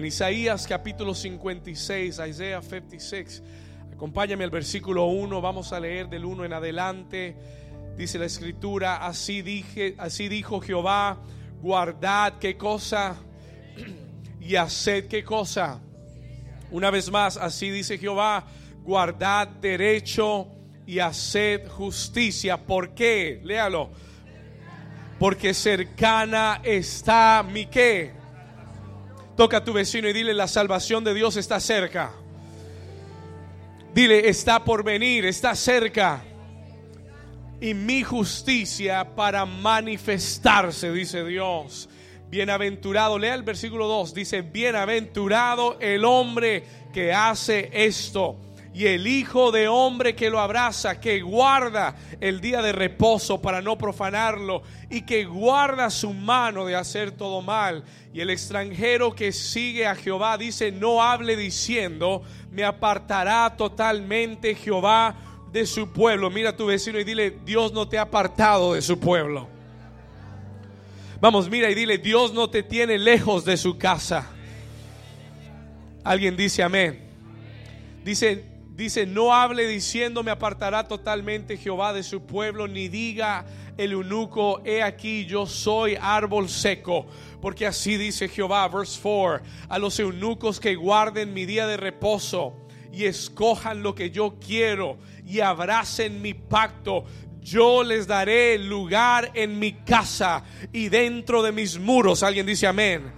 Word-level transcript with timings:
En 0.00 0.06
Isaías 0.06 0.66
capítulo 0.66 1.14
56, 1.14 2.20
Isaiah 2.26 2.62
56. 2.62 3.42
Acompáñame 3.92 4.44
al 4.44 4.50
versículo 4.50 5.04
1, 5.04 5.42
vamos 5.42 5.74
a 5.74 5.78
leer 5.78 6.08
del 6.08 6.24
1 6.24 6.46
en 6.46 6.54
adelante. 6.54 7.36
Dice 7.98 8.18
la 8.18 8.24
escritura, 8.24 9.06
así 9.06 9.42
dije, 9.42 9.96
así 9.98 10.30
dijo 10.30 10.62
Jehová, 10.62 11.20
guardad 11.60 12.38
qué 12.38 12.56
cosa 12.56 13.14
y 14.40 14.56
haced 14.56 15.06
qué 15.06 15.22
cosa. 15.22 15.82
Una 16.70 16.90
vez 16.90 17.10
más, 17.10 17.36
así 17.36 17.68
dice 17.68 17.98
Jehová, 17.98 18.46
guardad 18.82 19.48
derecho 19.48 20.48
y 20.86 21.00
haced 21.00 21.68
justicia. 21.68 22.56
¿Por 22.56 22.94
qué? 22.94 23.42
Léalo. 23.44 23.90
Porque 25.18 25.52
cercana 25.52 26.62
está 26.64 27.42
mi 27.46 27.66
qué. 27.66 28.19
Toca 29.36 29.58
a 29.58 29.64
tu 29.64 29.72
vecino 29.72 30.08
y 30.08 30.12
dile, 30.12 30.34
la 30.34 30.48
salvación 30.48 31.04
de 31.04 31.14
Dios 31.14 31.36
está 31.36 31.60
cerca. 31.60 32.12
Dile, 33.94 34.28
está 34.28 34.64
por 34.64 34.84
venir, 34.84 35.24
está 35.24 35.54
cerca. 35.54 36.22
Y 37.60 37.74
mi 37.74 38.02
justicia 38.02 39.14
para 39.14 39.44
manifestarse, 39.44 40.92
dice 40.92 41.24
Dios. 41.24 41.88
Bienaventurado, 42.30 43.18
lea 43.18 43.34
el 43.34 43.42
versículo 43.42 43.88
2, 43.88 44.14
dice, 44.14 44.42
bienaventurado 44.42 45.78
el 45.80 46.04
hombre 46.04 46.64
que 46.92 47.12
hace 47.12 47.70
esto 47.72 48.36
y 48.72 48.86
el 48.86 49.06
Hijo 49.06 49.50
de 49.50 49.66
Hombre 49.66 50.14
que 50.14 50.30
lo 50.30 50.38
abraza, 50.38 51.00
que 51.00 51.20
guarda 51.20 51.96
el 52.20 52.40
día 52.40 52.62
de 52.62 52.72
reposo 52.72 53.42
para 53.42 53.60
no 53.60 53.76
profanarlo 53.76 54.62
y 54.88 55.02
que 55.02 55.24
guarda 55.24 55.90
su 55.90 56.12
mano 56.12 56.64
de 56.66 56.76
hacer 56.76 57.10
todo 57.10 57.42
mal. 57.42 57.82
Y 58.12 58.20
el 58.20 58.30
extranjero 58.30 59.14
que 59.14 59.32
sigue 59.32 59.86
a 59.86 59.96
Jehová 59.96 60.38
dice, 60.38 60.70
no 60.70 61.02
hable 61.02 61.36
diciendo, 61.36 62.22
me 62.52 62.62
apartará 62.62 63.56
totalmente 63.56 64.54
Jehová 64.54 65.16
de 65.52 65.66
su 65.66 65.92
pueblo. 65.92 66.30
Mira 66.30 66.50
a 66.50 66.56
tu 66.56 66.66
vecino 66.66 67.00
y 67.00 67.04
dile, 67.04 67.38
Dios 67.44 67.72
no 67.72 67.88
te 67.88 67.98
ha 67.98 68.02
apartado 68.02 68.74
de 68.74 68.82
su 68.82 69.00
pueblo. 69.00 69.48
Vamos, 71.20 71.50
mira 71.50 71.68
y 71.70 71.74
dile, 71.74 71.98
Dios 71.98 72.32
no 72.32 72.48
te 72.48 72.62
tiene 72.62 72.98
lejos 72.98 73.44
de 73.44 73.56
su 73.56 73.76
casa. 73.76 74.30
Alguien 76.04 76.36
dice 76.36 76.62
amén. 76.62 77.10
Dice, 78.04 78.49
dice, 78.80 79.04
no 79.04 79.34
hable 79.34 79.66
diciendo 79.66 80.22
me 80.22 80.30
apartará 80.30 80.88
totalmente 80.88 81.58
Jehová 81.58 81.92
de 81.92 82.02
su 82.02 82.22
pueblo, 82.22 82.66
ni 82.66 82.88
diga 82.88 83.44
el 83.76 83.92
eunuco, 83.92 84.62
he 84.64 84.82
aquí 84.82 85.26
yo 85.26 85.46
soy 85.46 85.96
árbol 86.00 86.48
seco. 86.48 87.06
Porque 87.42 87.66
así 87.66 87.96
dice 87.96 88.28
Jehová, 88.28 88.66
verse 88.68 88.98
4, 89.02 89.44
a 89.68 89.78
los 89.78 89.98
eunucos 90.00 90.60
que 90.60 90.74
guarden 90.74 91.34
mi 91.34 91.44
día 91.44 91.66
de 91.66 91.76
reposo 91.76 92.54
y 92.90 93.04
escojan 93.04 93.82
lo 93.82 93.94
que 93.94 94.10
yo 94.10 94.36
quiero 94.44 94.98
y 95.26 95.40
abracen 95.40 96.22
mi 96.22 96.34
pacto, 96.34 97.04
yo 97.42 97.82
les 97.82 98.06
daré 98.06 98.58
lugar 98.58 99.30
en 99.34 99.58
mi 99.58 99.72
casa 99.72 100.42
y 100.72 100.88
dentro 100.88 101.42
de 101.42 101.52
mis 101.52 101.78
muros. 101.78 102.22
Alguien 102.22 102.46
dice 102.46 102.66
amén. 102.66 103.12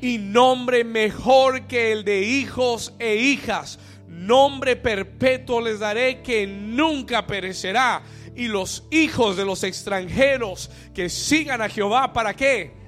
Y 0.00 0.18
nombre 0.18 0.84
mejor 0.84 1.66
que 1.68 1.92
el 1.92 2.04
de 2.04 2.22
hijos 2.22 2.92
e 2.98 3.16
hijas. 3.16 3.78
Nombre 4.16 4.76
perpetuo 4.76 5.60
les 5.60 5.78
daré 5.78 6.22
que 6.22 6.46
nunca 6.46 7.26
perecerá. 7.26 8.02
Y 8.34 8.48
los 8.48 8.84
hijos 8.90 9.36
de 9.36 9.44
los 9.44 9.62
extranjeros 9.62 10.70
que 10.94 11.08
sigan 11.08 11.60
a 11.60 11.68
Jehová, 11.68 12.12
¿para 12.12 12.34
qué? 12.34 12.86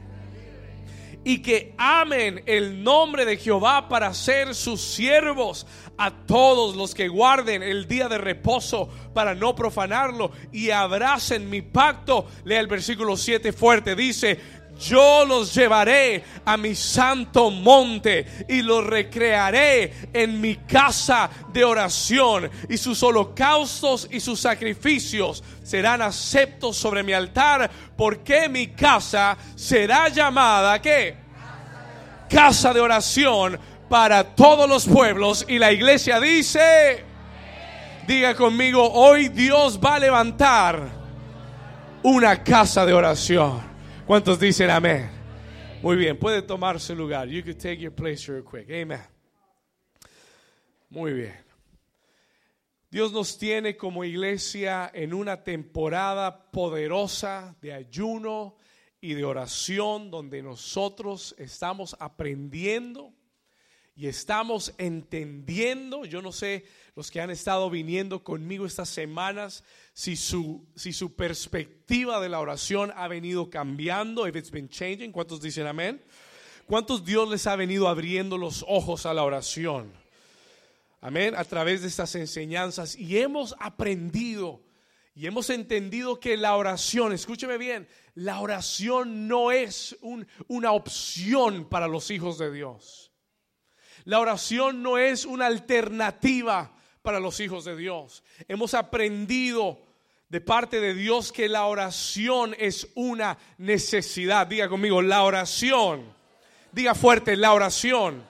y 1.28 1.42
que 1.42 1.74
amen 1.76 2.42
el 2.46 2.82
nombre 2.82 3.26
de 3.26 3.36
Jehová 3.36 3.86
para 3.86 4.14
ser 4.14 4.54
sus 4.54 4.80
siervos 4.80 5.66
a 5.98 6.10
todos 6.10 6.74
los 6.74 6.94
que 6.94 7.08
guarden 7.08 7.62
el 7.62 7.86
día 7.86 8.08
de 8.08 8.16
reposo 8.16 8.88
para 9.12 9.34
no 9.34 9.54
profanarlo 9.54 10.30
y 10.52 10.70
abracen 10.70 11.50
mi 11.50 11.60
pacto. 11.60 12.26
Lea 12.44 12.60
el 12.60 12.66
versículo 12.66 13.14
7 13.14 13.52
fuerte, 13.52 13.94
dice, 13.94 14.40
yo 14.78 15.24
los 15.26 15.54
llevaré 15.54 16.24
a 16.44 16.56
mi 16.56 16.74
santo 16.74 17.50
monte 17.50 18.46
y 18.48 18.62
los 18.62 18.84
recrearé 18.86 20.10
en 20.12 20.40
mi 20.40 20.56
casa 20.56 21.28
de 21.52 21.64
oración 21.64 22.50
y 22.68 22.76
sus 22.76 23.02
holocaustos 23.02 24.08
y 24.10 24.20
sus 24.20 24.40
sacrificios 24.40 25.42
serán 25.62 26.02
aceptos 26.02 26.76
sobre 26.76 27.02
mi 27.02 27.12
altar 27.12 27.70
porque 27.96 28.48
mi 28.48 28.68
casa 28.68 29.36
será 29.56 30.08
llamada 30.08 30.80
¿qué? 30.80 31.16
Casa 32.30 32.72
de 32.72 32.80
oración 32.80 33.58
para 33.88 34.22
todos 34.22 34.68
los 34.68 34.86
pueblos 34.86 35.44
y 35.48 35.58
la 35.58 35.72
iglesia 35.72 36.20
dice 36.20 37.08
Diga 38.08 38.34
conmigo, 38.34 38.90
hoy 38.90 39.28
Dios 39.28 39.78
va 39.84 39.96
a 39.96 39.98
levantar 39.98 40.80
una 42.02 42.42
casa 42.42 42.86
de 42.86 42.94
oración. 42.94 43.67
¿Cuántos 44.08 44.40
dicen 44.40 44.70
amén? 44.70 45.06
Muy 45.82 45.94
bien, 45.94 46.18
puede 46.18 46.40
tomar 46.40 46.80
su 46.80 46.94
lugar. 46.94 47.28
You 47.28 47.44
can 47.44 47.58
take 47.58 47.76
your 47.76 47.94
place 47.94 48.32
real 48.32 48.42
quick. 48.42 48.70
Amen. 48.70 49.02
Muy 50.88 51.12
bien. 51.12 51.34
Dios 52.90 53.12
nos 53.12 53.36
tiene 53.36 53.76
como 53.76 54.04
iglesia 54.04 54.90
en 54.94 55.12
una 55.12 55.44
temporada 55.44 56.50
poderosa 56.50 57.54
de 57.60 57.74
ayuno 57.74 58.56
y 58.98 59.12
de 59.12 59.26
oración 59.26 60.10
donde 60.10 60.42
nosotros 60.42 61.34
estamos 61.36 61.94
aprendiendo 62.00 63.12
y 63.94 64.06
estamos 64.06 64.72
entendiendo, 64.78 66.06
yo 66.06 66.22
no 66.22 66.32
sé, 66.32 66.64
los 66.94 67.10
que 67.10 67.20
han 67.20 67.30
estado 67.30 67.68
viniendo 67.68 68.24
conmigo 68.24 68.64
estas 68.64 68.88
semanas, 68.88 69.64
si 69.98 70.14
su, 70.14 70.64
si 70.76 70.92
su 70.92 71.16
perspectiva 71.16 72.20
de 72.20 72.28
la 72.28 72.38
oración 72.38 72.92
ha 72.94 73.08
venido 73.08 73.50
cambiando, 73.50 74.28
if 74.28 74.36
it's 74.36 74.48
been 74.48 74.68
changing, 74.68 75.10
¿cuántos 75.10 75.40
dicen 75.40 75.66
amén? 75.66 76.00
¿Cuántos 76.66 77.04
Dios 77.04 77.28
les 77.28 77.48
ha 77.48 77.56
venido 77.56 77.88
abriendo 77.88 78.38
los 78.38 78.64
ojos 78.68 79.06
a 79.06 79.12
la 79.12 79.24
oración? 79.24 79.92
Amén, 81.00 81.34
a 81.34 81.42
través 81.42 81.82
de 81.82 81.88
estas 81.88 82.14
enseñanzas. 82.14 82.94
Y 82.94 83.18
hemos 83.18 83.56
aprendido 83.58 84.62
y 85.16 85.26
hemos 85.26 85.50
entendido 85.50 86.20
que 86.20 86.36
la 86.36 86.54
oración, 86.54 87.12
escúcheme 87.12 87.58
bien, 87.58 87.88
la 88.14 88.38
oración 88.38 89.26
no 89.26 89.50
es 89.50 89.96
una 90.46 90.70
opción 90.70 91.68
para 91.68 91.88
los 91.88 92.12
hijos 92.12 92.38
de 92.38 92.52
Dios. 92.52 93.10
La 94.04 94.20
oración 94.20 94.80
no 94.80 94.96
es 94.96 95.24
una 95.24 95.46
alternativa 95.46 96.72
para 97.02 97.18
los 97.18 97.40
hijos 97.40 97.64
de 97.64 97.74
Dios. 97.74 98.22
Hemos 98.46 98.74
aprendido 98.74 99.87
de 100.28 100.40
parte 100.40 100.80
de 100.80 100.94
Dios 100.94 101.32
que 101.32 101.48
la 101.48 101.66
oración 101.66 102.54
es 102.58 102.88
una 102.94 103.38
necesidad. 103.56 104.46
Diga 104.46 104.68
conmigo, 104.68 105.00
la 105.00 105.22
oración. 105.22 106.12
Diga 106.70 106.94
fuerte, 106.94 107.36
la 107.36 107.54
oración 107.54 108.22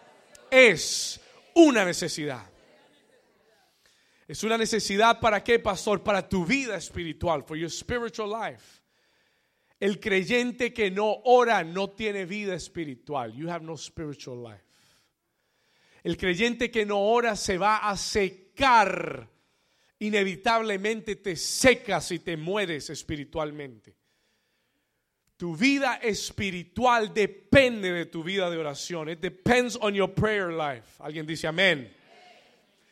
es 0.51 1.21
una 1.55 1.85
necesidad. 1.85 2.49
Es 4.29 4.45
una 4.45 4.59
necesidad 4.59 5.19
para 5.21 5.43
qué, 5.43 5.59
pastor? 5.59 6.03
Para 6.03 6.29
tu 6.29 6.45
vida 6.45 6.77
espiritual, 6.77 7.43
for 7.43 7.57
your 7.57 7.71
spiritual 7.71 8.31
life. 8.31 8.83
El 9.81 9.99
creyente 9.99 10.73
que 10.73 10.91
no 10.91 11.21
ora 11.25 11.65
no 11.65 11.91
tiene 11.91 12.27
vida 12.27 12.55
espiritual. 12.55 13.33
You 13.33 13.49
have 13.49 13.65
no 13.65 13.77
spiritual 13.77 14.43
life. 14.43 14.65
El 16.03 16.17
creyente 16.17 16.71
que 16.71 16.85
no 16.85 17.01
ora 17.01 17.37
se 17.37 17.59
va 17.59 17.89
a 17.89 17.97
secar. 17.97 19.29
Inevitablemente 20.01 21.17
te 21.17 21.35
secas 21.37 22.13
y 22.13 22.21
te 22.21 22.37
mueres 22.37 22.91
espiritualmente. 22.91 23.97
Tu 25.37 25.57
vida 25.57 25.97
espiritual 25.97 27.15
depende 27.15 27.93
de 27.93 28.07
tu 28.07 28.23
vida 28.23 28.51
de 28.51 28.59
oración. 28.59 29.09
It 29.09 29.21
depends 29.21 29.77
on 29.81 29.95
your 29.95 30.13
prayer 30.13 30.53
life. 30.53 30.87
Alguien 30.99 31.27
dice 31.27 31.47
amén. 31.47 31.93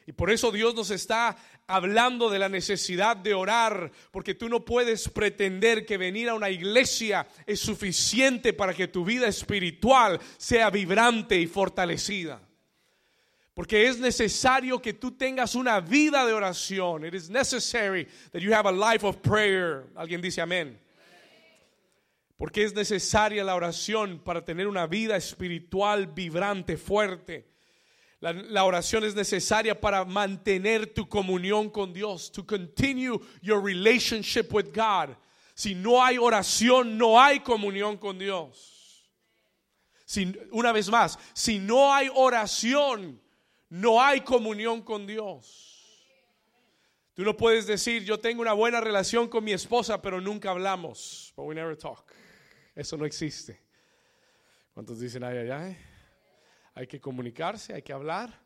Y 0.06 0.12
por 0.12 0.30
eso 0.30 0.52
Dios 0.52 0.74
nos 0.74 0.90
está 0.90 1.36
hablando 1.66 2.30
de 2.30 2.38
la 2.38 2.48
necesidad 2.48 3.16
de 3.16 3.34
orar, 3.34 3.90
porque 4.12 4.34
tú 4.34 4.48
no 4.48 4.64
puedes 4.64 5.08
pretender 5.08 5.84
que 5.84 5.96
venir 5.96 6.28
a 6.28 6.34
una 6.34 6.48
iglesia 6.48 7.26
es 7.44 7.58
suficiente 7.58 8.52
para 8.52 8.72
que 8.72 8.86
tu 8.86 9.04
vida 9.04 9.26
espiritual 9.26 10.20
sea 10.36 10.70
vibrante 10.70 11.36
y 11.40 11.48
fortalecida. 11.48 12.45
Porque 13.56 13.86
es 13.86 13.98
necesario 13.98 14.82
que 14.82 14.92
tú 14.92 15.12
tengas 15.12 15.54
una 15.54 15.80
vida 15.80 16.26
de 16.26 16.34
oración. 16.34 17.06
It 17.06 17.14
is 17.14 17.30
necessary 17.30 18.06
that 18.32 18.42
you 18.42 18.52
have 18.52 18.66
a 18.66 18.70
life 18.70 19.02
of 19.02 19.22
prayer. 19.22 19.86
Alguien 19.96 20.20
dice 20.20 20.42
amén. 20.42 20.78
Porque 22.36 22.64
es 22.64 22.74
necesaria 22.74 23.42
la 23.42 23.54
oración 23.54 24.18
para 24.22 24.44
tener 24.44 24.68
una 24.68 24.86
vida 24.86 25.16
espiritual 25.16 26.06
vibrante, 26.06 26.76
fuerte. 26.76 27.46
La, 28.20 28.34
la, 28.34 28.64
oración 28.64 29.04
es 29.04 29.14
necesaria 29.14 29.80
para 29.80 30.04
mantener 30.04 30.92
tu 30.92 31.08
comunión 31.08 31.70
con 31.70 31.94
Dios, 31.94 32.30
to 32.30 32.44
continue 32.44 33.18
your 33.40 33.62
relationship 33.62 34.52
with 34.52 34.66
God. 34.74 35.16
Si 35.54 35.74
no 35.74 36.04
hay 36.04 36.18
oración, 36.18 36.98
no 36.98 37.18
hay 37.18 37.40
comunión 37.40 37.96
con 37.96 38.18
Dios. 38.18 39.08
una 40.52 40.72
vez 40.72 40.90
más, 40.90 41.18
si 41.32 41.58
no 41.58 41.94
hay 41.94 42.10
oración, 42.14 43.18
no 43.68 44.00
hay 44.02 44.20
comunión 44.20 44.82
con 44.82 45.06
Dios. 45.06 45.76
Tú 47.14 47.22
no 47.24 47.36
puedes 47.36 47.66
decir, 47.66 48.04
yo 48.04 48.20
tengo 48.20 48.42
una 48.42 48.52
buena 48.52 48.80
relación 48.80 49.28
con 49.28 49.42
mi 49.42 49.52
esposa, 49.52 50.02
pero 50.02 50.20
nunca 50.20 50.50
hablamos. 50.50 51.32
But 51.34 51.46
we 51.46 51.54
never 51.54 51.76
talk. 51.76 52.12
Eso 52.74 52.96
no 52.96 53.06
existe. 53.06 53.58
¿Cuántos 54.74 55.00
dicen 55.00 55.24
ay, 55.24 55.38
ay, 55.38 55.50
ay? 55.50 55.78
Hay 56.74 56.86
que 56.86 57.00
comunicarse, 57.00 57.72
hay 57.72 57.80
que 57.80 57.94
hablar. 57.94 58.38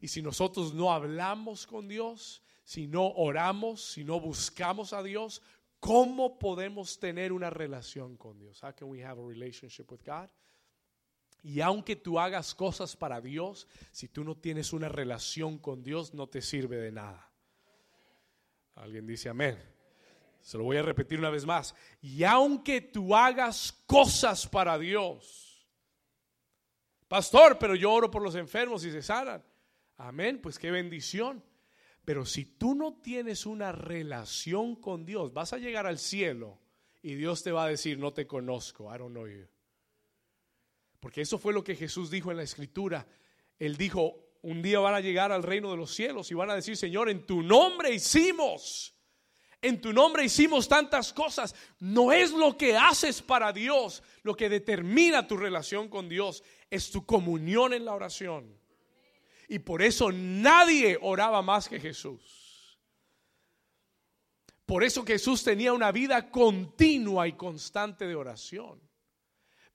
Y 0.00 0.08
si 0.08 0.20
nosotros 0.22 0.74
no 0.74 0.92
hablamos 0.92 1.66
con 1.66 1.86
Dios, 1.86 2.42
si 2.64 2.88
no 2.88 3.06
oramos, 3.06 3.92
si 3.92 4.02
no 4.02 4.18
buscamos 4.18 4.92
a 4.92 5.04
Dios, 5.04 5.40
¿cómo 5.78 6.36
podemos 6.36 6.98
tener 6.98 7.32
una 7.32 7.48
relación 7.48 8.16
con 8.16 8.40
Dios? 8.40 8.60
How 8.64 8.74
can 8.74 8.88
we 8.88 9.04
have 9.04 9.20
a 9.20 9.24
relationship 9.24 9.90
with 9.92 10.00
God? 10.04 10.28
Y 11.46 11.60
aunque 11.60 11.94
tú 11.94 12.18
hagas 12.18 12.56
cosas 12.56 12.96
para 12.96 13.20
Dios, 13.20 13.68
si 13.92 14.08
tú 14.08 14.24
no 14.24 14.36
tienes 14.36 14.72
una 14.72 14.88
relación 14.88 15.58
con 15.58 15.84
Dios, 15.84 16.12
no 16.12 16.26
te 16.26 16.42
sirve 16.42 16.76
de 16.76 16.90
nada. 16.90 17.30
Alguien 18.74 19.06
dice 19.06 19.28
amén. 19.28 19.56
Se 20.40 20.58
lo 20.58 20.64
voy 20.64 20.76
a 20.76 20.82
repetir 20.82 21.20
una 21.20 21.30
vez 21.30 21.46
más. 21.46 21.72
Y 22.02 22.24
aunque 22.24 22.80
tú 22.80 23.14
hagas 23.14 23.70
cosas 23.86 24.44
para 24.44 24.76
Dios, 24.76 25.64
pastor, 27.06 27.58
pero 27.60 27.76
yo 27.76 27.92
oro 27.92 28.10
por 28.10 28.22
los 28.22 28.34
enfermos 28.34 28.84
y 28.84 28.90
se 28.90 29.00
sanan. 29.00 29.40
Amén, 29.98 30.40
pues 30.42 30.58
qué 30.58 30.72
bendición. 30.72 31.44
Pero 32.04 32.26
si 32.26 32.44
tú 32.44 32.74
no 32.74 32.94
tienes 32.94 33.46
una 33.46 33.70
relación 33.70 34.74
con 34.74 35.06
Dios, 35.06 35.32
vas 35.32 35.52
a 35.52 35.58
llegar 35.58 35.86
al 35.86 36.00
cielo 36.00 36.58
y 37.02 37.14
Dios 37.14 37.44
te 37.44 37.52
va 37.52 37.66
a 37.66 37.68
decir, 37.68 38.00
no 38.00 38.12
te 38.12 38.26
conozco, 38.26 38.92
I 38.92 38.98
don't 38.98 39.12
know 39.12 39.28
you. 39.28 39.46
Porque 41.06 41.20
eso 41.20 41.38
fue 41.38 41.52
lo 41.52 41.62
que 41.62 41.76
Jesús 41.76 42.10
dijo 42.10 42.32
en 42.32 42.36
la 42.36 42.42
escritura. 42.42 43.06
Él 43.60 43.76
dijo, 43.76 44.32
un 44.42 44.60
día 44.60 44.80
van 44.80 44.92
a 44.92 45.00
llegar 45.00 45.30
al 45.30 45.44
reino 45.44 45.70
de 45.70 45.76
los 45.76 45.94
cielos 45.94 46.32
y 46.32 46.34
van 46.34 46.50
a 46.50 46.56
decir, 46.56 46.76
Señor, 46.76 47.08
en 47.08 47.24
tu 47.24 47.44
nombre 47.44 47.94
hicimos, 47.94 48.92
en 49.62 49.80
tu 49.80 49.92
nombre 49.92 50.24
hicimos 50.24 50.66
tantas 50.66 51.12
cosas. 51.12 51.54
No 51.78 52.10
es 52.10 52.32
lo 52.32 52.58
que 52.58 52.76
haces 52.76 53.22
para 53.22 53.52
Dios 53.52 54.02
lo 54.24 54.34
que 54.36 54.48
determina 54.48 55.28
tu 55.28 55.36
relación 55.36 55.88
con 55.88 56.08
Dios, 56.08 56.42
es 56.70 56.90
tu 56.90 57.06
comunión 57.06 57.72
en 57.72 57.84
la 57.84 57.94
oración. 57.94 58.58
Y 59.48 59.60
por 59.60 59.82
eso 59.82 60.10
nadie 60.10 60.98
oraba 61.00 61.40
más 61.40 61.68
que 61.68 61.78
Jesús. 61.78 62.80
Por 64.64 64.82
eso 64.82 65.04
Jesús 65.04 65.44
tenía 65.44 65.72
una 65.72 65.92
vida 65.92 66.32
continua 66.32 67.28
y 67.28 67.34
constante 67.34 68.08
de 68.08 68.16
oración. 68.16 68.85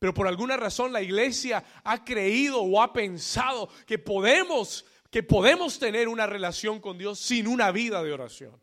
Pero 0.01 0.15
por 0.15 0.27
alguna 0.27 0.57
razón 0.57 0.91
la 0.91 1.03
iglesia 1.03 1.63
ha 1.83 2.03
creído 2.03 2.59
o 2.59 2.81
ha 2.81 2.91
pensado 2.91 3.69
que 3.85 3.99
podemos 3.99 4.83
que 5.11 5.21
podemos 5.21 5.77
tener 5.77 6.07
una 6.07 6.25
relación 6.25 6.79
con 6.79 6.97
Dios 6.97 7.19
sin 7.19 7.45
una 7.45 7.71
vida 7.71 8.01
de 8.01 8.11
oración. 8.11 8.59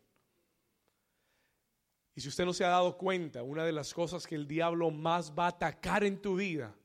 Y 2.13 2.19
si 2.19 2.27
usted 2.27 2.43
no 2.43 2.51
se 2.51 2.65
ha 2.65 2.69
dado 2.69 2.97
cuenta, 2.97 3.41
una 3.41 3.63
de 3.63 3.71
las 3.71 3.93
cosas 3.93 4.27
que 4.27 4.35
el 4.35 4.49
diablo 4.49 4.91
más 4.91 5.31
va 5.31 5.45
a 5.45 5.49
atacar 5.49 6.03
en 6.03 6.21
tu 6.21 6.35
vida, 6.35 6.75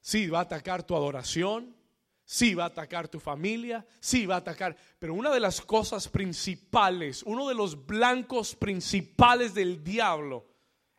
sí, 0.00 0.28
va 0.28 0.40
a 0.40 0.42
atacar 0.42 0.82
tu 0.82 0.96
adoración, 0.96 1.76
sí, 2.24 2.54
va 2.54 2.64
a 2.64 2.68
atacar 2.68 3.06
tu 3.06 3.20
familia, 3.20 3.86
sí, 4.00 4.26
va 4.26 4.34
a 4.34 4.38
atacar, 4.38 4.76
pero 4.98 5.14
una 5.14 5.30
de 5.30 5.38
las 5.38 5.60
cosas 5.60 6.08
principales, 6.08 7.22
uno 7.22 7.46
de 7.46 7.54
los 7.54 7.86
blancos 7.86 8.56
principales 8.56 9.54
del 9.54 9.84
diablo 9.84 10.48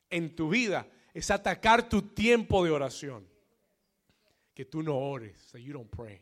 en 0.10 0.34
tu 0.34 0.48
vida 0.48 0.88
es 1.14 1.32
atacar 1.32 1.88
tu 1.90 2.02
tiempo 2.02 2.64
de 2.64 2.72
oración. 2.72 3.28
Que 4.54 4.66
tú 4.66 4.84
no 4.84 4.98
ores, 4.98 5.52
that 5.52 5.60
you 5.60 5.74
don't 5.74 5.90
pray. 5.90 6.22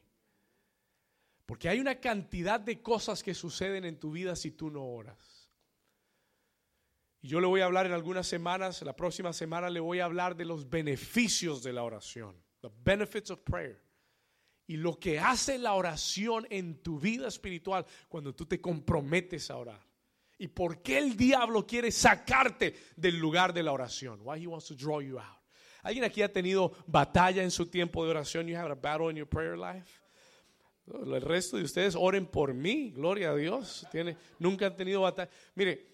Porque 1.46 1.68
hay 1.68 1.80
una 1.80 1.96
cantidad 1.96 2.60
de 2.60 2.82
cosas 2.82 3.24
que 3.24 3.34
suceden 3.34 3.86
en 3.86 4.00
tu 4.00 4.12
vida 4.12 4.36
si 4.36 4.52
tú 4.52 4.70
no 4.70 4.84
oras. 4.84 5.50
Y 7.22 7.28
yo 7.28 7.42
le 7.42 7.48
voy 7.48 7.62
a 7.62 7.66
hablar 7.66 7.86
en 7.86 7.92
algunas 7.92 8.28
semanas, 8.28 8.82
la 8.84 8.96
próxima 8.96 9.34
semana 9.34 9.70
le 9.70 9.80
voy 9.80 10.00
a 10.00 10.06
hablar 10.06 10.36
de 10.36 10.46
los 10.46 10.70
beneficios 10.70 11.64
de 11.64 11.74
la 11.74 11.84
oración, 11.84 12.36
the 12.62 12.70
benefits 12.84 13.32
of 13.32 13.40
prayer. 13.42 13.82
Y 14.68 14.78
lo 14.78 15.00
que 15.00 15.20
hace 15.20 15.58
la 15.58 15.74
oración 15.74 16.46
en 16.52 16.84
tu 16.84 17.00
vida 17.00 17.28
espiritual 17.28 17.86
cuando 18.08 18.36
tú 18.36 18.46
te 18.46 18.62
comprometes 18.62 19.50
a 19.50 19.58
orar. 19.58 19.89
¿Y 20.40 20.48
por 20.48 20.82
qué 20.82 20.98
el 20.98 21.18
diablo 21.18 21.68
quiere 21.68 21.92
sacarte 21.92 22.74
del 22.96 23.18
lugar 23.18 23.54
de 23.54 23.62
la 23.62 23.74
oración? 23.74 24.22
Why 24.24 24.42
he 24.42 24.48
wants 24.48 24.68
to 24.68 24.74
draw 24.74 25.02
you 25.02 25.20
out. 25.20 25.38
¿Alguien 25.84 26.06
aquí 26.06 26.22
ha 26.22 26.32
tenido 26.32 26.72
batalla 26.88 27.44
en 27.44 27.52
su 27.52 27.66
tiempo 27.66 28.06
de 28.06 28.12
oración? 28.12 28.48
You 28.48 28.56
have 28.56 28.72
a 28.72 28.76
battle 28.76 29.10
in 29.10 29.18
your 29.18 29.28
prayer 29.28 29.58
life. 29.58 30.02
El 30.88 31.22
resto 31.22 31.58
de 31.58 31.64
ustedes 31.64 31.94
oren 31.94 32.26
por 32.26 32.54
mí, 32.54 32.92
gloria 32.92 33.32
a 33.32 33.36
Dios. 33.36 33.86
Tiene, 33.92 34.16
nunca 34.40 34.68
han 34.68 34.78
tenido 34.78 35.02
batalla. 35.02 35.30
Mire, 35.56 35.88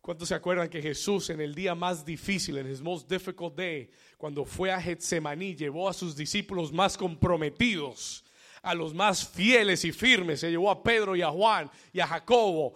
¿cuántos 0.00 0.28
se 0.28 0.34
acuerdan 0.36 0.68
que 0.68 0.80
Jesús 0.80 1.30
en 1.30 1.40
el 1.40 1.54
día 1.54 1.74
más 1.74 2.04
difícil, 2.04 2.56
en 2.58 2.70
his 2.70 2.80
most 2.80 3.10
difficult 3.10 3.56
day, 3.56 3.90
cuando 4.16 4.44
fue 4.44 4.70
a 4.70 4.80
Getsemaní, 4.80 5.56
llevó 5.56 5.88
a 5.88 5.92
sus 5.92 6.14
discípulos 6.16 6.72
más 6.72 6.96
comprometidos? 6.96 8.24
A 8.62 8.74
los 8.74 8.94
más 8.94 9.28
fieles 9.28 9.84
y 9.84 9.92
firmes. 9.92 10.40
Se 10.40 10.50
llevó 10.50 10.70
a 10.70 10.82
Pedro 10.82 11.16
y 11.16 11.22
a 11.22 11.30
Juan 11.30 11.70
y 11.92 12.00
a 12.00 12.06
Jacobo. 12.06 12.74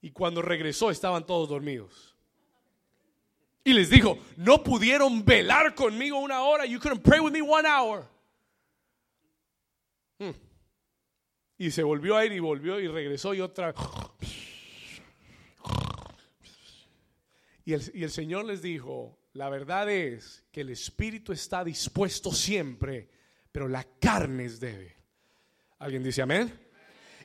Y 0.00 0.10
cuando 0.10 0.42
regresó 0.42 0.90
estaban 0.90 1.26
todos 1.26 1.48
dormidos. 1.48 2.16
Y 3.62 3.74
les 3.74 3.90
dijo, 3.90 4.18
no 4.36 4.62
pudieron 4.62 5.24
velar 5.24 5.74
conmigo 5.74 6.18
una 6.18 6.42
hora. 6.42 6.64
You 6.64 6.80
couldn't 6.80 7.02
pray 7.02 7.20
with 7.20 7.32
me 7.32 7.42
one 7.42 7.68
hour. 7.68 8.08
Hmm. 10.18 10.30
Y 11.58 11.70
se 11.70 11.82
volvió 11.82 12.16
a 12.16 12.24
ir 12.24 12.32
y 12.32 12.38
volvió 12.38 12.80
y 12.80 12.88
regresó 12.88 13.34
y 13.34 13.40
otra. 13.40 13.74
Y 17.64 17.74
el, 17.74 17.82
y 17.94 18.02
el 18.02 18.10
Señor 18.10 18.46
les 18.46 18.62
dijo, 18.62 19.18
la 19.34 19.50
verdad 19.50 19.90
es 19.90 20.44
que 20.50 20.62
el 20.62 20.70
espíritu 20.70 21.32
está 21.32 21.62
dispuesto 21.62 22.32
siempre, 22.32 23.10
pero 23.52 23.68
la 23.68 23.84
carne 24.00 24.46
es 24.46 24.58
débil. 24.58 24.92
¿Alguien 25.80 26.02
dice 26.02 26.22
amén? 26.22 26.52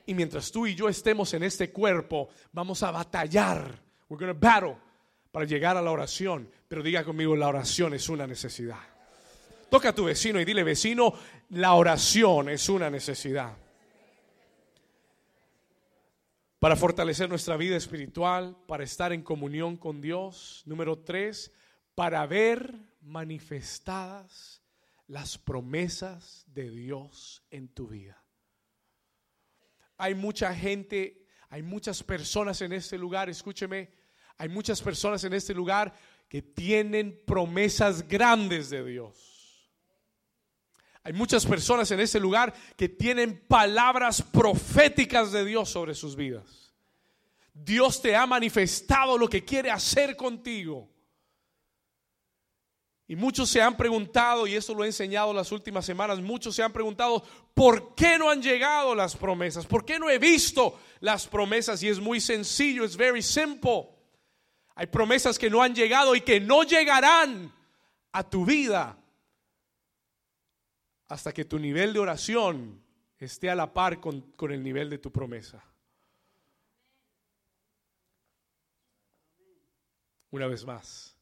Y 0.05 0.13
mientras 0.13 0.51
tú 0.51 0.65
y 0.65 0.75
yo 0.75 0.87
estemos 0.87 1.33
en 1.33 1.43
este 1.43 1.71
cuerpo, 1.71 2.29
vamos 2.51 2.83
a 2.83 2.91
batallar. 2.91 3.79
We're 4.07 4.23
going 4.23 4.33
to 4.33 4.39
battle 4.39 4.77
para 5.31 5.45
llegar 5.45 5.75
a 5.75 5.81
la 5.81 5.91
oración. 5.91 6.49
Pero 6.67 6.81
diga 6.81 7.03
conmigo, 7.03 7.35
la 7.35 7.49
oración 7.49 7.93
es 7.93 8.07
una 8.07 8.25
necesidad. 8.25 8.79
Toca 9.69 9.89
a 9.89 9.95
tu 9.95 10.05
vecino 10.05 10.39
y 10.39 10.45
dile, 10.45 10.63
vecino, 10.63 11.13
la 11.49 11.73
oración 11.73 12.49
es 12.49 12.69
una 12.69 12.89
necesidad. 12.89 13.57
Para 16.59 16.77
fortalecer 16.77 17.27
nuestra 17.27 17.57
vida 17.57 17.75
espiritual, 17.75 18.55
para 18.67 18.85
estar 18.85 19.11
en 19.11 19.21
comunión 19.21 19.75
con 19.75 19.99
Dios. 19.99 20.63
Número 20.65 20.99
tres, 20.99 21.51
para 21.93 22.25
ver 22.25 22.73
manifestadas 23.01 24.61
las 25.07 25.37
promesas 25.37 26.45
de 26.47 26.69
Dios 26.69 27.43
en 27.51 27.67
tu 27.67 27.87
vida. 27.87 28.24
Hay 29.97 30.15
mucha 30.15 30.53
gente, 30.53 31.25
hay 31.49 31.63
muchas 31.63 32.03
personas 32.03 32.61
en 32.61 32.73
este 32.73 32.97
lugar, 32.97 33.29
escúcheme, 33.29 33.89
hay 34.37 34.49
muchas 34.49 34.81
personas 34.81 35.23
en 35.23 35.33
este 35.33 35.53
lugar 35.53 35.93
que 36.27 36.41
tienen 36.41 37.21
promesas 37.25 38.07
grandes 38.07 38.69
de 38.69 38.83
Dios. 38.83 39.35
Hay 41.03 41.13
muchas 41.13 41.45
personas 41.45 41.91
en 41.91 41.99
este 41.99 42.19
lugar 42.19 42.53
que 42.75 42.89
tienen 42.89 43.45
palabras 43.47 44.23
proféticas 44.23 45.31
de 45.31 45.45
Dios 45.45 45.69
sobre 45.69 45.93
sus 45.93 46.15
vidas. 46.15 46.73
Dios 47.53 48.01
te 48.01 48.15
ha 48.15 48.25
manifestado 48.25 49.17
lo 49.17 49.29
que 49.29 49.45
quiere 49.45 49.69
hacer 49.69 50.15
contigo. 50.15 50.89
Y 53.07 53.15
muchos 53.15 53.49
se 53.49 53.61
han 53.61 53.77
preguntado, 53.77 54.47
y 54.47 54.55
eso 54.55 54.73
lo 54.73 54.83
he 54.83 54.87
enseñado 54.87 55.31
las 55.31 55.51
últimas 55.51 55.85
semanas, 55.85 56.19
muchos 56.19 56.55
se 56.55 56.63
han 56.63 56.73
preguntado, 56.73 57.23
¿por 57.53 57.93
qué 57.93 58.17
no 58.17 58.31
han 58.31 58.41
llegado 58.41 58.95
las 58.95 59.15
promesas? 59.15 59.67
¿Por 59.67 59.85
qué 59.85 59.99
no 59.99 60.09
he 60.09 60.17
visto 60.17 60.79
las 61.01 61.27
promesas? 61.27 61.83
Y 61.83 61.89
es 61.89 61.99
muy 61.99 62.19
sencillo, 62.19 62.83
es 62.83 62.97
very 62.97 63.21
simple. 63.21 63.89
Hay 64.73 64.87
promesas 64.87 65.37
que 65.37 65.51
no 65.51 65.61
han 65.61 65.75
llegado 65.75 66.15
y 66.15 66.21
que 66.21 66.39
no 66.39 66.63
llegarán 66.63 67.53
a 68.11 68.27
tu 68.27 68.43
vida 68.43 68.97
hasta 71.07 71.31
que 71.31 71.45
tu 71.45 71.59
nivel 71.59 71.93
de 71.93 71.99
oración 71.99 72.83
esté 73.19 73.51
a 73.51 73.55
la 73.55 73.71
par 73.71 73.99
con, 73.99 74.21
con 74.31 74.51
el 74.51 74.63
nivel 74.63 74.89
de 74.89 74.97
tu 74.97 75.11
promesa. 75.11 75.63
Una 80.31 80.47
vez 80.47 80.65
más 80.65 81.14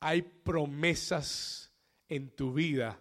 hay 0.00 0.22
promesas 0.22 1.72
en 2.08 2.30
tu 2.34 2.52
vida 2.52 2.98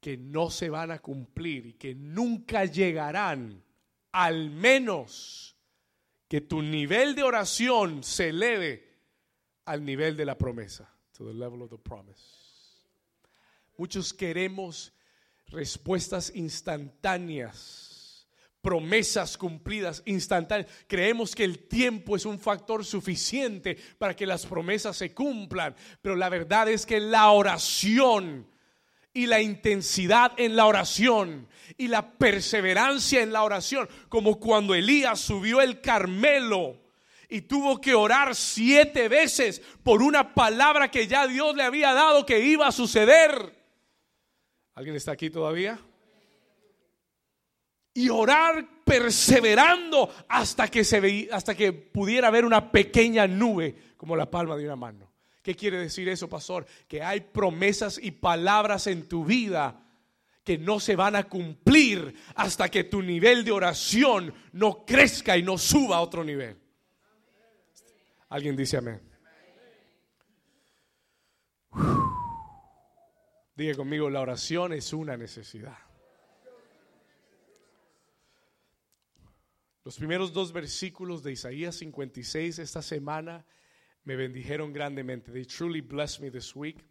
que 0.00 0.16
no 0.16 0.50
se 0.50 0.70
van 0.70 0.90
a 0.90 1.00
cumplir 1.00 1.66
y 1.66 1.72
que 1.74 1.94
nunca 1.94 2.64
llegarán, 2.64 3.62
al 4.12 4.50
menos 4.50 5.56
que 6.28 6.40
tu 6.40 6.62
nivel 6.62 7.14
de 7.14 7.22
oración 7.22 8.02
se 8.02 8.28
eleve 8.28 8.88
al 9.64 9.84
nivel 9.84 10.16
de 10.16 10.24
la 10.24 10.38
promesa. 10.38 10.88
to 11.20 11.26
the 11.26 11.34
level 11.34 11.62
of 11.62 11.68
the 11.68 11.76
promise. 11.76 12.22
Muchos 13.76 14.10
queremos 14.14 14.90
respuestas 15.48 16.32
instantáneas, 16.34 17.99
promesas 18.60 19.38
cumplidas 19.38 20.02
instantáneas. 20.06 20.70
Creemos 20.86 21.34
que 21.34 21.44
el 21.44 21.66
tiempo 21.66 22.16
es 22.16 22.26
un 22.26 22.38
factor 22.38 22.84
suficiente 22.84 23.76
para 23.98 24.14
que 24.14 24.26
las 24.26 24.46
promesas 24.46 24.96
se 24.96 25.14
cumplan, 25.14 25.74
pero 26.02 26.16
la 26.16 26.28
verdad 26.28 26.68
es 26.68 26.86
que 26.86 27.00
la 27.00 27.30
oración 27.30 28.46
y 29.12 29.26
la 29.26 29.40
intensidad 29.40 30.32
en 30.36 30.54
la 30.56 30.66
oración 30.66 31.48
y 31.76 31.88
la 31.88 32.12
perseverancia 32.12 33.22
en 33.22 33.32
la 33.32 33.42
oración, 33.42 33.88
como 34.08 34.38
cuando 34.38 34.74
Elías 34.74 35.20
subió 35.20 35.60
el 35.60 35.80
Carmelo 35.80 36.80
y 37.28 37.42
tuvo 37.42 37.80
que 37.80 37.94
orar 37.94 38.34
siete 38.34 39.08
veces 39.08 39.62
por 39.82 40.02
una 40.02 40.34
palabra 40.34 40.90
que 40.90 41.06
ya 41.06 41.26
Dios 41.26 41.56
le 41.56 41.62
había 41.62 41.92
dado 41.92 42.26
que 42.26 42.40
iba 42.40 42.66
a 42.66 42.72
suceder. 42.72 43.56
¿Alguien 44.74 44.96
está 44.96 45.12
aquí 45.12 45.30
todavía? 45.30 45.78
Y 47.94 48.08
orar 48.08 48.84
perseverando 48.84 50.12
hasta 50.28 50.68
que 50.68 50.84
se 50.84 51.00
veía, 51.00 51.36
hasta 51.36 51.54
que 51.54 51.72
pudiera 51.72 52.30
ver 52.30 52.44
una 52.44 52.70
pequeña 52.70 53.26
nube 53.26 53.76
como 53.96 54.16
la 54.16 54.30
palma 54.30 54.56
de 54.56 54.64
una 54.64 54.76
mano. 54.76 55.10
¿Qué 55.42 55.54
quiere 55.54 55.78
decir 55.78 56.08
eso, 56.08 56.28
pastor? 56.28 56.66
Que 56.86 57.02
hay 57.02 57.20
promesas 57.20 57.98
y 58.02 58.10
palabras 58.10 58.86
en 58.86 59.08
tu 59.08 59.24
vida 59.24 59.82
que 60.44 60.58
no 60.58 60.80
se 60.80 60.96
van 60.96 61.16
a 61.16 61.24
cumplir 61.24 62.14
hasta 62.34 62.68
que 62.68 62.84
tu 62.84 63.02
nivel 63.02 63.44
de 63.44 63.52
oración 63.52 64.34
no 64.52 64.84
crezca 64.84 65.36
y 65.36 65.42
no 65.42 65.58
suba 65.58 65.96
a 65.96 66.00
otro 66.00 66.24
nivel. 66.24 66.58
Alguien 68.28 68.56
dice 68.56 68.76
amén. 68.76 69.00
Diga 73.56 73.74
conmigo, 73.74 74.08
la 74.08 74.20
oración 74.20 74.72
es 74.72 74.92
una 74.92 75.16
necesidad. 75.16 75.76
Los 79.82 79.96
primeros 79.96 80.32
dos 80.32 80.52
versículos 80.52 81.22
de 81.22 81.32
Isaías 81.32 81.76
56 81.76 82.58
esta 82.58 82.82
semana 82.82 83.46
me 84.04 84.14
bendijeron 84.14 84.72
grandemente. 84.72 85.32
They 85.32 85.46
truly 85.46 85.80
blessed 85.80 86.20
me 86.20 86.30
this 86.30 86.54
week. 86.54 86.84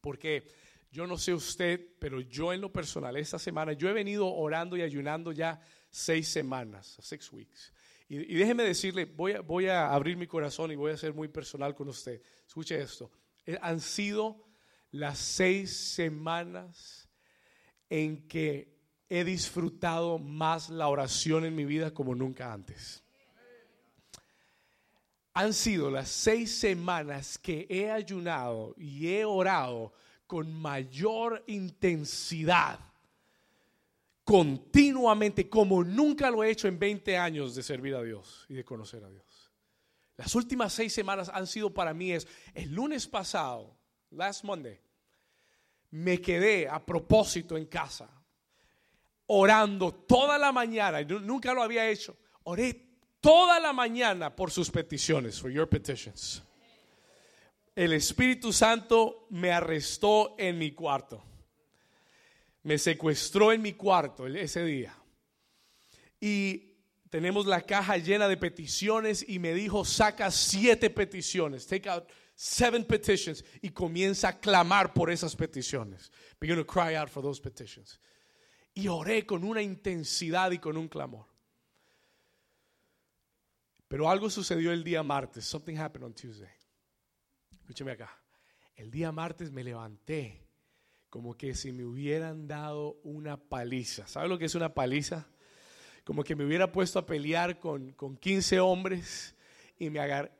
Porque 0.00 0.46
yo 0.92 1.08
no 1.08 1.18
sé 1.18 1.34
usted, 1.34 1.80
pero 1.98 2.20
yo 2.20 2.52
en 2.52 2.60
lo 2.60 2.72
personal, 2.72 3.16
esta 3.16 3.38
semana, 3.38 3.72
yo 3.72 3.88
he 3.88 3.92
venido 3.92 4.32
orando 4.32 4.76
y 4.76 4.82
ayunando 4.82 5.32
ya 5.32 5.60
seis 5.90 6.28
semanas, 6.28 6.96
six 7.00 7.32
weeks. 7.32 7.72
Y, 8.08 8.18
déjeme 8.34 8.62
decirle, 8.62 9.06
voy 9.06 9.32
a, 9.32 9.40
voy 9.40 9.66
a 9.66 9.92
abrir 9.92 10.16
mi 10.16 10.28
corazón 10.28 10.70
y 10.70 10.76
voy 10.76 10.92
a 10.92 10.96
ser 10.96 11.14
muy 11.14 11.26
personal 11.26 11.74
con 11.74 11.88
usted. 11.88 12.22
Escuche 12.46 12.80
esto. 12.80 13.10
Eh, 13.44 13.58
han 13.60 13.80
sido 13.80 14.44
las 14.92 15.18
seis 15.18 15.74
semanas 15.74 17.08
en 17.88 18.28
que 18.28 18.73
he 19.14 19.24
disfrutado 19.24 20.18
más 20.18 20.70
la 20.70 20.88
oración 20.88 21.44
en 21.44 21.54
mi 21.54 21.64
vida 21.64 21.92
como 21.92 22.14
nunca 22.14 22.52
antes 22.52 23.04
han 25.34 25.52
sido 25.52 25.90
las 25.90 26.08
seis 26.08 26.56
semanas 26.56 27.38
que 27.38 27.66
he 27.68 27.90
ayunado 27.90 28.74
y 28.78 29.08
he 29.08 29.24
orado 29.24 29.92
con 30.28 30.52
mayor 30.52 31.42
intensidad, 31.48 32.78
continuamente, 34.24 35.48
como 35.48 35.82
nunca 35.82 36.30
lo 36.30 36.42
he 36.42 36.50
hecho 36.50 36.68
en 36.68 36.78
20 36.78 37.18
años 37.18 37.54
de 37.56 37.64
servir 37.64 37.96
a 37.96 38.02
Dios 38.02 38.46
y 38.48 38.54
de 38.54 38.64
conocer 38.64 39.02
a 39.04 39.10
Dios. 39.10 39.52
Las 40.16 40.36
últimas 40.36 40.72
seis 40.72 40.92
semanas 40.92 41.28
han 41.28 41.48
sido 41.48 41.74
para 41.74 41.92
mí 41.92 42.12
es, 42.12 42.28
el 42.54 42.72
lunes 42.72 43.08
pasado, 43.08 43.76
last 44.10 44.44
Monday, 44.44 44.80
me 45.90 46.20
quedé 46.20 46.68
a 46.68 46.84
propósito 46.86 47.56
en 47.56 47.66
casa, 47.66 48.08
orando 49.26 49.92
toda 49.92 50.38
la 50.38 50.52
mañana, 50.52 51.02
nunca 51.02 51.52
lo 51.54 51.62
había 51.62 51.88
hecho, 51.88 52.16
oré 52.44 52.84
toda 53.20 53.58
la 53.58 53.72
mañana 53.72 54.34
por 54.34 54.50
sus 54.50 54.70
peticiones, 54.70 55.40
for 55.40 55.50
your 55.50 55.68
petitions. 55.68 56.42
El 57.74 57.92
Espíritu 57.92 58.52
Santo 58.52 59.26
me 59.30 59.50
arrestó 59.50 60.36
en 60.38 60.58
mi 60.58 60.72
cuarto. 60.72 61.22
Me 62.62 62.78
secuestró 62.78 63.52
en 63.52 63.62
mi 63.62 63.72
cuarto 63.72 64.26
ese 64.26 64.64
día. 64.64 64.96
Y 66.20 66.74
tenemos 67.10 67.46
la 67.46 67.62
caja 67.62 67.96
llena 67.96 68.28
de 68.28 68.36
peticiones 68.36 69.24
y 69.28 69.38
me 69.38 69.54
dijo, 69.54 69.84
saca 69.84 70.30
siete 70.30 70.88
peticiones. 70.88 71.66
Take 71.66 71.88
out 71.88 72.04
seven 72.34 72.84
petitions 72.84 73.44
y 73.60 73.70
comienza 73.70 74.28
a 74.28 74.40
clamar 74.40 74.92
por 74.92 75.10
esas 75.10 75.34
peticiones. 75.34 76.10
Begin 76.40 76.56
to 76.56 76.66
cry 76.66 76.94
out 76.94 77.08
for 77.08 77.22
those 77.22 77.40
petitions. 77.40 78.00
Y 78.74 78.88
oré 78.88 79.24
con 79.24 79.44
una 79.44 79.62
intensidad 79.62 80.50
y 80.50 80.58
con 80.58 80.76
un 80.76 80.88
clamor. 80.88 81.26
Pero 83.88 84.10
algo 84.10 84.28
sucedió 84.28 84.72
el 84.72 84.82
día 84.82 85.02
martes. 85.02 85.44
Something 85.44 85.76
happened 85.76 86.04
on 86.04 86.14
Tuesday. 86.14 86.50
Escúcheme 87.52 87.92
acá. 87.92 88.10
El 88.74 88.90
día 88.90 89.12
martes 89.12 89.52
me 89.52 89.62
levanté 89.62 90.44
como 91.08 91.36
que 91.36 91.54
si 91.54 91.70
me 91.70 91.84
hubieran 91.84 92.48
dado 92.48 92.98
una 93.04 93.36
paliza. 93.36 94.06
¿Sabe 94.08 94.28
lo 94.28 94.36
que 94.36 94.46
es 94.46 94.54
una 94.56 94.74
paliza? 94.74 95.28
Como 96.02 96.24
que 96.24 96.34
me 96.34 96.44
hubiera 96.44 96.72
puesto 96.72 96.98
a 96.98 97.06
pelear 97.06 97.60
con, 97.60 97.92
con 97.92 98.16
15 98.16 98.58
hombres 98.58 99.36
y 99.78 99.90
me 99.90 100.00
agarré 100.00 100.32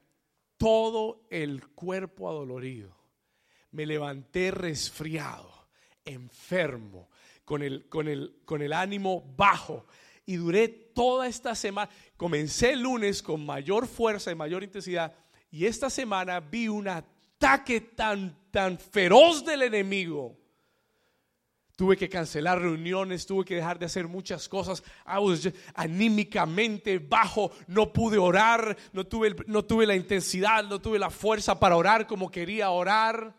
todo 0.57 1.27
el 1.31 1.69
cuerpo 1.69 2.29
adolorido. 2.29 2.97
Me 3.71 3.87
levanté 3.87 4.51
resfriado, 4.51 5.69
enfermo, 6.05 7.09
con 7.45 7.63
el, 7.63 7.89
con 7.89 8.09
el, 8.09 8.37
con 8.45 8.63
el 8.63 8.73
ánimo 8.73 9.35
bajo 9.37 9.87
y 10.27 10.37
duré 10.37 10.69
toda 10.69 11.27
esta 11.27 11.55
semana. 11.55 11.91
Comencé 12.17 12.73
el 12.73 12.81
lunes 12.81 13.23
con 13.23 13.45
mayor 13.45 13.87
fuerza 13.87 14.31
y 14.31 14.35
mayor 14.35 14.63
intensidad 14.63 15.13
y 15.51 15.67
esta 15.67 15.89
semana 15.91 16.41
vi 16.41 16.69
un 16.69 16.89
ataque 16.89 17.81
tan, 17.81 18.37
tan 18.51 18.79
feroz 18.79 19.45
del 19.45 19.63
enemigo. 19.63 20.37
Tuve 21.77 21.97
que 21.97 22.09
cancelar 22.09 22.61
reuniones, 22.61 23.27
tuve 23.27 23.45
que 23.45 23.57
dejar 23.57 23.79
de 23.79 23.87
hacer 23.87 24.07
muchas 24.07 24.49
cosas. 24.49 24.83
anímicamente 25.75 27.01
bajo, 27.01 27.51
no 27.67 27.93
pude 27.93 28.17
orar, 28.17 28.77
no 28.93 29.05
tuve, 29.07 29.35
no 29.47 29.65
tuve 29.65 29.85
la 29.85 29.97
intensidad, 29.97 30.65
no 30.65 30.81
tuve 30.81 31.01
la 31.01 31.11
fuerza 31.11 31.59
para 31.59 31.77
orar 31.77 32.07
como 32.07 32.31
quería 32.31 32.71
orar. 32.71 33.35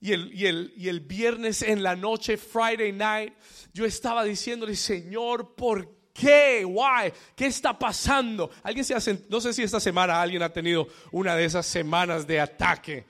Y 0.00 0.12
el, 0.12 0.32
y, 0.32 0.46
el, 0.46 0.72
y 0.76 0.88
el, 0.88 1.00
viernes 1.00 1.62
en 1.62 1.82
la 1.82 1.96
noche, 1.96 2.36
Friday 2.36 2.92
night, 2.92 3.32
yo 3.72 3.84
estaba 3.84 4.24
diciéndole, 4.24 4.76
Señor, 4.76 5.54
¿por 5.54 5.88
qué? 6.12 6.64
Why? 6.64 7.12
¿Qué 7.34 7.46
está 7.46 7.78
pasando? 7.78 8.50
Alguien 8.62 8.84
se 8.84 8.94
hace, 8.94 9.24
no 9.28 9.40
sé 9.40 9.52
si 9.52 9.62
esta 9.62 9.80
semana 9.80 10.20
alguien 10.20 10.42
ha 10.42 10.52
tenido 10.52 10.86
una 11.12 11.34
de 11.34 11.44
esas 11.44 11.66
semanas 11.66 12.26
de 12.26 12.40
ataque 12.40 13.04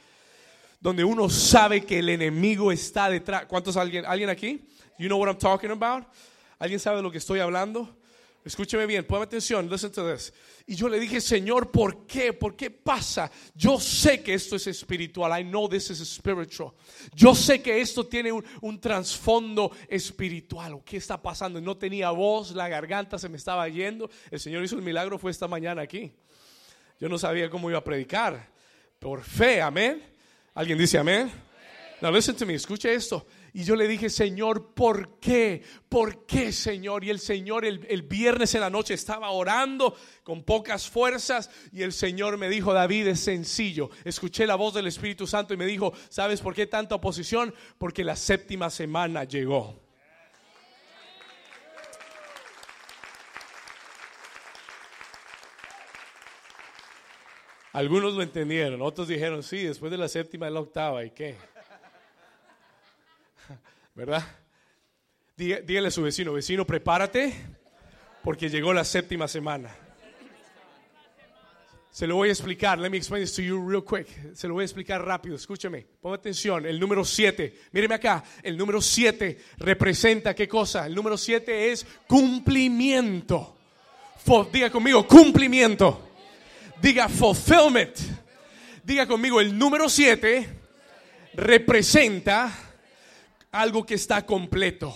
donde 0.80 1.02
uno 1.02 1.28
sabe 1.28 1.84
que 1.84 1.98
el 1.98 2.08
enemigo 2.08 2.70
está 2.70 3.10
detrás. 3.10 3.46
¿Cuántos 3.46 3.76
alguien 3.76 4.04
alguien 4.06 4.30
aquí? 4.30 4.64
You 4.98 5.08
know 5.08 5.18
what 5.18 5.28
I'm 5.28 5.38
talking 5.38 5.70
about? 5.70 6.06
¿Alguien 6.58 6.78
sabe 6.78 6.98
de 6.98 7.02
lo 7.02 7.10
que 7.10 7.18
estoy 7.18 7.40
hablando? 7.40 7.96
Escúcheme 8.46 8.86
bien, 8.86 9.04
ponme 9.04 9.24
atención, 9.24 9.68
listen 9.68 9.90
to 9.90 10.08
this. 10.08 10.32
Y 10.68 10.76
yo 10.76 10.88
le 10.88 11.00
dije, 11.00 11.20
Señor, 11.20 11.72
¿por 11.72 12.06
qué? 12.06 12.32
¿Por 12.32 12.54
qué 12.54 12.70
pasa? 12.70 13.28
Yo 13.56 13.80
sé 13.80 14.22
que 14.22 14.34
esto 14.34 14.54
es 14.54 14.68
espiritual. 14.68 15.36
I 15.36 15.42
know 15.42 15.68
this 15.68 15.90
is 15.90 15.98
spiritual. 15.98 16.70
Yo 17.12 17.34
sé 17.34 17.60
que 17.60 17.80
esto 17.80 18.06
tiene 18.06 18.30
un, 18.30 18.44
un 18.60 18.80
trasfondo 18.80 19.72
espiritual. 19.88 20.80
¿Qué 20.84 20.98
está 20.98 21.20
pasando? 21.20 21.60
No 21.60 21.76
tenía 21.76 22.10
voz, 22.12 22.52
la 22.52 22.68
garganta 22.68 23.18
se 23.18 23.28
me 23.28 23.36
estaba 23.36 23.68
yendo. 23.68 24.08
El 24.30 24.38
Señor 24.38 24.62
hizo 24.62 24.76
el 24.76 24.82
milagro, 24.82 25.18
fue 25.18 25.32
esta 25.32 25.48
mañana 25.48 25.82
aquí. 25.82 26.12
Yo 27.00 27.08
no 27.08 27.18
sabía 27.18 27.50
cómo 27.50 27.68
iba 27.68 27.80
a 27.80 27.84
predicar. 27.84 28.48
Por 29.00 29.24
fe, 29.24 29.60
amén. 29.60 30.00
¿Alguien 30.54 30.78
dice 30.78 30.98
amén? 30.98 31.32
Now 32.00 32.12
listen 32.12 32.36
to 32.36 32.46
me, 32.46 32.54
escuche 32.54 32.94
esto. 32.94 33.26
Y 33.56 33.64
yo 33.64 33.74
le 33.74 33.88
dije, 33.88 34.10
Señor, 34.10 34.74
¿por 34.74 35.18
qué? 35.18 35.62
¿Por 35.88 36.26
qué, 36.26 36.52
Señor? 36.52 37.04
Y 37.04 37.08
el 37.08 37.18
Señor 37.18 37.64
el, 37.64 37.86
el, 37.88 38.02
viernes 38.02 38.54
en 38.54 38.60
la 38.60 38.68
noche 38.68 38.92
estaba 38.92 39.30
orando 39.30 39.96
con 40.22 40.42
pocas 40.42 40.86
fuerzas 40.90 41.48
y 41.72 41.80
el 41.80 41.94
Señor 41.94 42.36
me 42.36 42.50
dijo, 42.50 42.74
David, 42.74 43.06
es 43.06 43.20
sencillo. 43.20 43.88
Escuché 44.04 44.46
la 44.46 44.56
voz 44.56 44.74
del 44.74 44.86
Espíritu 44.86 45.26
Santo 45.26 45.54
y 45.54 45.56
me 45.56 45.64
dijo, 45.64 45.94
¿sabes 46.10 46.42
por 46.42 46.54
qué 46.54 46.66
tanta 46.66 46.96
oposición? 46.96 47.54
Porque 47.78 48.04
la 48.04 48.14
séptima 48.14 48.68
semana 48.68 49.24
llegó. 49.24 49.80
Algunos 57.72 58.12
lo 58.12 58.22
entendieron, 58.22 58.82
otros 58.82 59.08
dijeron, 59.08 59.42
sí, 59.42 59.62
después 59.62 59.90
de 59.90 59.96
la 59.96 60.08
séptima 60.08 60.46
es 60.46 60.52
la 60.52 60.60
octava, 60.60 61.06
¿y 61.06 61.10
qué? 61.12 61.55
¿Verdad? 63.96 64.24
Dígale 65.36 65.88
a 65.88 65.90
su 65.90 66.02
vecino, 66.02 66.34
vecino, 66.34 66.66
prepárate 66.66 67.34
porque 68.22 68.50
llegó 68.50 68.72
la 68.74 68.84
séptima 68.84 69.26
semana. 69.26 69.74
Se 71.90 72.06
lo 72.06 72.16
voy 72.16 72.28
a 72.28 72.32
explicar. 72.32 72.78
Let 72.78 72.90
me 72.90 72.98
explain 72.98 73.24
this 73.24 73.34
to 73.36 73.42
you 73.42 73.66
real 73.66 73.82
quick. 73.82 74.34
Se 74.34 74.46
lo 74.46 74.52
voy 74.52 74.62
a 74.62 74.64
explicar 74.66 75.02
rápido. 75.02 75.36
Escúcheme. 75.36 75.86
Ponga 76.02 76.16
atención. 76.16 76.66
El 76.66 76.78
número 76.78 77.06
7. 77.06 77.54
Míreme 77.72 77.94
acá. 77.94 78.22
El 78.42 78.58
número 78.58 78.82
7 78.82 79.38
representa 79.58 80.34
qué 80.34 80.46
cosa? 80.46 80.84
El 80.84 80.94
número 80.94 81.16
7 81.16 81.72
es 81.72 81.86
cumplimiento. 82.06 83.56
diga 84.52 84.68
conmigo, 84.68 85.06
cumplimiento. 85.06 86.10
Diga 86.82 87.08
fulfillment. 87.08 87.96
Diga 88.84 89.06
conmigo, 89.06 89.40
el 89.40 89.58
número 89.58 89.88
7 89.88 90.48
representa 91.32 92.65
algo 93.60 93.84
que 93.84 93.94
está 93.94 94.24
completo. 94.24 94.94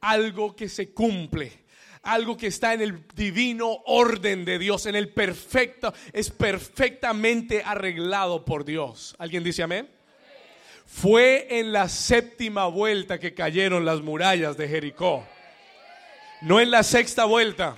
Algo 0.00 0.54
que 0.54 0.68
se 0.68 0.92
cumple 0.92 1.68
algo 2.02 2.36
que 2.36 2.46
está 2.46 2.72
en 2.72 2.80
el 2.80 3.06
divino 3.14 3.68
orden 3.84 4.44
de 4.44 4.58
Dios, 4.58 4.86
en 4.86 4.96
el 4.96 5.10
perfecto, 5.10 5.92
es 6.12 6.30
perfectamente 6.30 7.62
arreglado 7.62 8.44
por 8.46 8.64
Dios. 8.64 9.14
¿Alguien 9.18 9.44
dice 9.44 9.62
amén? 9.62 9.90
Fue 10.86 11.46
en 11.50 11.72
la 11.72 11.88
séptima 11.88 12.66
vuelta 12.66 13.18
que 13.18 13.34
cayeron 13.34 13.84
las 13.84 14.00
murallas 14.00 14.56
de 14.56 14.68
Jericó. 14.68 15.26
No 16.40 16.60
en 16.60 16.70
la 16.70 16.82
sexta 16.82 17.26
vuelta, 17.26 17.76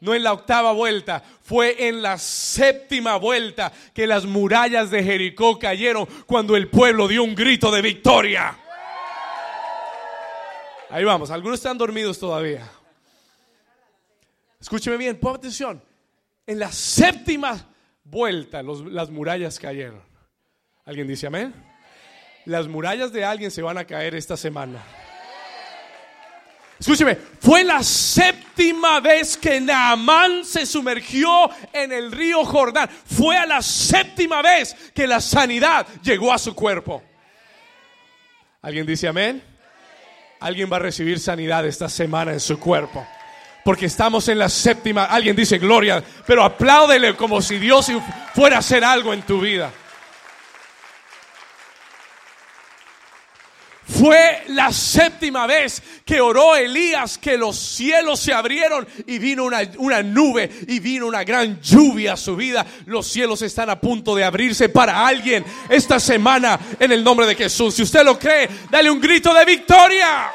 no 0.00 0.14
en 0.14 0.22
la 0.22 0.32
octava 0.32 0.72
vuelta, 0.72 1.24
fue 1.42 1.88
en 1.88 2.02
la 2.02 2.18
séptima 2.18 3.16
vuelta 3.16 3.72
que 3.94 4.06
las 4.06 4.26
murallas 4.26 4.90
de 4.90 5.02
Jericó 5.02 5.58
cayeron 5.58 6.06
cuando 6.26 6.54
el 6.54 6.68
pueblo 6.68 7.08
dio 7.08 7.24
un 7.24 7.34
grito 7.34 7.72
de 7.72 7.82
victoria. 7.82 8.58
Ahí 10.92 11.04
vamos, 11.04 11.30
algunos 11.30 11.58
están 11.58 11.78
dormidos 11.78 12.18
todavía. 12.18 12.68
Escúcheme 14.60 14.98
bien, 14.98 15.18
ponga 15.18 15.38
atención. 15.38 15.82
En 16.46 16.58
la 16.58 16.70
séptima 16.70 17.66
vuelta 18.04 18.62
las 18.62 19.08
murallas 19.08 19.58
cayeron. 19.58 20.02
¿Alguien 20.84 21.08
dice 21.08 21.28
amén? 21.28 21.54
Las 22.44 22.68
murallas 22.68 23.10
de 23.10 23.24
alguien 23.24 23.50
se 23.50 23.62
van 23.62 23.78
a 23.78 23.86
caer 23.86 24.14
esta 24.14 24.36
semana. 24.36 24.84
Escúcheme, 26.78 27.16
fue 27.40 27.64
la 27.64 27.82
séptima 27.82 29.00
vez 29.00 29.38
que 29.38 29.62
Naamán 29.62 30.44
se 30.44 30.66
sumergió 30.66 31.48
en 31.72 31.90
el 31.90 32.12
río 32.12 32.44
Jordán. 32.44 32.90
Fue 32.90 33.34
a 33.38 33.46
la 33.46 33.62
séptima 33.62 34.42
vez 34.42 34.74
que 34.94 35.06
la 35.06 35.22
sanidad 35.22 35.86
llegó 36.02 36.30
a 36.34 36.38
su 36.38 36.54
cuerpo. 36.54 37.02
¿Alguien 38.60 38.84
dice 38.84 39.08
amén? 39.08 39.51
Alguien 40.42 40.70
va 40.70 40.76
a 40.76 40.80
recibir 40.80 41.18
sanidad 41.18 41.66
esta 41.66 41.88
semana 41.88 42.32
en 42.32 42.40
su 42.40 42.58
cuerpo 42.58 43.06
porque 43.64 43.86
estamos 43.86 44.28
en 44.28 44.38
la 44.38 44.48
séptima. 44.48 45.04
Alguien 45.04 45.36
dice 45.36 45.58
gloria, 45.58 46.02
pero 46.26 46.42
apláudele 46.42 47.14
como 47.14 47.40
si 47.40 47.58
Dios 47.58 47.90
fuera 48.34 48.56
a 48.56 48.58
hacer 48.58 48.84
algo 48.84 49.12
en 49.12 49.22
tu 49.22 49.40
vida. 49.40 49.70
Fue 53.98 54.42
la 54.48 54.72
séptima 54.72 55.46
vez 55.46 55.82
que 56.04 56.20
oró 56.20 56.56
Elías 56.56 57.18
que 57.18 57.36
los 57.36 57.58
cielos 57.58 58.20
se 58.20 58.32
abrieron 58.32 58.86
y 59.06 59.18
vino 59.18 59.44
una, 59.44 59.60
una, 59.78 60.02
nube 60.02 60.50
y 60.66 60.80
vino 60.80 61.06
una 61.06 61.24
gran 61.24 61.60
lluvia 61.60 62.14
a 62.14 62.16
su 62.16 62.34
vida. 62.34 62.64
Los 62.86 63.06
cielos 63.06 63.42
están 63.42 63.68
a 63.70 63.80
punto 63.80 64.14
de 64.14 64.24
abrirse 64.24 64.68
para 64.68 65.06
alguien 65.06 65.44
esta 65.68 66.00
semana 66.00 66.58
en 66.80 66.92
el 66.92 67.04
nombre 67.04 67.26
de 67.26 67.34
Jesús. 67.34 67.74
Si 67.74 67.82
usted 67.82 68.04
lo 68.04 68.18
cree, 68.18 68.48
dale 68.70 68.90
un 68.90 69.00
grito 69.00 69.34
de 69.34 69.44
victoria. 69.44 70.32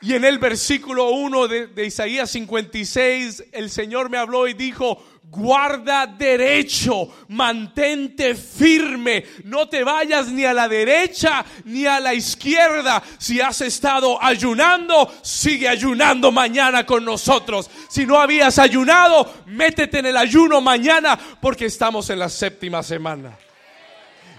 Y 0.00 0.14
en 0.14 0.24
el 0.24 0.38
versículo 0.38 1.10
1 1.10 1.48
de, 1.48 1.86
Isaías 1.86 2.30
56, 2.30 3.44
el 3.50 3.68
Señor 3.68 4.10
me 4.10 4.18
habló 4.18 4.46
y 4.46 4.54
dijo, 4.54 5.02
guarda 5.30 6.06
derecho, 6.06 7.08
mantente 7.28 8.34
firme, 8.34 9.24
no 9.44 9.68
te 9.68 9.84
vayas 9.84 10.28
ni 10.28 10.44
a 10.44 10.54
la 10.54 10.68
derecha 10.68 11.44
ni 11.64 11.86
a 11.86 12.00
la 12.00 12.14
izquierda. 12.14 13.02
Si 13.18 13.40
has 13.40 13.60
estado 13.60 14.22
ayunando, 14.22 15.12
sigue 15.22 15.68
ayunando 15.68 16.32
mañana 16.32 16.84
con 16.86 17.04
nosotros. 17.04 17.70
Si 17.88 18.06
no 18.06 18.18
habías 18.18 18.58
ayunado, 18.58 19.32
métete 19.46 19.98
en 19.98 20.06
el 20.06 20.16
ayuno 20.16 20.60
mañana 20.60 21.18
porque 21.40 21.66
estamos 21.66 22.08
en 22.10 22.18
la 22.18 22.28
séptima 22.28 22.82
semana. 22.82 23.36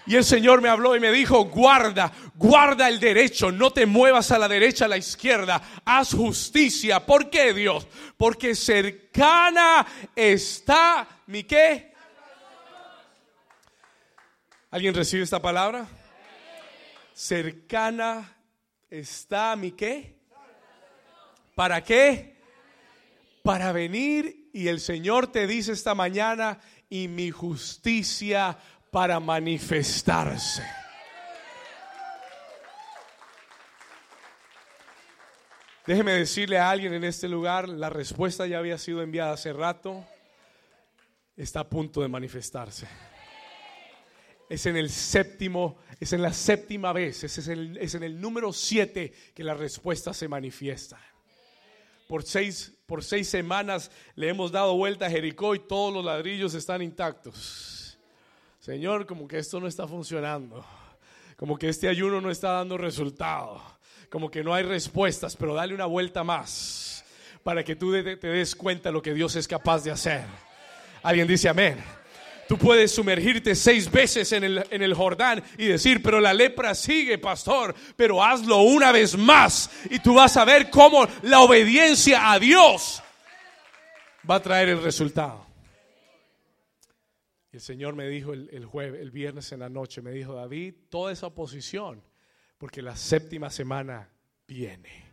Y 0.10 0.16
el 0.16 0.24
Señor 0.24 0.60
me 0.60 0.70
habló 0.70 0.96
y 0.96 1.00
me 1.00 1.12
dijo, 1.12 1.46
guarda, 1.46 2.12
guarda 2.34 2.90
el 2.90 3.00
derecho, 3.00 3.52
no 3.52 3.70
te 3.70 3.86
muevas 3.86 4.32
a 4.32 4.40
la 4.40 4.48
derecha, 4.48 4.86
a 4.86 4.88
la 4.88 4.98
izquierda, 4.98 5.62
haz 5.86 6.16
justicia. 6.16 7.06
¿Por 7.06 7.30
qué 7.30 7.54
Dios? 7.54 7.88
Porque 8.18 8.56
cercana 8.56 9.86
está 10.16 11.08
mi 11.28 11.44
qué. 11.44 11.94
¿Alguien 14.72 14.96
recibe 14.96 15.22
esta 15.22 15.40
palabra? 15.40 15.88
Cercana 17.14 18.36
está 18.90 19.56
mi 19.56 19.74
qué. 19.74 20.18
¿Para 21.54 21.84
qué? 21.84 22.36
Para 23.44 23.72
venir 23.74 24.50
y 24.54 24.70
el 24.70 24.80
Señor 24.80 25.32
te 25.32 25.46
dice 25.46 25.72
esta 25.74 25.94
mañana 25.94 26.60
y 26.90 27.08
mi 27.08 27.30
justicia 27.30 28.58
para 28.92 29.20
manifestarse. 29.20 30.64
Déjeme 35.90 36.12
decirle 36.12 36.60
a 36.60 36.70
alguien 36.70 36.94
en 36.94 37.04
este 37.04 37.28
lugar, 37.28 37.68
la 37.68 37.90
respuesta 37.90 38.46
ya 38.46 38.60
había 38.60 38.78
sido 38.78 39.02
enviada 39.02 39.34
hace 39.34 39.52
rato, 39.54 40.06
está 41.36 41.62
a 41.62 41.68
punto 41.68 42.02
de 42.02 42.08
manifestarse. 42.08 42.88
Es 44.48 44.68
en 44.68 44.78
el 44.78 44.92
séptimo, 44.92 45.80
es 46.00 46.14
en 46.14 46.22
la 46.22 46.32
séptima 46.32 46.94
vez, 46.94 47.24
es, 47.24 47.48
en 47.48 48.04
el, 48.04 48.22
número 48.22 48.54
siete 48.54 49.14
que 49.34 49.44
la 49.44 49.56
respuesta 49.56 50.14
se 50.14 50.28
manifiesta. 50.28 51.00
Por 52.08 52.22
seis, 52.22 52.72
por 52.86 53.04
seis 53.04 53.28
semanas 53.28 53.90
le 54.14 54.30
hemos 54.30 54.52
dado 54.52 54.76
vuelta 54.76 55.08
a 55.08 55.10
Jericó 55.10 55.56
y 55.56 55.60
todos 55.60 55.92
los 55.92 56.06
ladrillos 56.06 56.54
están 56.54 56.84
intactos. 56.84 57.79
Señor, 58.60 59.06
como 59.06 59.26
que 59.26 59.38
esto 59.40 59.62
no 59.62 59.68
está 59.68 59.88
funcionando, 59.88 60.66
como 61.38 61.58
que 61.58 61.70
este 61.70 61.88
ayuno 61.88 62.20
no 62.20 62.30
está 62.30 62.52
dando 62.52 62.78
resultado, 62.78 63.62
como 64.10 64.30
que 64.30 64.44
no 64.44 64.54
hay 64.54 64.64
respuestas, 64.64 65.38
pero 65.38 65.54
dale 65.54 65.74
una 65.74 65.86
vuelta 65.86 66.26
más 66.26 67.06
para 67.42 67.64
que 67.64 67.78
tú 67.78 67.94
te 67.94 68.28
des 68.28 68.56
cuenta 68.56 68.92
lo 68.92 69.02
que 69.02 69.14
Dios 69.14 69.38
es 69.38 69.48
capaz 69.48 69.86
de 69.86 69.92
hacer. 69.92 70.26
Alguien 71.02 71.26
dice 71.26 71.48
amén. 71.48 71.78
Tú 72.50 72.58
puedes 72.58 72.92
sumergirte 72.92 73.56
seis 73.56 73.90
veces 73.90 74.32
en 74.34 74.44
el, 74.44 74.66
en 74.72 74.82
el, 74.82 74.94
Jordán 74.94 75.42
y 75.58 75.68
decir, 75.68 76.02
pero 76.02 76.20
la 76.20 76.34
lepra 76.34 76.76
sigue, 76.76 77.18
pastor, 77.18 77.74
pero 77.96 78.24
hazlo 78.24 78.64
una 78.64 78.92
vez 78.92 79.16
más 79.16 79.70
y 79.90 80.00
tú 80.00 80.16
vas 80.16 80.36
a 80.36 80.44
ver 80.46 80.70
cómo 80.70 81.08
la 81.22 81.42
obediencia 81.42 82.32
a 82.32 82.40
Dios 82.40 83.04
va 84.30 84.36
a 84.36 84.42
traer 84.42 84.70
el 84.70 84.82
resultado. 84.82 85.49
Y 87.52 87.58
el 87.58 87.62
Señor 87.62 87.96
me 87.96 88.08
dijo 88.08 88.34
el, 88.34 88.66
jueves, 88.66 89.02
el 89.02 89.12
viernes 89.12 89.52
en 89.52 89.62
la 89.62 89.70
noche, 89.70 90.02
me 90.02 90.12
dijo, 90.12 90.34
David, 90.34 90.76
toda 90.90 91.12
esa 91.12 91.28
oposición, 91.28 92.04
porque 92.58 92.82
la 92.82 92.96
séptima 92.96 93.50
semana 93.50 94.10
viene. 94.48 95.10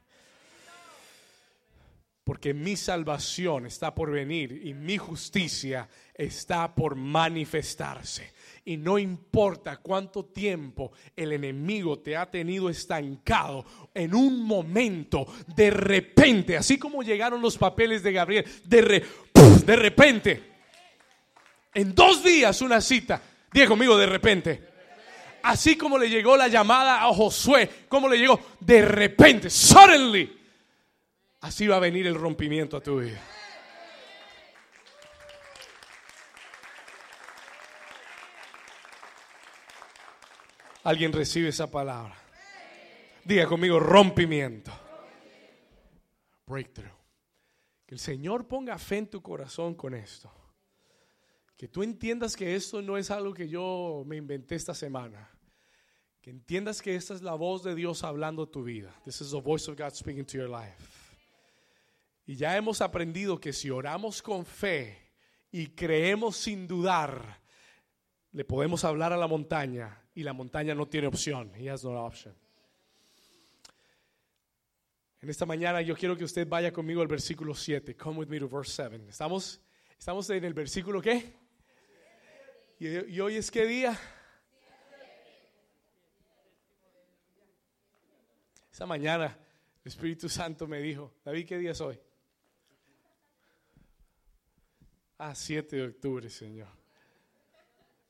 Porque 2.23 2.53
mi 2.53 2.77
salvación 2.77 3.67
está 3.67 3.95
por 3.95 4.11
venir 4.11 4.61
y 4.67 4.75
mi 4.75 4.99
justicia 4.99 5.89
está 6.13 6.75
por 6.75 6.97
manifestarse. 6.97 8.33
Y 8.65 8.77
no 8.77 8.99
importa 8.99 9.77
cuánto 9.77 10.25
tiempo 10.25 10.91
el 11.15 11.33
enemigo 11.33 12.01
te 12.01 12.17
ha 12.17 12.29
tenido 12.29 12.69
estancado, 12.69 13.65
en 13.95 14.13
un 14.13 14.43
momento, 14.43 15.25
de 15.55 15.71
repente, 15.71 16.57
así 16.57 16.77
como 16.77 17.03
llegaron 17.03 17.41
los 17.41 17.57
papeles 17.57 18.03
de 18.03 18.13
Gabriel, 18.13 18.45
de, 18.65 19.05
de 19.65 19.77
repente 19.77 20.56
en 21.77 21.95
dos 21.95 22.25
días 22.25 22.63
una 22.63 22.81
cita. 22.81 23.21
Diga 23.53 23.69
conmigo 23.69 23.99
de 23.99 24.07
repente. 24.07 24.69
Así 25.43 25.77
como 25.77 25.99
le 25.99 26.09
llegó 26.09 26.35
la 26.35 26.49
llamada 26.49 27.05
a 27.05 27.13
Josué, 27.13 27.71
como 27.87 28.09
le 28.09 28.17
llegó 28.17 28.41
de 28.61 28.83
repente, 28.83 29.51
suddenly. 29.51 30.41
Así 31.43 31.67
va 31.67 31.77
a 31.77 31.81
venir 31.81 32.07
el 32.07 32.15
rompimiento 32.15 32.79
a 32.79 32.81
tu 32.81 33.01
vida. 33.01 33.21
Alguien 40.85 41.13
recibe 41.13 41.51
esa 41.51 41.71
palabra. 41.71 42.17
Diga 43.23 43.47
conmigo 43.47 43.79
rompimiento. 43.79 44.73
Breakthrough. 46.47 46.97
Que 47.85 47.95
el 47.95 48.01
Señor 48.01 48.49
ponga 48.49 48.79
fe 48.79 48.97
en 48.97 49.11
tu 49.11 49.21
corazón 49.21 49.75
con 49.75 49.95
esto. 49.95 50.33
Que 51.57 51.69
tú 51.69 51.83
entiendas 51.83 52.37
que 52.37 52.55
esto 52.55 52.83
no 52.83 52.99
es 52.99 53.11
algo 53.11 53.33
que 53.33 53.49
yo 53.49 54.05
me 54.07 54.17
inventé 54.17 54.57
esta 54.57 54.75
semana. 54.75 55.31
Que 56.21 56.31
entiendas 56.31 56.83
que 56.83 56.95
esta 56.95 57.15
es 57.15 57.23
la 57.23 57.35
voz 57.35 57.63
de 57.63 57.75
Dios 57.75 58.05
hablando 58.05 58.49
tu 58.49 58.63
vida. 58.63 58.95
This 59.05 59.21
is 59.21 59.31
the 59.31 59.41
voice 59.41 59.71
of 59.71 59.79
God 59.79 59.95
speaking 59.95 60.25
to 60.27 60.39
your 60.39 60.51
life. 60.51 60.77
Y 62.27 62.35
ya 62.35 62.57
hemos 62.57 62.81
aprendido 62.81 63.41
que 63.41 63.53
si 63.53 63.71
oramos 63.71 64.21
con 64.21 64.45
fe 64.45 64.99
y 65.51 65.69
creemos 65.69 66.37
sin 66.37 66.67
dudar, 66.67 67.41
le 68.33 68.45
podemos 68.45 68.85
hablar 68.85 69.13
a 69.13 69.17
la 69.17 69.29
montaña 69.29 70.03
y 70.15 70.25
la 70.25 70.33
montaña 70.33 70.75
no 70.75 70.87
tiene 70.87 71.07
opción. 71.07 71.53
He 71.57 71.71
has 71.71 71.85
no 71.85 72.05
option. 72.05 72.35
En 75.23 75.31
esta 75.31 75.47
mañana 75.47 75.81
yo 75.81 75.97
quiero 75.97 76.17
que 76.17 76.25
usted 76.25 76.47
vaya 76.47 76.73
conmigo 76.73 77.01
al 77.01 77.09
versículo 77.09 77.55
7. 77.55 77.97
Come 77.97 78.19
with 78.19 78.29
me 78.29 78.39
to 78.39 78.49
verse 78.49 78.73
7. 78.73 79.07
¿Estamos, 79.09 79.61
estamos 79.99 80.29
en 80.31 80.45
el 80.45 80.53
versículo 80.53 81.01
qué? 81.01 81.46
¿Y, 82.79 83.21
hoy 83.21 83.37
es 83.37 83.51
qué 83.51 83.65
día? 83.65 83.99
Esa 88.71 88.85
mañana 88.85 89.39
el 89.83 89.89
Espíritu 89.89 90.29
Santo 90.29 90.67
me 90.67 90.81
dijo, 90.81 91.15
David, 91.25 91.47
¿qué 91.47 91.57
día 91.57 91.71
es 91.71 91.81
hoy? 91.81 91.99
Ah, 95.17 95.35
7 95.35 95.75
de 95.75 95.87
octubre, 95.87 96.29
Señor. 96.29 96.69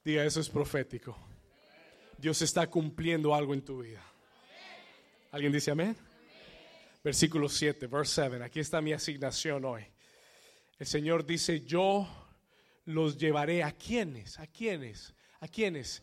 Diga, 0.05 0.25
eso 0.25 0.41
es 0.41 0.49
profético. 0.49 1.17
Dios 2.19 2.43
está 2.43 2.69
cumpliendo 2.69 3.37
algo 3.37 3.55
en 3.55 3.65
tu 3.65 3.83
vida. 3.83 4.03
¿Alguien 5.31 5.53
dice 5.53 5.71
amén? 5.71 5.97
Versículo 7.05 7.49
7, 7.49 7.87
verse 7.87 8.29
7. 8.29 8.43
Aquí 8.43 8.59
está 8.59 8.81
mi 8.81 8.93
asignación 8.93 9.65
hoy. 9.65 9.87
El 10.77 10.87
Señor 10.89 11.25
dice, 11.25 11.61
yo 11.61 12.26
los 12.87 13.19
llevaré 13.19 13.63
a 13.63 13.73
quienes, 13.73 14.39
a 14.39 14.47
quienes, 14.47 15.15
a 15.41 15.49
quienes. 15.49 16.03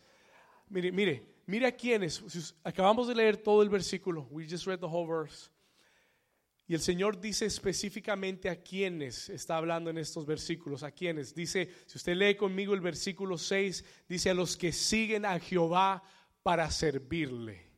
Mire, 0.69 0.91
mire, 0.91 1.23
mire 1.47 1.67
a 1.67 1.71
quienes. 1.71 2.53
Acabamos 2.63 3.07
de 3.07 3.15
leer 3.15 3.37
todo 3.37 3.63
el 3.63 3.69
versículo. 3.69 4.27
We 4.29 4.47
just 4.47 4.67
read 4.67 4.79
the 4.79 4.85
whole 4.85 5.07
verse. 5.07 5.49
Y 6.65 6.73
el 6.73 6.81
Señor 6.81 7.19
dice 7.19 7.45
específicamente 7.45 8.49
a 8.49 8.61
quienes 8.61 9.29
está 9.29 9.57
hablando 9.57 9.89
en 9.89 9.97
estos 9.97 10.25
versículos, 10.25 10.83
a 10.83 10.91
quienes. 10.91 11.35
Dice, 11.35 11.69
si 11.85 11.97
usted 11.97 12.15
lee 12.15 12.35
conmigo 12.35 12.73
el 12.73 12.79
versículo 12.79 13.37
6, 13.37 13.83
dice 14.07 14.29
a 14.29 14.33
los 14.33 14.55
que 14.55 14.71
siguen 14.71 15.25
a 15.25 15.39
Jehová 15.39 16.03
para 16.41 16.69
servirle. 16.71 17.69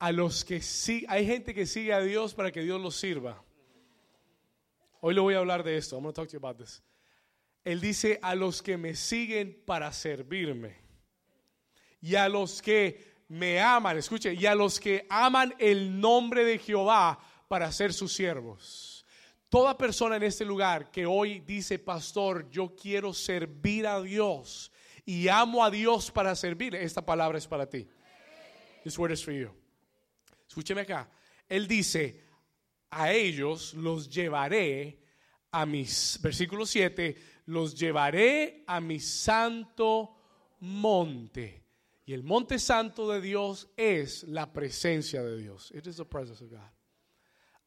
A 0.00 0.10
los 0.12 0.44
que 0.44 0.62
sí, 0.62 1.04
hay 1.08 1.26
gente 1.26 1.54
que 1.54 1.66
sigue 1.66 1.92
a 1.92 2.00
Dios 2.00 2.34
para 2.34 2.50
que 2.50 2.62
Dios 2.62 2.80
los 2.80 2.96
sirva. 2.96 3.44
Hoy 5.00 5.14
le 5.14 5.20
voy 5.20 5.34
a 5.34 5.38
hablar 5.38 5.62
de 5.62 5.76
esto. 5.76 5.96
I'm 5.96 6.02
going 6.02 6.12
to 6.12 6.20
talk 6.20 6.28
to 6.28 6.32
you 6.32 6.38
about 6.38 6.58
this. 6.58 6.82
Él 7.64 7.80
dice 7.80 8.18
a 8.22 8.34
los 8.34 8.62
que 8.62 8.76
me 8.76 8.94
siguen 8.94 9.62
para 9.66 9.92
servirme. 9.92 10.78
Y 12.00 12.14
a 12.14 12.28
los 12.28 12.62
que 12.62 13.24
me 13.28 13.60
aman, 13.60 13.98
escuche, 13.98 14.34
y 14.34 14.46
a 14.46 14.54
los 14.54 14.80
que 14.80 15.06
aman 15.08 15.54
el 15.58 16.00
nombre 16.00 16.44
de 16.44 16.58
Jehová 16.58 17.18
para 17.46 17.70
ser 17.70 17.92
sus 17.92 18.12
siervos. 18.12 19.04
Toda 19.48 19.76
persona 19.76 20.16
en 20.16 20.22
este 20.22 20.44
lugar 20.44 20.90
que 20.90 21.04
hoy 21.04 21.40
dice, 21.40 21.78
pastor, 21.78 22.48
yo 22.50 22.74
quiero 22.74 23.12
servir 23.12 23.86
a 23.86 24.00
Dios 24.00 24.70
y 25.04 25.28
amo 25.28 25.64
a 25.64 25.70
Dios 25.70 26.10
para 26.10 26.34
servir, 26.36 26.74
esta 26.74 27.04
palabra 27.04 27.36
es 27.36 27.46
para 27.46 27.68
ti. 27.68 27.88
This 28.84 28.98
word 28.98 29.12
is 29.12 29.24
for 29.24 29.34
you. 29.34 29.50
Escúcheme 30.48 30.82
acá. 30.82 31.10
Él 31.48 31.66
dice, 31.66 32.22
a 32.90 33.12
ellos 33.12 33.74
los 33.74 34.08
llevaré 34.08 35.00
a 35.50 35.66
mis, 35.66 36.18
versículo 36.22 36.64
7, 36.64 37.16
los 37.50 37.74
llevaré 37.74 38.62
a 38.66 38.80
mi 38.80 39.00
santo 39.00 40.16
monte 40.60 41.64
y 42.04 42.12
el 42.12 42.22
monte 42.22 42.58
santo 42.58 43.10
de 43.10 43.20
Dios 43.20 43.68
es 43.76 44.24
la 44.24 44.52
presencia 44.52 45.22
de 45.22 45.36
Dios. 45.36 45.72
It 45.74 45.86
is 45.86 45.96
the 45.96 46.04
presence 46.04 46.42
of 46.42 46.50
God. 46.50 46.70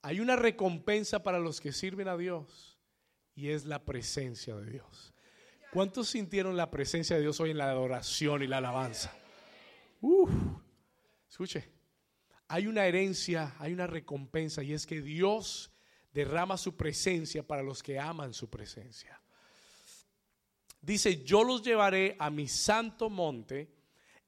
Hay 0.01 0.19
una 0.19 0.35
recompensa 0.35 1.23
para 1.23 1.39
los 1.39 1.61
que 1.61 1.71
sirven 1.71 2.07
a 2.07 2.17
Dios 2.17 2.77
y 3.35 3.49
es 3.49 3.65
la 3.65 3.83
presencia 3.83 4.55
de 4.55 4.71
Dios. 4.71 5.13
¿Cuántos 5.71 6.09
sintieron 6.09 6.55
la 6.55 6.69
presencia 6.69 7.15
de 7.15 7.21
Dios 7.21 7.39
hoy 7.39 7.51
en 7.51 7.57
la 7.57 7.69
adoración 7.69 8.43
y 8.43 8.47
la 8.47 8.57
alabanza? 8.57 9.13
Uf, 10.01 10.29
escuche, 11.29 11.71
hay 12.47 12.67
una 12.67 12.85
herencia, 12.85 13.55
hay 13.59 13.73
una 13.73 13.87
recompensa 13.87 14.61
y 14.61 14.73
es 14.73 14.85
que 14.85 15.01
Dios 15.01 15.71
derrama 16.13 16.57
su 16.57 16.75
presencia 16.75 17.47
para 17.47 17.63
los 17.63 17.81
que 17.81 17.99
aman 17.99 18.33
su 18.33 18.49
presencia. 18.49 19.22
Dice, 20.83 21.23
yo 21.23 21.45
los 21.45 21.63
llevaré 21.63 22.17
a 22.19 22.29
mi 22.29 22.49
santo 22.49 23.09
monte 23.09 23.69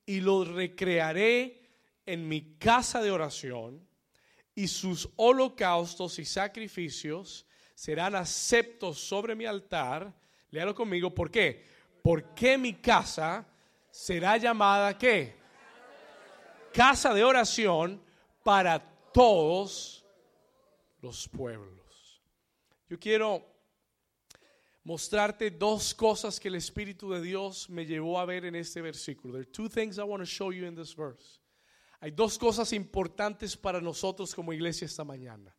y 0.05 0.21
los 0.21 0.47
recrearé 0.47 1.61
en 2.05 2.25
mi 2.29 2.55
casa 2.57 3.01
de 3.01 3.11
oración 3.11 3.85
y 4.55 4.69
sus 4.69 5.09
holocaustos 5.17 6.17
y 6.17 6.23
sacrificios 6.23 7.45
serán 7.73 8.15
aceptos 8.15 8.99
sobre 8.99 9.35
mi 9.35 9.45
altar. 9.45 10.13
Léalo 10.51 10.73
conmigo, 10.73 11.13
¿por 11.13 11.29
qué? 11.29 11.61
Porque 12.01 12.57
mi 12.57 12.75
casa 12.75 13.45
será 13.91 14.37
llamada 14.37 14.97
¿qué? 14.97 15.35
Casa 16.71 17.13
de 17.13 17.25
oración 17.25 18.01
para 18.43 18.79
todos 19.11 20.05
los 21.01 21.27
pueblos. 21.27 22.21
Yo 22.87 22.97
quiero 22.97 23.54
mostrarte 24.85 25.49
dos 25.49 25.93
cosas 25.93 26.39
que 26.39 26.47
el 26.47 26.55
Espíritu 26.55 27.11
de 27.11 27.21
Dios 27.21 27.69
me 27.69 27.85
llevó 27.85 28.19
a 28.19 28.25
ver 28.25 28.45
en 28.45 28.55
este 28.55 28.81
versículo. 28.81 29.33
There 29.33 29.41
are 29.41 29.51
two 29.51 29.67
things 29.67 29.97
I 29.97 30.03
want 30.03 30.21
to 30.21 30.25
show 30.25 30.51
you 30.51 30.65
in 30.65 30.75
this 30.75 30.95
verse. 30.95 31.39
Hay 31.99 32.11
dos 32.11 32.37
cosas 32.37 32.71
importantes 32.71 33.57
para 33.57 33.81
nosotros 33.81 34.33
como 34.33 34.53
iglesia 34.53 34.85
esta 34.85 35.03
mañana 35.03 35.53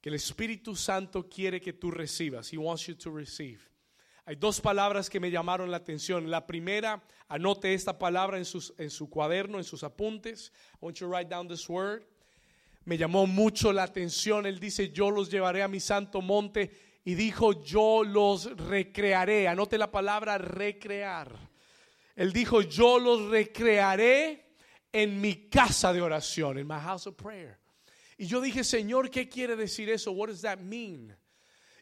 que 0.00 0.08
el 0.08 0.14
Espíritu 0.14 0.74
Santo 0.76 1.28
quiere 1.28 1.60
que 1.60 1.72
tú 1.72 1.90
recibas. 1.90 2.52
He 2.52 2.56
wants 2.56 2.86
you 2.86 2.94
to 2.94 3.10
receive. 3.10 3.60
Hay 4.24 4.36
dos 4.36 4.60
palabras 4.60 5.10
que 5.10 5.18
me 5.18 5.30
llamaron 5.30 5.70
la 5.70 5.78
atención. 5.78 6.30
La 6.30 6.46
primera, 6.46 7.02
anote 7.28 7.74
esta 7.74 7.98
palabra 7.98 8.38
en, 8.38 8.44
sus, 8.44 8.72
en 8.78 8.90
su 8.90 9.08
cuaderno, 9.08 9.58
en 9.58 9.64
sus 9.64 9.82
apuntes. 9.82 10.52
I 10.74 10.78
want 10.80 10.96
you 10.98 11.06
to 11.06 11.12
write 11.12 11.28
down 11.28 11.48
this 11.48 11.68
word. 11.68 12.04
Me 12.84 12.96
llamó 12.96 13.26
mucho 13.26 13.72
la 13.72 13.84
atención. 13.84 14.46
Él 14.46 14.58
dice, 14.58 14.90
yo 14.90 15.10
los 15.10 15.30
llevaré 15.30 15.62
a 15.62 15.68
mi 15.68 15.80
santo 15.80 16.20
monte 16.20 16.70
y 17.04 17.14
dijo, 17.14 17.64
yo 17.64 18.04
los 18.04 18.56
recrearé. 18.56 19.48
Anote 19.48 19.76
la 19.78 19.90
palabra 19.90 20.38
recrear. 20.38 21.50
Él 22.14 22.32
dijo, 22.32 22.62
yo 22.62 22.98
los 22.98 23.28
recrearé 23.30 24.54
en 24.92 25.20
mi 25.20 25.48
casa 25.48 25.92
de 25.92 26.02
oración, 26.02 26.58
en 26.58 26.66
my 26.66 26.78
house 26.78 27.06
of 27.06 27.16
prayer. 27.16 27.58
Y 28.18 28.26
yo 28.26 28.40
dije, 28.40 28.62
Señor, 28.62 29.10
¿qué 29.10 29.28
quiere 29.28 29.56
decir 29.56 29.90
eso? 29.90 30.12
What 30.12 30.28
does 30.28 30.42
that 30.42 30.58
mean? 30.58 31.16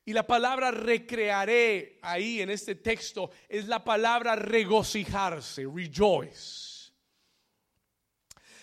Y 0.07 0.13
la 0.13 0.27
palabra 0.27 0.71
recrearé 0.71 1.99
ahí 2.01 2.41
en 2.41 2.51
este 2.51 2.77
texto 2.77 3.31
es 3.49 3.67
la 3.67 3.85
palabra 3.85 4.37
regocijarse, 4.37 5.67
rejoice. 5.67 6.93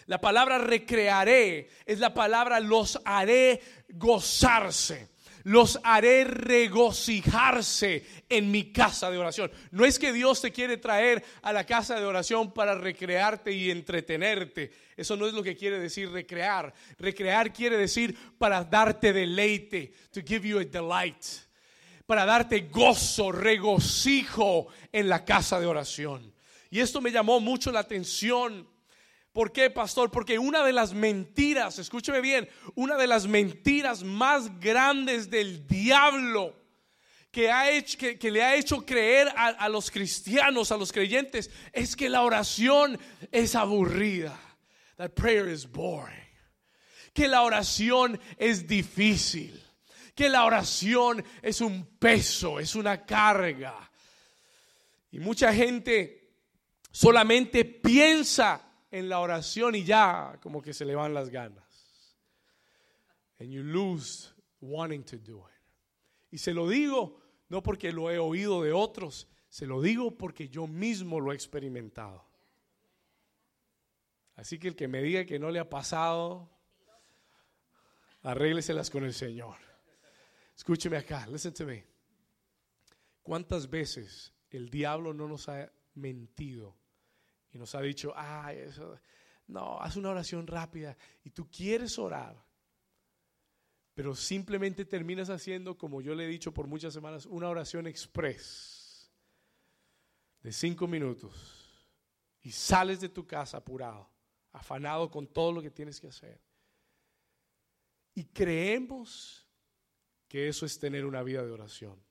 La 0.08 0.20
palabra 0.20 0.58
recrearé 0.58 1.70
es 1.86 2.00
la 2.00 2.14
palabra 2.14 2.60
los 2.60 3.00
haré 3.06 3.62
gozarse 3.90 5.10
los 5.48 5.80
haré 5.82 6.26
regocijarse 6.26 8.06
en 8.28 8.52
mi 8.52 8.74
casa 8.74 9.10
de 9.10 9.18
oración. 9.18 9.50
No 9.72 9.86
es 9.86 9.98
que 9.98 10.12
Dios 10.12 10.42
te 10.42 10.52
quiere 10.52 10.76
traer 10.76 11.24
a 11.42 11.54
la 11.54 11.66
casa 11.66 11.98
de 11.98 12.06
oración 12.06 12.54
para 12.54 12.76
recrearte 12.76 13.54
y 13.54 13.72
entretenerte. 13.72 14.74
Eso 14.98 15.16
no 15.16 15.26
es 15.26 15.34
lo 15.34 15.42
que 15.42 15.56
quiere 15.56 15.80
decir 15.80 16.12
recrear. 16.12 16.74
Recrear 17.00 17.54
quiere 17.54 17.78
decir 17.78 18.18
para 18.38 18.66
darte 18.66 19.14
deleite, 19.14 19.94
to 20.12 20.20
give 20.20 20.46
you 20.46 20.60
a 20.60 20.66
delight, 20.66 21.24
para 22.06 22.26
darte 22.26 22.68
gozo, 22.70 23.32
regocijo 23.32 24.68
en 24.92 25.08
la 25.08 25.24
casa 25.24 25.62
de 25.62 25.66
oración. 25.66 26.34
Y 26.70 26.82
esto 26.82 27.00
me 27.00 27.10
llamó 27.10 27.40
mucho 27.40 27.72
la 27.72 27.80
atención 27.80 28.68
¿Por 29.38 29.52
qué, 29.52 29.70
pastor? 29.70 30.10
Porque 30.10 30.40
una 30.40 30.64
de 30.64 30.74
las 30.74 30.96
mentiras, 30.96 31.78
escúcheme 31.78 32.22
bien, 32.22 32.50
una 32.74 32.98
de 32.98 33.06
las 33.06 33.28
mentiras 33.28 34.02
más 34.02 34.60
grandes 34.60 35.30
del 35.30 35.68
diablo 35.68 36.56
que, 37.30 37.52
ha 37.52 37.70
hecho, 37.70 38.00
que, 38.00 38.32
le 38.32 38.42
ha 38.42 38.56
hecho 38.56 38.84
creer 38.84 39.28
a, 39.36 39.50
a 39.50 39.70
los 39.70 39.92
cristianos, 39.92 40.72
a 40.72 40.78
los 40.78 40.92
creyentes, 40.92 41.52
es 41.72 41.96
que 41.96 42.10
la 42.10 42.24
oración 42.24 43.00
es 43.32 43.54
aburrida. 43.54 44.36
That 44.96 45.12
prayer 45.12 45.48
is 45.50 45.72
boring. 45.72 46.18
Que 47.14 47.28
la 47.28 47.44
oración 47.44 48.20
es 48.40 48.66
difícil. 48.66 49.64
Que 50.16 50.30
la 50.30 50.46
oración 50.46 51.24
es 51.44 51.62
un 51.62 51.86
peso, 52.00 52.60
es 52.60 52.74
una 52.74 53.06
carga. 53.06 53.88
Y 55.12 55.20
mucha 55.20 55.54
gente 55.54 56.28
solamente 56.90 57.66
piensa 57.66 58.64
en 58.92 59.10
la 59.10 59.20
oración 59.20 59.76
y 59.76 59.84
ya 59.84 60.40
como 60.42 60.62
que 60.62 60.74
se 60.74 60.86
le 60.86 60.96
van 60.96 61.14
las 61.14 61.30
ganas. 61.30 61.66
And 63.40 63.52
you 63.52 63.64
lose 63.64 64.30
wanting 64.62 65.04
to 65.04 65.18
do 65.18 65.40
it. 65.48 65.56
Y 66.32 66.38
se 66.38 66.54
lo 66.54 66.68
digo 66.68 67.20
no 67.50 67.64
porque 67.64 67.92
lo 67.92 68.12
he 68.12 68.20
oído 68.20 68.62
de 68.62 68.74
otros, 68.74 69.28
se 69.50 69.66
lo 69.66 69.82
digo 69.82 70.18
porque 70.18 70.50
yo 70.50 70.68
mismo 70.68 71.20
lo 71.20 71.32
he 71.32 71.36
experimentado. 71.36 72.26
Así 74.36 74.60
que 74.60 74.68
el 74.68 74.76
que 74.76 74.88
me 74.88 75.02
diga 75.02 75.26
que 75.26 75.40
no 75.40 75.50
le 75.50 75.60
ha 75.60 75.70
pasado, 75.70 76.50
arrégleselas 78.22 78.90
con 78.90 79.04
el 79.04 79.14
Señor. 79.14 79.58
Escúcheme 80.56 80.98
acá, 80.98 81.26
listen 81.28 81.54
to 81.54 81.66
me. 81.66 81.86
¿Cuántas 83.24 83.70
veces 83.70 84.34
el 84.50 84.70
diablo 84.70 85.14
no 85.14 85.28
nos 85.28 85.50
ha 85.50 85.72
mentido 85.96 86.76
nos 87.58 87.76
ha 87.76 87.82
dicho, 87.82 88.14
ah, 88.16 88.54
eso, 88.54 89.00
no, 89.48 89.80
haz 89.80 89.96
una 89.96 90.10
oración 90.10 90.46
rápida 90.48 90.98
y 91.24 91.32
tú 91.32 91.50
quieres 91.50 91.98
orar, 91.98 92.38
pero 93.94 94.16
simplemente 94.16 94.86
terminas 94.86 95.30
haciendo, 95.30 95.78
como 95.78 96.02
yo 96.02 96.14
le 96.14 96.26
he 96.26 96.28
dicho 96.28 96.54
por 96.54 96.68
muchas 96.68 96.94
semanas, 96.94 97.26
una 97.26 97.50
oración 97.50 97.88
express 97.88 99.12
de 100.42 100.52
cinco 100.52 100.88
minutos 100.88 101.34
y 102.42 102.52
sales 102.52 103.02
de 103.02 103.10
tu 103.10 103.26
casa 103.26 103.58
apurado, 103.58 104.10
afanado 104.52 105.10
con 105.10 105.28
todo 105.28 105.52
lo 105.52 105.62
que 105.62 105.72
tienes 105.72 106.00
que 106.00 106.08
hacer. 106.08 106.40
Y 108.14 108.26
creemos 108.26 109.48
que 110.28 110.48
eso 110.48 110.66
es 110.66 110.80
tener 110.80 111.06
una 111.06 111.24
vida 111.24 111.44
de 111.44 111.52
oración. 111.52 112.02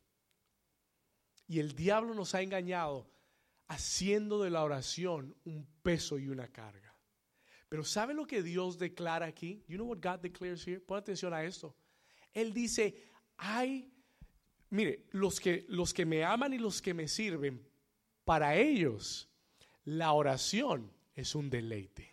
Y 1.47 1.61
el 1.61 1.75
diablo 1.75 2.15
nos 2.15 2.35
ha 2.35 2.43
engañado 2.43 3.07
haciendo 3.69 4.43
de 4.43 4.51
la 4.51 4.63
oración 4.63 5.35
un 5.45 5.67
peso 5.83 6.19
y 6.19 6.29
una 6.29 6.49
carga. 6.49 6.95
Pero 7.69 7.85
¿sabe 7.85 8.15
lo 8.15 8.27
que 8.27 8.43
Dios 8.43 8.79
declara 8.79 9.27
aquí? 9.27 9.65
You 9.69 9.77
know 9.77 9.89
what 9.89 9.99
God 10.01 10.21
declares 10.21 10.67
here? 10.67 10.81
Pon 10.81 10.99
atención 10.99 11.35
a 11.35 11.43
esto. 11.45 11.75
Él 12.33 12.53
dice, 12.53 12.95
hay, 13.39 13.93
mire, 14.71 15.07
los 15.11 15.41
que, 15.41 15.65
los 15.69 15.93
que 15.93 16.07
me 16.07 16.25
aman 16.25 16.53
y 16.53 16.59
los 16.59 16.81
que 16.81 16.95
me 16.95 17.09
sirven, 17.09 17.67
para 18.25 18.57
ellos 18.57 19.29
la 19.85 20.13
oración 20.13 20.93
es 21.15 21.35
un 21.35 21.49
deleite. 21.51 22.13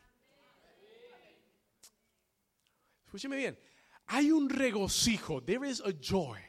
Escúcheme 3.06 3.38
bien, 3.38 3.60
hay 4.08 4.32
un 4.32 4.50
regocijo, 4.50 5.44
there 5.44 5.70
is 5.70 5.82
a 5.82 5.92
joy. 5.92 6.40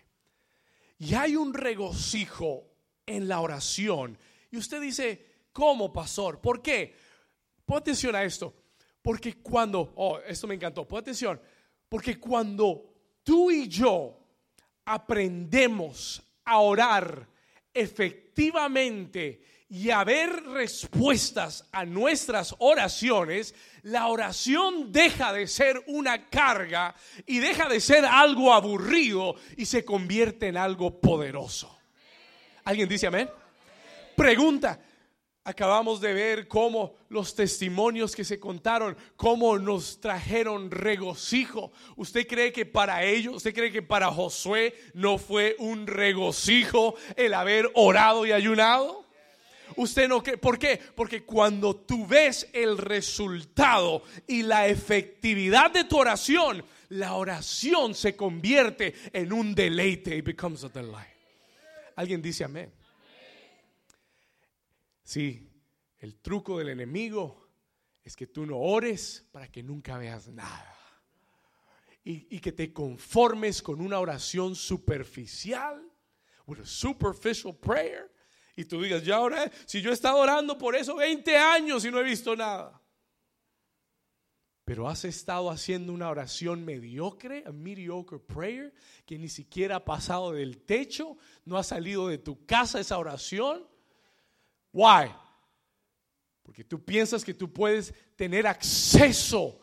Y 0.99 1.15
hay 1.15 1.37
un 1.37 1.53
regocijo 1.53 2.71
en 3.05 3.29
la 3.29 3.41
oración. 3.41 4.19
Y 4.55 4.57
usted 4.57 4.81
dice, 4.81 5.49
¿cómo, 5.51 5.93
pastor? 5.93 6.41
¿Por 6.41 6.63
qué? 6.63 6.95
Pon 7.67 7.79
atención 7.79 8.15
a 8.15 8.23
esto. 8.23 8.55
Porque 9.03 9.43
cuando, 9.43 9.93
oh, 9.97 10.21
esto 10.21 10.47
me 10.47 10.55
encantó, 10.55 10.87
pon 10.87 11.01
atención. 11.01 11.41
Porque 11.89 12.21
cuando 12.21 12.85
tú 13.25 13.51
y 13.51 13.67
yo 13.67 14.17
aprendemos 14.85 16.23
a 16.45 16.61
orar 16.61 17.29
efectivamente 17.73 19.43
y 19.71 19.91
a 19.91 20.05
ver 20.05 20.31
respuestas 20.45 21.69
a 21.73 21.85
nuestras 21.85 22.55
oraciones, 22.61 23.57
la 23.83 24.07
oración 24.07 24.93
deja 24.93 25.33
de 25.33 25.49
ser 25.49 25.83
una 25.89 26.31
carga 26.31 26.95
y 27.27 27.41
deja 27.41 27.69
de 27.69 27.81
ser 27.81 28.05
algo 28.05 28.53
aburrido 28.53 29.35
y 29.57 29.67
se 29.67 29.85
convierte 29.85 30.47
en 30.47 30.59
algo 30.59 31.01
poderoso. 31.01 31.77
¿Alguien 32.63 32.89
dice 32.89 33.09
amén? 33.09 33.29
Pregunta, 34.17 34.81
acabamos 35.45 36.01
de 36.01 36.15
ver 36.15 36.49
cómo 36.49 36.95
los 37.11 37.35
testimonios 37.35 38.17
que 38.17 38.25
se 38.25 38.41
contaron, 38.41 38.97
cómo 39.17 39.59
nos 39.59 40.01
trajeron 40.01 40.71
regocijo. 40.71 41.73
¿Usted 41.97 42.27
cree 42.27 42.53
que 42.53 42.65
para 42.65 43.05
ellos, 43.05 43.37
usted 43.37 43.55
cree 43.55 43.71
que 43.71 43.83
para 43.83 44.11
Josué 44.11 44.75
no 44.95 45.19
fue 45.19 45.57
un 45.59 45.87
regocijo 45.87 46.95
el 47.17 47.35
haber 47.35 47.71
orado 47.75 48.25
y 48.25 48.33
ayunado? 48.33 49.05
Usted 49.77 50.09
no 50.09 50.23
cree, 50.23 50.39
¿por 50.39 50.59
qué? 50.59 50.81
Porque 50.95 51.25
cuando 51.25 51.75
tú 51.75 52.07
ves 52.07 52.49
el 52.53 52.79
resultado 52.79 54.03
y 54.27 54.43
la 54.43 54.69
efectividad 54.69 55.71
de 55.71 55.85
tu 55.85 55.99
oración, 55.99 56.65
la 56.91 57.15
oración 57.15 57.95
se 57.95 58.15
convierte 58.15 58.95
en 59.13 59.33
un 59.33 59.55
deleite. 59.55 60.17
It 60.17 60.25
becomes 60.25 60.65
a 60.65 60.69
delight. 60.69 61.09
Alguien 61.97 62.23
dice 62.23 62.45
amén. 62.45 62.71
Sí, 65.05 65.49
el 65.99 66.17
truco 66.17 66.59
del 66.59 66.71
enemigo 66.71 67.49
es 68.03 68.17
que 68.17 68.27
tú 68.27 68.47
no 68.47 68.59
ores 68.59 69.27
para 69.31 69.49
que 69.49 69.63
nunca 69.63 69.97
veas 69.99 70.29
nada. 70.29 70.71
Y, 72.07 72.39
que 72.41 72.53
te 72.53 72.71
conformes 72.71 73.63
con 73.63 73.81
una 73.81 73.99
oración 73.99 74.55
superficial, 74.55 75.83
with 76.47 76.59
superficial 76.65 77.57
prayer, 77.57 78.13
y 78.55 78.67
tú 78.67 78.83
digas, 78.83 79.03
ya 79.03 79.17
ahora, 79.17 79.51
si 79.65 79.81
yo 79.81 79.91
he 79.91 79.95
estado 79.95 80.19
orando 80.19 80.59
por 80.59 80.77
eso 80.77 80.97
20 80.97 81.35
años 81.35 81.83
y 81.85 81.91
no 81.91 81.99
he 81.99 82.05
visto 82.05 82.37
nada. 82.37 82.79
Pero 84.67 84.87
has 84.87 85.07
estado 85.07 85.51
haciendo 85.51 85.95
una 85.95 86.11
oración 86.11 86.63
mediocre, 86.63 87.43
a 87.47 87.53
mediocre 87.53 88.19
prayer, 88.19 88.75
que 89.07 89.19
ni 89.19 89.31
siquiera 89.31 89.77
ha 89.77 89.85
pasado 89.87 90.33
del 90.33 90.63
techo, 90.63 91.17
no 91.47 91.57
ha 91.57 91.63
salido 91.63 92.09
de 92.09 92.19
tu 92.19 92.45
casa 92.45 92.81
esa 92.81 92.99
oración. 92.99 93.67
Why? 94.75 95.11
Porque 96.43 96.65
tú 96.65 96.85
piensas 96.85 97.25
que 97.25 97.33
tú 97.33 97.51
puedes 97.53 97.95
tener 98.17 98.47
acceso 98.47 99.61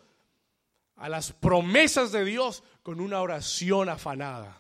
a 0.95 1.10
las 1.10 1.32
promesas 1.34 2.12
de 2.12 2.26
Dios 2.26 2.63
con 2.82 3.00
una 3.00 3.21
oración 3.21 3.89
afanada. 3.89 4.58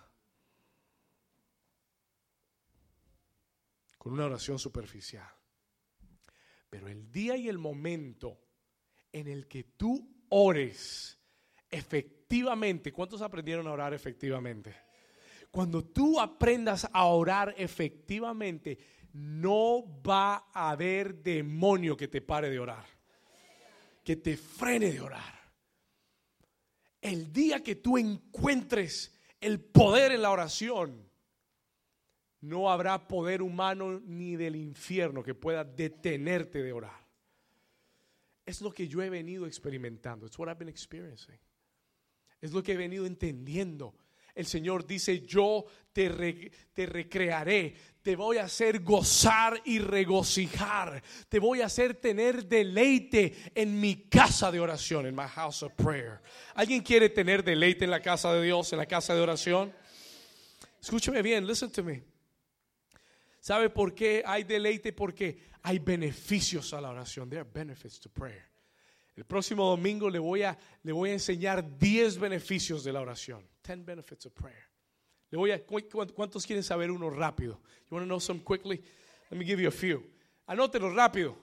Con 3.97 4.13
una 4.13 4.25
oración 4.25 4.59
superficial. 4.59 5.29
Pero 6.69 6.87
el 6.87 7.11
día 7.11 7.37
y 7.37 7.47
el 7.47 7.57
momento 7.57 8.39
en 9.11 9.27
el 9.27 9.47
que 9.47 9.63
tú 9.63 10.25
ores 10.29 11.17
efectivamente. 11.69 12.91
¿Cuántos 12.91 13.21
aprendieron 13.21 13.67
a 13.67 13.71
orar 13.71 13.93
efectivamente? 13.93 14.75
Cuando 15.49 15.83
tú 15.83 16.19
aprendas 16.19 16.87
a 16.91 17.05
orar 17.05 17.53
efectivamente, 17.57 18.77
no 19.13 20.01
va 20.01 20.49
a 20.53 20.71
haber 20.71 21.15
demonio 21.15 21.97
que 21.97 22.07
te 22.07 22.21
pare 22.21 22.49
de 22.49 22.59
orar, 22.59 22.85
que 24.03 24.15
te 24.15 24.37
frene 24.37 24.91
de 24.91 25.01
orar. 25.01 25.41
El 27.01 27.33
día 27.33 27.63
que 27.63 27.75
tú 27.75 27.97
encuentres 27.97 29.13
el 29.39 29.59
poder 29.59 30.11
en 30.11 30.21
la 30.21 30.31
oración, 30.31 31.09
no 32.41 32.71
habrá 32.71 33.07
poder 33.07 33.41
humano 33.41 33.99
ni 34.03 34.35
del 34.35 34.55
infierno 34.55 35.23
que 35.23 35.35
pueda 35.35 35.63
detenerte 35.63 36.63
de 36.63 36.73
orar. 36.73 37.01
Es 38.45 38.61
lo 38.61 38.71
que 38.71 38.87
yo 38.87 39.01
he 39.01 39.09
venido 39.09 39.45
experimentando. 39.45 40.25
It's 40.25 40.37
what 40.37 40.49
I've 40.49 40.57
been 40.57 40.69
experiencing. 40.69 41.37
Es 42.39 42.51
lo 42.51 42.63
que 42.63 42.73
he 42.73 42.77
venido 42.77 43.05
entendiendo. 43.05 43.93
El 44.41 44.47
Señor 44.47 44.85
dice, 44.87 45.21
yo 45.21 45.65
te, 45.93 46.09
recrearé, 46.75 47.75
te 48.01 48.15
voy 48.15 48.37
a 48.37 48.45
hacer 48.45 48.79
gozar 48.79 49.61
y 49.65 49.77
regocijar, 49.77 51.01
te 51.29 51.37
voy 51.37 51.61
a 51.61 51.67
hacer 51.67 51.95
tener 51.95 52.47
deleite 52.47 53.51
en 53.53 53.79
mi 53.79 54.09
casa 54.09 54.51
de 54.51 54.59
oración, 54.59 55.05
en 55.05 55.15
my 55.15 55.27
house 55.27 55.61
of 55.61 55.73
prayer. 55.73 56.21
¿Alguien 56.55 56.81
quiere 56.81 57.09
tener 57.09 57.43
deleite 57.43 57.85
en 57.85 57.91
la 57.91 58.01
casa 58.01 58.33
de 58.33 58.41
Dios, 58.41 58.73
en 58.73 58.79
la 58.79 58.87
casa 58.87 59.13
de 59.13 59.21
oración? 59.21 59.71
Escúchame 60.81 61.21
bien, 61.21 61.45
listen 61.45 61.71
to 61.71 61.83
me. 61.83 62.03
¿Sabe 63.39 63.69
por 63.69 63.93
qué 63.93 64.23
hay 64.25 64.43
deleite? 64.43 64.91
Porque 64.91 65.37
hay 65.61 65.77
beneficios 65.77 66.73
a 66.73 66.81
la 66.81 66.89
oración. 66.89 67.29
There 67.29 67.41
are 67.41 67.49
benefits 67.51 67.99
to 67.99 68.09
prayer. 68.09 68.50
El 69.21 69.27
próximo 69.27 69.69
domingo 69.69 70.09
le 70.09 70.17
voy 70.17 70.41
a, 70.41 70.57
le 70.81 70.91
voy 70.91 71.11
a 71.11 71.13
enseñar 71.13 71.77
10 71.77 72.17
beneficios 72.17 72.83
de 72.83 72.91
la 72.91 73.01
oración. 73.01 73.47
10 73.63 73.85
benefits 73.85 74.25
of 74.25 74.33
prayer. 74.33 74.63
Le 75.29 75.37
voy 75.37 75.51
a, 75.51 75.63
¿Cuántos 75.63 76.43
quieren 76.43 76.63
saber 76.63 76.89
uno 76.89 77.07
rápido? 77.07 77.61
You 77.91 77.97
want 77.97 78.05
to 78.05 78.07
know 78.07 78.19
some 78.19 78.39
quickly? 78.39 78.81
Let 79.29 79.37
me 79.37 79.45
give 79.45 79.61
you 79.61 79.67
a 79.67 79.71
few. 79.71 80.03
Anótelo 80.47 80.89
rápido. 80.91 81.37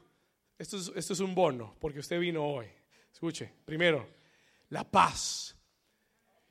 Esto 0.58 0.76
es, 0.76 0.90
esto 0.96 1.12
es 1.12 1.20
un 1.20 1.36
bono 1.36 1.76
porque 1.78 2.00
usted 2.00 2.18
vino 2.18 2.44
hoy. 2.44 2.66
Escuche, 3.12 3.48
primero, 3.64 4.08
la 4.70 4.82
paz. 4.82 5.54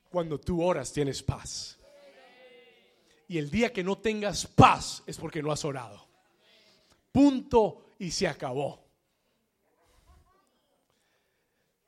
Cuando 0.09 0.39
tú 0.39 0.63
oras 0.63 0.93
tienes 0.93 1.21
paz. 1.21 1.77
Y 3.27 3.37
el 3.37 3.49
día 3.49 3.73
que 3.73 3.83
no 3.83 3.97
tengas 3.97 4.47
paz 4.47 5.03
es 5.05 5.17
porque 5.17 5.43
no 5.43 5.51
has 5.51 5.65
orado. 5.65 6.07
Punto 7.11 7.95
y 7.99 8.11
se 8.11 8.29
acabó. 8.29 8.86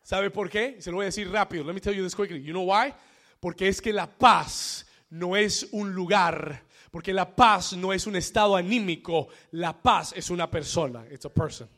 ¿Sabe 0.09 0.31
por 0.31 0.49
qué? 0.49 0.81
Se 0.81 0.89
lo 0.89 0.95
voy 0.95 1.03
a 1.03 1.13
decir 1.13 1.29
rápido. 1.29 1.63
Let 1.63 1.73
me 1.73 1.79
tell 1.79 1.93
you 1.93 2.03
this 2.03 2.15
quickly. 2.15 2.41
You 2.41 2.51
know 2.51 2.63
why? 2.63 2.91
Porque 3.39 3.67
es 3.67 3.79
que 3.79 3.93
la 3.93 4.07
paz 4.07 4.87
no 5.11 5.35
es 5.35 5.67
un 5.71 5.93
lugar, 5.93 6.63
porque 6.89 7.13
la 7.13 7.35
paz 7.35 7.73
no 7.73 7.93
es 7.93 8.07
un 8.07 8.15
estado 8.15 8.55
anímico, 8.55 9.27
la 9.51 9.79
paz 9.79 10.13
es 10.17 10.31
una 10.31 10.49
persona. 10.49 11.05
It's 11.11 11.25
a 11.25 11.29
person. 11.29 11.69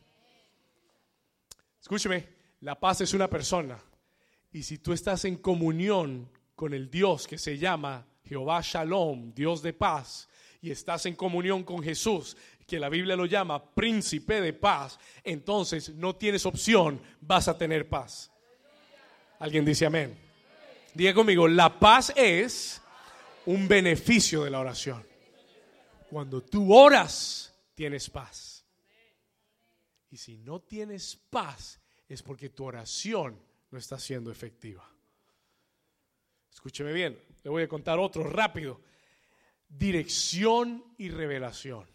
Escúcheme, 1.78 2.26
la 2.60 2.80
paz 2.80 3.02
es 3.02 3.12
una 3.12 3.28
persona. 3.28 3.78
Y 4.50 4.62
si 4.62 4.78
tú 4.78 4.94
estás 4.94 5.26
en 5.26 5.36
comunión 5.36 6.26
con 6.54 6.72
el 6.72 6.90
Dios 6.90 7.26
que 7.26 7.36
se 7.36 7.58
llama 7.58 8.06
Jehová 8.24 8.62
Shalom, 8.64 9.34
Dios 9.34 9.60
de 9.60 9.74
paz, 9.74 10.26
y 10.62 10.70
estás 10.70 11.04
en 11.04 11.16
comunión 11.16 11.64
con 11.64 11.82
Jesús, 11.82 12.38
que 12.72 12.80
la 12.80 12.88
Biblia 12.88 13.16
lo 13.16 13.26
llama 13.26 13.62
príncipe 13.74 14.40
de 14.40 14.54
paz, 14.54 14.98
entonces 15.22 15.90
no 15.90 16.16
tienes 16.16 16.46
opción, 16.46 17.02
vas 17.20 17.46
a 17.46 17.58
tener 17.58 17.86
paz. 17.86 18.32
Alguien 19.40 19.62
dice 19.62 19.84
amén. 19.84 20.18
Diga 20.94 21.12
conmigo, 21.12 21.46
la 21.46 21.78
paz 21.78 22.14
es 22.16 22.80
Un 23.44 23.68
beneficio 23.68 24.44
de 24.44 24.50
la 24.50 24.60
oración. 24.60 25.06
Cuando 26.08 26.40
tú 26.40 26.72
oras, 26.74 27.54
tienes 27.74 28.08
paz. 28.08 28.64
Y 30.10 30.16
si 30.16 30.38
no 30.38 30.60
tienes 30.60 31.16
paz, 31.28 31.78
es 32.08 32.22
porque 32.22 32.48
tu 32.48 32.64
oración 32.64 33.38
no 33.70 33.76
está 33.76 33.98
siendo 33.98 34.30
efectiva. 34.30 34.88
Escúcheme 36.50 36.94
bien, 36.94 37.22
le 37.42 37.50
voy 37.50 37.64
a 37.64 37.68
contar 37.68 37.98
otro 37.98 38.24
rápido. 38.24 38.80
Dirección 39.68 40.82
y 40.96 41.10
revelación. 41.10 41.92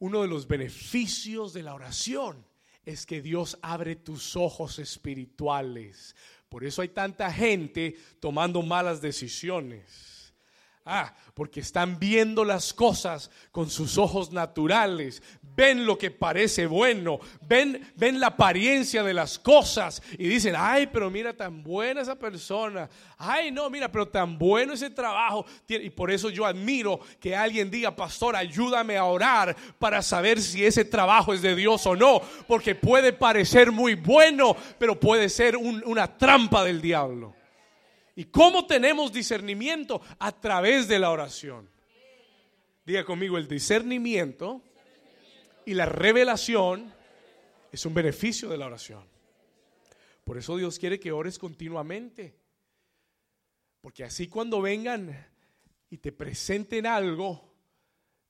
Uno 0.00 0.22
de 0.22 0.28
los 0.28 0.48
beneficios 0.48 1.52
de 1.52 1.62
la 1.62 1.74
oración 1.74 2.44
es 2.84 3.06
que 3.06 3.22
Dios 3.22 3.56
abre 3.62 3.94
tus 3.94 4.34
ojos 4.34 4.78
espirituales. 4.80 6.16
Por 6.48 6.64
eso 6.64 6.82
hay 6.82 6.88
tanta 6.88 7.32
gente 7.32 7.96
tomando 8.18 8.60
malas 8.62 9.00
decisiones 9.00 10.19
Ah, 10.84 11.14
porque 11.34 11.60
están 11.60 11.98
viendo 11.98 12.42
las 12.42 12.72
cosas 12.72 13.30
con 13.52 13.68
sus 13.68 13.98
ojos 13.98 14.32
naturales, 14.32 15.22
ven 15.42 15.84
lo 15.84 15.98
que 15.98 16.10
parece 16.10 16.66
bueno, 16.66 17.20
ven, 17.42 17.92
ven 17.96 18.18
la 18.18 18.28
apariencia 18.28 19.02
de 19.02 19.12
las 19.12 19.38
cosas 19.38 20.02
y 20.12 20.26
dicen, 20.26 20.54
ay, 20.56 20.86
pero 20.86 21.10
mira 21.10 21.34
tan 21.34 21.62
buena 21.62 22.00
esa 22.00 22.14
persona, 22.18 22.88
ay, 23.18 23.50
no, 23.50 23.68
mira, 23.68 23.92
pero 23.92 24.08
tan 24.08 24.38
bueno 24.38 24.72
ese 24.72 24.88
trabajo. 24.88 25.44
Y 25.68 25.90
por 25.90 26.10
eso 26.10 26.30
yo 26.30 26.46
admiro 26.46 26.98
que 27.20 27.36
alguien 27.36 27.70
diga, 27.70 27.94
pastor, 27.94 28.34
ayúdame 28.34 28.96
a 28.96 29.04
orar 29.04 29.54
para 29.78 30.00
saber 30.00 30.40
si 30.40 30.64
ese 30.64 30.86
trabajo 30.86 31.34
es 31.34 31.42
de 31.42 31.54
Dios 31.54 31.84
o 31.86 31.94
no, 31.94 32.22
porque 32.48 32.74
puede 32.74 33.12
parecer 33.12 33.70
muy 33.70 33.94
bueno, 33.94 34.56
pero 34.78 34.98
puede 34.98 35.28
ser 35.28 35.58
una 35.58 36.16
trampa 36.16 36.64
del 36.64 36.80
diablo. 36.80 37.39
¿Y 38.20 38.26
cómo 38.26 38.66
tenemos 38.66 39.14
discernimiento? 39.14 40.02
A 40.18 40.38
través 40.38 40.86
de 40.88 40.98
la 40.98 41.10
oración. 41.10 41.70
Diga 42.84 43.02
conmigo, 43.02 43.38
el 43.38 43.48
discernimiento 43.48 44.62
y 45.64 45.72
la 45.72 45.86
revelación 45.86 46.92
es 47.72 47.86
un 47.86 47.94
beneficio 47.94 48.50
de 48.50 48.58
la 48.58 48.66
oración. 48.66 49.08
Por 50.22 50.36
eso 50.36 50.54
Dios 50.58 50.78
quiere 50.78 51.00
que 51.00 51.12
ores 51.12 51.38
continuamente. 51.38 52.36
Porque 53.80 54.04
así 54.04 54.28
cuando 54.28 54.60
vengan 54.60 55.26
y 55.88 55.96
te 55.96 56.12
presenten 56.12 56.84
algo, 56.86 57.54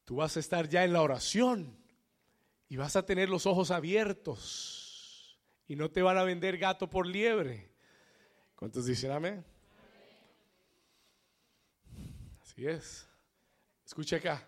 tú 0.05 0.15
vas 0.15 0.37
a 0.37 0.41
estar 0.41 0.69
ya 0.69 0.85
en 0.85 0.93
la 0.93 1.03
oración 1.03 1.77
y 2.69 2.77
vas 2.77 2.95
a 2.95 3.05
tener 3.05 3.29
los 3.29 3.45
ojos 3.45 3.73
abiertos 3.73 5.37
y 5.67 5.75
no 5.75 5.91
te 5.91 6.01
van 6.01 6.17
a 6.17 6.23
vender 6.23 6.59
gato 6.59 6.89
por 6.89 7.09
liebre. 7.09 7.73
¿Cuántos 8.55 8.87
dicen 8.87 9.11
amén? 9.11 9.45
Es. 12.69 13.09
Escuche 13.85 14.17
acá. 14.17 14.47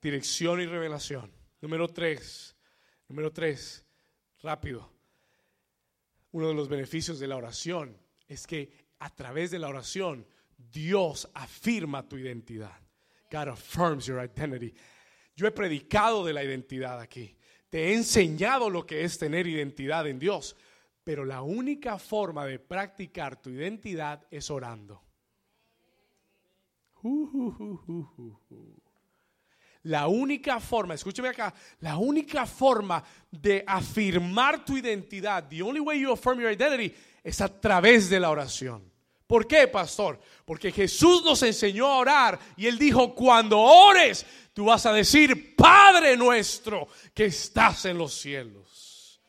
Dirección 0.00 0.60
y 0.60 0.66
revelación. 0.66 1.32
Número 1.60 1.88
tres. 1.88 2.56
Número 3.08 3.32
tres. 3.32 3.84
Rápido. 4.42 4.92
Uno 6.32 6.48
de 6.48 6.54
los 6.54 6.68
beneficios 6.68 7.18
de 7.18 7.26
la 7.26 7.36
oración 7.36 7.96
es 8.26 8.46
que 8.46 8.88
a 8.98 9.10
través 9.14 9.50
de 9.50 9.58
la 9.58 9.68
oración 9.68 10.26
Dios 10.56 11.28
afirma 11.34 12.08
tu 12.08 12.16
identidad. 12.16 12.78
God 13.30 13.48
affirms 13.48 14.06
your 14.06 14.22
identity. 14.22 14.74
Yo 15.36 15.46
he 15.46 15.52
predicado 15.52 16.24
de 16.24 16.32
la 16.32 16.42
identidad 16.42 17.00
aquí. 17.00 17.36
Te 17.68 17.88
he 17.88 17.94
enseñado 17.94 18.70
lo 18.70 18.86
que 18.86 19.04
es 19.04 19.18
tener 19.18 19.46
identidad 19.46 20.06
en 20.06 20.18
Dios. 20.18 20.56
Pero 21.04 21.24
la 21.24 21.42
única 21.42 21.98
forma 21.98 22.44
de 22.44 22.58
practicar 22.58 23.40
tu 23.40 23.50
identidad 23.50 24.26
es 24.30 24.50
orando. 24.50 25.07
La 29.84 30.08
única 30.08 30.60
forma, 30.60 30.94
escúcheme 30.94 31.28
acá, 31.28 31.54
la 31.80 31.96
única 31.96 32.46
forma 32.46 33.02
de 33.30 33.64
afirmar 33.66 34.64
tu 34.64 34.76
identidad, 34.76 35.48
the 35.48 35.62
only 35.62 35.80
way 35.80 36.00
you 36.00 36.12
affirm 36.12 36.40
your 36.40 36.50
identity, 36.50 36.94
es 37.22 37.40
a 37.40 37.48
través 37.48 38.10
de 38.10 38.20
la 38.20 38.30
oración. 38.30 38.82
¿Por 39.26 39.46
qué, 39.46 39.68
pastor? 39.68 40.18
Porque 40.44 40.72
Jesús 40.72 41.22
nos 41.22 41.42
enseñó 41.42 41.86
a 41.86 41.98
orar 41.98 42.38
y 42.56 42.66
él 42.66 42.78
dijo, 42.78 43.14
cuando 43.14 43.60
ores, 43.60 44.24
tú 44.54 44.64
vas 44.64 44.86
a 44.86 44.92
decir, 44.92 45.54
Padre 45.54 46.16
nuestro 46.16 46.88
que 47.14 47.26
estás 47.26 47.84
en 47.84 47.98
los 47.98 48.14
cielos. 48.14 49.20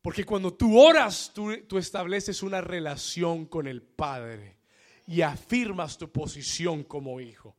Porque 0.00 0.24
cuando 0.24 0.52
tú 0.54 0.80
oras, 0.80 1.30
tú, 1.32 1.78
estableces 1.78 2.42
una 2.42 2.60
relación 2.60 3.46
con 3.46 3.68
el 3.68 3.82
Padre 3.82 4.61
y 5.06 5.22
afirmas 5.22 5.98
tu 5.98 6.10
posición 6.10 6.84
como 6.84 7.20
hijo. 7.20 7.56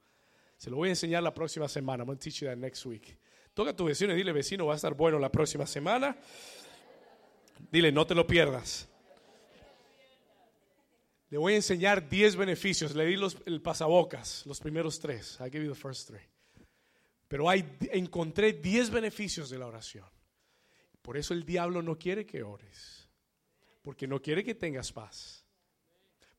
Se 0.58 0.70
lo 0.70 0.78
voy 0.78 0.90
a 0.90 0.92
enseñar 0.92 1.24
la 1.24 1.34
próxima 1.34 1.68
semana. 1.68 2.04
I'm 2.04 2.08
going 2.08 2.18
to 2.18 2.24
teach 2.24 2.42
you 2.42 2.48
that 2.48 2.58
next 2.58 2.86
week. 2.86 3.18
Toca 3.54 3.72
a 3.72 3.76
tu 3.76 3.86
vecino 3.86 4.14
y 4.14 4.16
dile, 4.16 4.32
vecino, 4.32 4.66
va 4.66 4.74
a 4.74 4.76
estar 4.78 4.94
bueno 4.94 5.20
la 5.20 5.32
próxima 5.32 5.68
semana. 5.68 6.18
Dile, 7.72 7.92
no 7.92 8.08
te 8.08 8.16
lo 8.16 8.26
pierdas. 8.26 8.88
Le 11.30 11.38
voy 11.38 11.54
a 11.54 11.56
enseñar 11.58 12.08
10 12.08 12.36
beneficios. 12.36 12.96
Le 12.96 13.06
di 13.06 13.16
los, 13.16 13.38
el 13.46 13.62
pasabocas, 13.62 14.46
los 14.46 14.60
primeros 14.60 15.00
tres. 15.00 15.40
I 15.40 15.50
give 15.50 15.66
you 15.66 15.74
the 15.74 15.80
first 15.80 16.08
three. 16.08 16.22
Pero 17.28 17.50
hay, 17.50 17.78
encontré 17.92 18.54
10 18.54 18.92
beneficios 18.92 19.50
de 19.50 19.58
la 19.58 19.68
oración. 19.68 20.06
Por 21.02 21.18
eso 21.18 21.34
el 21.34 21.44
diablo 21.44 21.82
no 21.82 21.98
quiere 21.98 22.26
que 22.26 22.44
ores. 22.44 23.10
Porque 23.82 24.08
no 24.08 24.22
quiere 24.22 24.44
que 24.44 24.56
tengas 24.56 24.92
paz. 24.92 25.43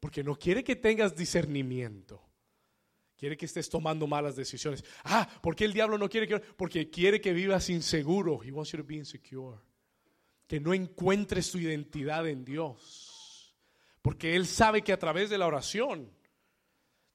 Porque 0.05 0.23
no 0.23 0.39
quiere 0.39 0.63
que 0.63 0.77
tengas 0.77 1.17
discernimiento. 1.17 2.23
Quiere 3.17 3.39
que 3.39 3.47
estés 3.47 3.71
tomando 3.71 4.07
malas 4.07 4.37
decisiones. 4.37 4.85
Ah, 5.03 5.27
¿por 5.41 5.57
qué 5.57 5.65
el 5.65 5.73
diablo 5.73 5.97
no 5.97 6.11
quiere 6.11 6.29
que 6.29 6.41
Porque 6.41 6.91
quiere 6.91 7.23
que 7.23 7.33
vivas 7.33 7.71
inseguro. 7.71 8.39
He 8.45 8.53
wants 8.53 8.73
you 8.73 8.77
to 8.77 8.85
be 8.85 8.97
insecure. 8.97 9.57
Que 10.47 10.61
no 10.61 10.75
encuentres 10.75 11.51
tu 11.51 11.57
identidad 11.57 12.29
en 12.29 12.45
Dios. 12.45 13.57
Porque 14.03 14.37
Él 14.37 14.47
sabe 14.47 14.83
que 14.83 14.93
a 14.93 14.99
través 14.99 15.31
de 15.31 15.39
la 15.39 15.47
oración 15.47 16.15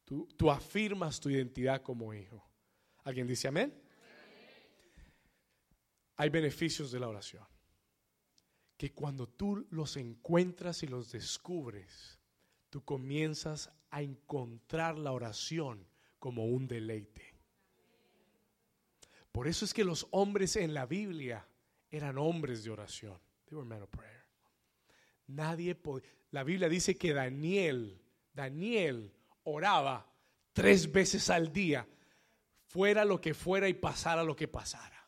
tú, 0.03 0.27
tú 0.35 0.49
afirmas 0.49 1.19
tu 1.19 1.29
identidad 1.29 1.83
como 1.83 2.11
hijo. 2.11 2.43
¿Alguien 3.03 3.27
dice 3.27 3.49
amén? 3.49 3.71
Hay 6.15 6.29
beneficios 6.31 6.91
de 6.91 6.99
la 6.99 7.07
oración. 7.07 7.45
Que 8.75 8.93
cuando 8.93 9.27
tú 9.27 9.67
los 9.69 9.95
encuentras 9.95 10.81
y 10.81 10.87
los 10.87 11.11
descubres, 11.11 12.18
tú 12.69 12.83
comienzas 12.83 13.71
a 13.89 14.01
encontrar 14.01 14.97
la 14.97 15.11
oración 15.11 15.87
como 16.19 16.45
un 16.45 16.67
deleite. 16.67 17.33
Por 19.31 19.47
eso 19.47 19.65
es 19.65 19.73
que 19.73 19.83
los 19.83 20.07
hombres 20.11 20.55
en 20.55 20.73
la 20.73 20.85
Biblia 20.85 21.47
eran 21.91 22.17
hombres 22.17 22.63
de 22.63 22.71
oración. 22.71 23.17
Nadie 25.27 25.77
La 26.31 26.43
Biblia 26.43 26.69
dice 26.69 26.97
que 26.97 27.13
Daniel, 27.13 28.01
Daniel 28.33 29.11
oraba 29.43 30.11
tres 30.53 30.91
veces 30.91 31.29
al 31.29 31.51
día, 31.51 31.87
fuera 32.67 33.05
lo 33.05 33.21
que 33.21 33.33
fuera 33.33 33.69
y 33.69 33.73
pasara 33.73 34.23
lo 34.23 34.35
que 34.35 34.47
pasara. 34.47 35.07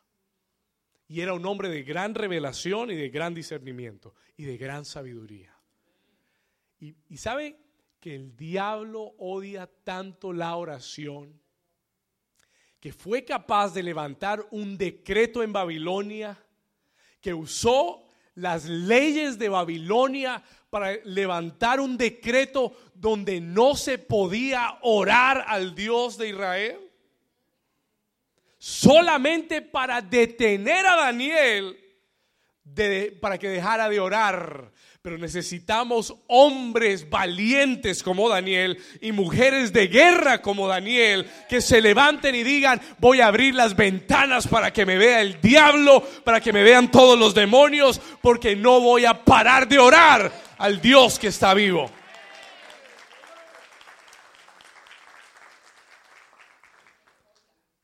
Y 1.08 1.20
era 1.20 1.34
un 1.34 1.44
hombre 1.44 1.68
de 1.68 1.82
gran 1.82 2.14
revelación 2.14 2.90
y 2.90 2.96
de 2.96 3.10
gran 3.10 3.34
discernimiento 3.34 4.14
y 4.36 4.44
de 4.44 4.56
gran 4.56 4.84
sabiduría. 4.84 5.51
Y, 6.82 7.16
sabe 7.16 7.56
que 8.00 8.16
el 8.16 8.34
diablo 8.34 9.14
odia 9.18 9.70
tanto 9.84 10.32
la 10.32 10.56
oración 10.56 11.40
que 12.80 12.92
fue 12.92 13.24
capaz 13.24 13.72
de 13.72 13.84
levantar 13.84 14.44
un 14.50 14.76
decreto 14.76 15.44
en 15.44 15.52
Babilonia 15.52 16.36
que 17.20 17.32
usó 17.32 18.02
las 18.34 18.64
leyes 18.64 19.38
de 19.38 19.48
Babilonia 19.48 20.42
para 20.70 20.96
levantar 21.04 21.78
un 21.78 21.96
decreto 21.96 22.76
donde 22.94 23.40
no 23.40 23.76
se 23.76 23.98
podía 23.98 24.78
orar 24.82 25.44
al 25.46 25.76
Dios 25.76 26.18
de 26.18 26.30
Israel. 26.30 26.80
Solamente 28.58 29.62
para 29.62 30.02
detener 30.02 30.84
a 30.84 30.96
Daniel 30.96 31.78
para 33.20 33.38
que 33.38 33.48
dejara 33.48 33.88
de 33.88 34.00
orar 34.00 34.72
pero 35.02 35.18
necesitamos 35.18 36.14
hombres 36.28 37.10
valientes 37.10 38.04
como 38.04 38.28
Daniel 38.28 38.78
y 39.00 39.10
mujeres 39.10 39.72
de 39.72 39.88
guerra 39.88 40.40
como 40.40 40.68
Daniel 40.68 41.28
que 41.48 41.60
se 41.60 41.80
levanten 41.80 42.36
y 42.36 42.44
digan, 42.44 42.80
voy 42.98 43.20
a 43.20 43.26
abrir 43.26 43.52
las 43.56 43.74
ventanas 43.74 44.46
para 44.46 44.72
que 44.72 44.86
me 44.86 44.96
vea 44.98 45.20
el 45.20 45.40
diablo, 45.40 46.06
para 46.22 46.40
que 46.40 46.52
me 46.52 46.62
vean 46.62 46.88
todos 46.88 47.18
los 47.18 47.34
demonios, 47.34 48.00
porque 48.20 48.54
no 48.54 48.80
voy 48.80 49.04
a 49.04 49.24
parar 49.24 49.66
de 49.66 49.80
orar 49.80 50.32
al 50.56 50.80
Dios 50.80 51.18
que 51.18 51.26
está 51.26 51.52
vivo. 51.52 51.90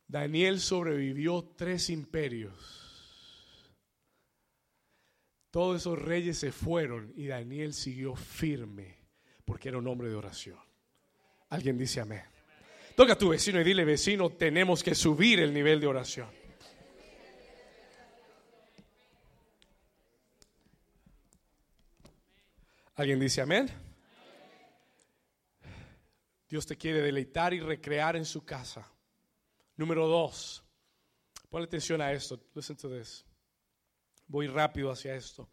Daniel 0.07 0.61
sobrevivió 0.61 1.53
tres 1.57 1.91
imperios 1.91 2.78
todos 5.51 5.81
esos 5.81 5.99
reyes 5.99 6.39
se 6.39 6.53
fueron 6.53 7.13
y 7.17 7.27
Daniel 7.27 7.73
siguió 7.73 8.15
firme 8.15 8.99
porque 9.45 9.69
era 9.69 9.79
un 9.79 9.87
hombre 9.87 10.09
de 10.09 10.15
oración. 10.15 10.59
Alguien 11.49 11.79
dice 11.79 12.01
amén. 12.01 12.25
Toca 12.95 13.15
a 13.15 13.19
tu 13.19 13.29
vecino 13.29 13.61
y 13.61 13.65
dile, 13.65 13.85
vecino, 13.85 14.31
tenemos 14.31 14.83
que 14.83 14.95
subir 14.95 15.41
el 15.41 15.55
nivel 15.55 15.81
de 15.81 15.87
oración. 15.87 16.29
¿Alguien 22.97 23.21
dice 23.21 23.41
amén? 23.41 23.71
Dios 26.49 26.67
te 26.67 26.77
quiere 26.77 27.01
deleitar 27.01 27.55
y 27.55 27.61
recrear 27.61 28.17
en 28.17 28.25
su 28.25 28.45
casa. 28.45 28.91
Número 29.77 30.09
dos, 30.09 30.65
ponle 31.49 31.67
atención 31.67 32.01
a 32.01 32.11
esto. 32.13 32.41
Listen 32.55 32.77
to 32.77 32.89
this. 32.91 33.28
Voy 34.29 34.47
rápido 34.47 34.91
hacia 34.91 35.15
esto. 35.15 35.49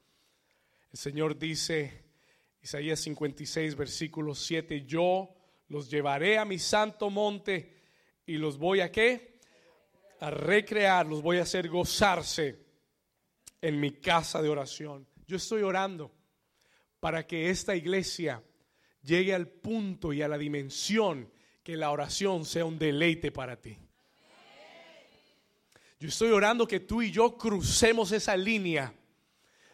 El 0.91 0.99
Señor 0.99 1.37
dice, 1.37 2.03
Isaías 2.61 2.99
56, 2.99 3.75
versículo 3.75 4.35
7, 4.35 4.85
yo 4.85 5.33
los 5.69 5.89
llevaré 5.89 6.37
a 6.37 6.43
mi 6.43 6.59
santo 6.59 7.09
monte 7.09 7.81
y 8.25 8.33
los 8.33 8.57
voy 8.57 8.81
a 8.81 8.91
qué? 8.91 9.39
A 10.19 10.29
recrear, 10.29 11.05
los 11.05 11.21
voy 11.21 11.37
a 11.37 11.43
hacer 11.43 11.69
gozarse 11.69 12.65
en 13.61 13.79
mi 13.79 13.91
casa 13.91 14.41
de 14.41 14.49
oración. 14.49 15.07
Yo 15.25 15.37
estoy 15.37 15.61
orando 15.61 16.11
para 16.99 17.25
que 17.25 17.49
esta 17.49 17.77
iglesia 17.77 18.43
llegue 19.01 19.33
al 19.33 19.47
punto 19.47 20.11
y 20.11 20.21
a 20.21 20.27
la 20.27 20.37
dimensión 20.37 21.31
que 21.63 21.77
la 21.77 21.91
oración 21.91 22.43
sea 22.43 22.65
un 22.65 22.77
deleite 22.77 23.31
para 23.31 23.61
ti. 23.61 23.84
Yo 25.99 26.09
estoy 26.09 26.31
orando 26.31 26.67
que 26.67 26.81
tú 26.81 27.01
y 27.01 27.11
yo 27.11 27.37
crucemos 27.37 28.11
esa 28.11 28.35
línea 28.35 28.93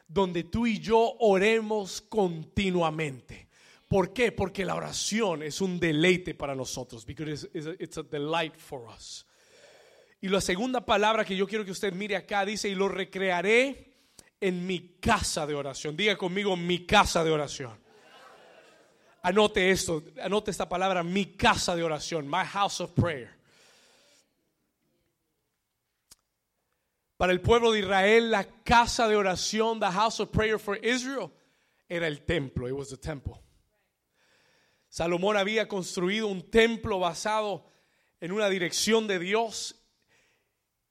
donde 0.07 0.43
tú 0.43 0.67
y 0.67 0.79
yo 0.79 1.15
oremos 1.19 2.01
continuamente. 2.01 3.47
¿Por 3.87 4.13
qué? 4.13 4.31
Porque 4.31 4.63
la 4.63 4.75
oración 4.75 5.43
es 5.43 5.61
un 5.61 5.79
deleite 5.79 6.33
para 6.33 6.55
nosotros. 6.55 7.05
Because 7.05 7.49
it's 7.53 7.97
a, 7.97 8.03
delight 8.03 8.55
for 8.55 8.87
us. 8.87 9.25
Y 10.21 10.27
la 10.27 10.39
segunda 10.39 10.85
palabra 10.85 11.25
que 11.25 11.35
yo 11.35 11.47
quiero 11.47 11.65
que 11.65 11.71
usted 11.71 11.91
mire 11.93 12.15
acá 12.15 12.45
dice, 12.45 12.69
y 12.69 12.75
lo 12.75 12.87
recrearé 12.87 13.95
en 14.39 14.65
mi 14.65 14.97
casa 14.99 15.47
de 15.47 15.55
oración. 15.55 15.97
Diga 15.97 16.15
conmigo, 16.17 16.55
mi 16.55 16.85
casa 16.85 17.23
de 17.23 17.31
oración. 17.31 17.79
Anote 19.23 19.71
esto, 19.71 20.03
anote 20.21 20.51
esta 20.51 20.69
palabra, 20.69 21.03
mi 21.03 21.35
casa 21.35 21.75
de 21.75 21.83
oración, 21.83 22.27
my 22.27 22.45
house 22.45 22.81
of 22.81 22.91
prayer. 22.91 23.40
Para 27.21 27.33
el 27.33 27.41
pueblo 27.41 27.71
de 27.71 27.81
Israel, 27.81 28.31
la 28.31 28.43
casa 28.63 29.07
de 29.07 29.15
oración, 29.15 29.79
the 29.79 29.85
house 29.85 30.19
of 30.19 30.31
prayer 30.31 30.57
for 30.57 30.75
Israel, 30.83 31.31
era 31.87 32.07
el 32.07 32.25
templo. 32.25 32.67
It 32.67 32.73
was 32.73 32.89
the 32.89 32.97
temple. 32.97 33.39
Salomón 34.89 35.37
había 35.37 35.67
construido 35.67 36.25
un 36.25 36.49
templo 36.49 36.97
basado 36.97 37.63
en 38.19 38.31
una 38.31 38.49
dirección 38.49 39.05
de 39.05 39.19
Dios. 39.19 39.75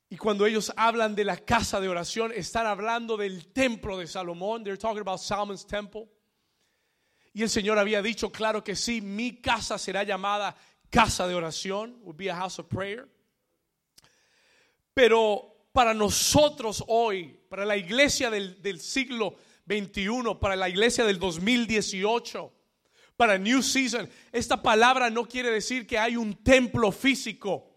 Y 0.09 0.19
cuando 0.19 0.47
ellos 0.47 0.73
hablan 0.77 1.17
de 1.17 1.25
la 1.25 1.37
casa 1.37 1.81
de 1.81 1.89
oración, 1.89 2.31
están 2.33 2.69
hablando 2.69 3.17
del 3.17 3.53
templo 3.53 3.99
de 3.99 4.07
Salomón. 4.07 4.63
They're 4.63 4.79
talking 4.79 5.01
about 5.01 5.19
Solomon's 5.19 5.67
temple. 5.67 6.09
Y 7.33 7.43
el 7.43 7.51
Señor 7.51 7.77
había 7.77 8.03
dicho, 8.03 8.31
claro 8.31 8.63
que 8.63 8.77
sí, 8.77 9.01
mi 9.01 9.41
casa 9.43 9.79
será 9.79 10.05
llamada 10.05 10.55
casa 10.91 11.27
de 11.27 11.35
oración, 11.35 11.99
would 12.05 12.17
be 12.17 12.31
a 12.31 12.37
house 12.37 12.61
of 12.61 12.69
prayer. 12.69 13.09
Pero 14.95 15.50
para 15.73 15.95
nosotros 15.95 16.85
hoy, 16.89 17.39
para 17.49 17.65
la 17.65 17.77
iglesia 17.77 18.31
del, 18.31 18.61
del 18.63 18.81
siglo 18.81 19.37
XXI, 19.67 20.35
para 20.41 20.57
la 20.57 20.69
iglesia 20.69 21.05
del 21.05 21.19
2018, 21.19 22.53
para 23.17 23.39
New 23.39 23.63
Season. 23.63 24.09
Esta 24.33 24.61
palabra 24.61 25.11
no 25.11 25.27
quiere 25.27 25.51
decir 25.51 25.87
que 25.87 25.99
hay 25.99 26.17
un 26.17 26.35
templo 26.43 26.91
físico. 26.91 27.71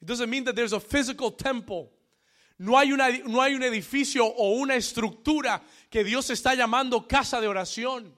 It 0.00 0.08
doesn't 0.08 0.28
mean 0.28 0.44
that 0.44 0.54
there's 0.54 0.72
a 0.72 0.80
physical 0.80 1.30
temple. 1.30 1.90
No 2.58 2.76
hay, 2.76 2.92
una, 2.92 3.08
no 3.24 3.40
hay 3.40 3.54
un 3.54 3.62
edificio 3.62 4.26
o 4.26 4.52
una 4.52 4.74
estructura 4.74 5.62
que 5.88 6.04
Dios 6.04 6.28
está 6.28 6.54
llamando 6.54 7.08
casa 7.08 7.40
de 7.40 7.48
oración. 7.48 8.14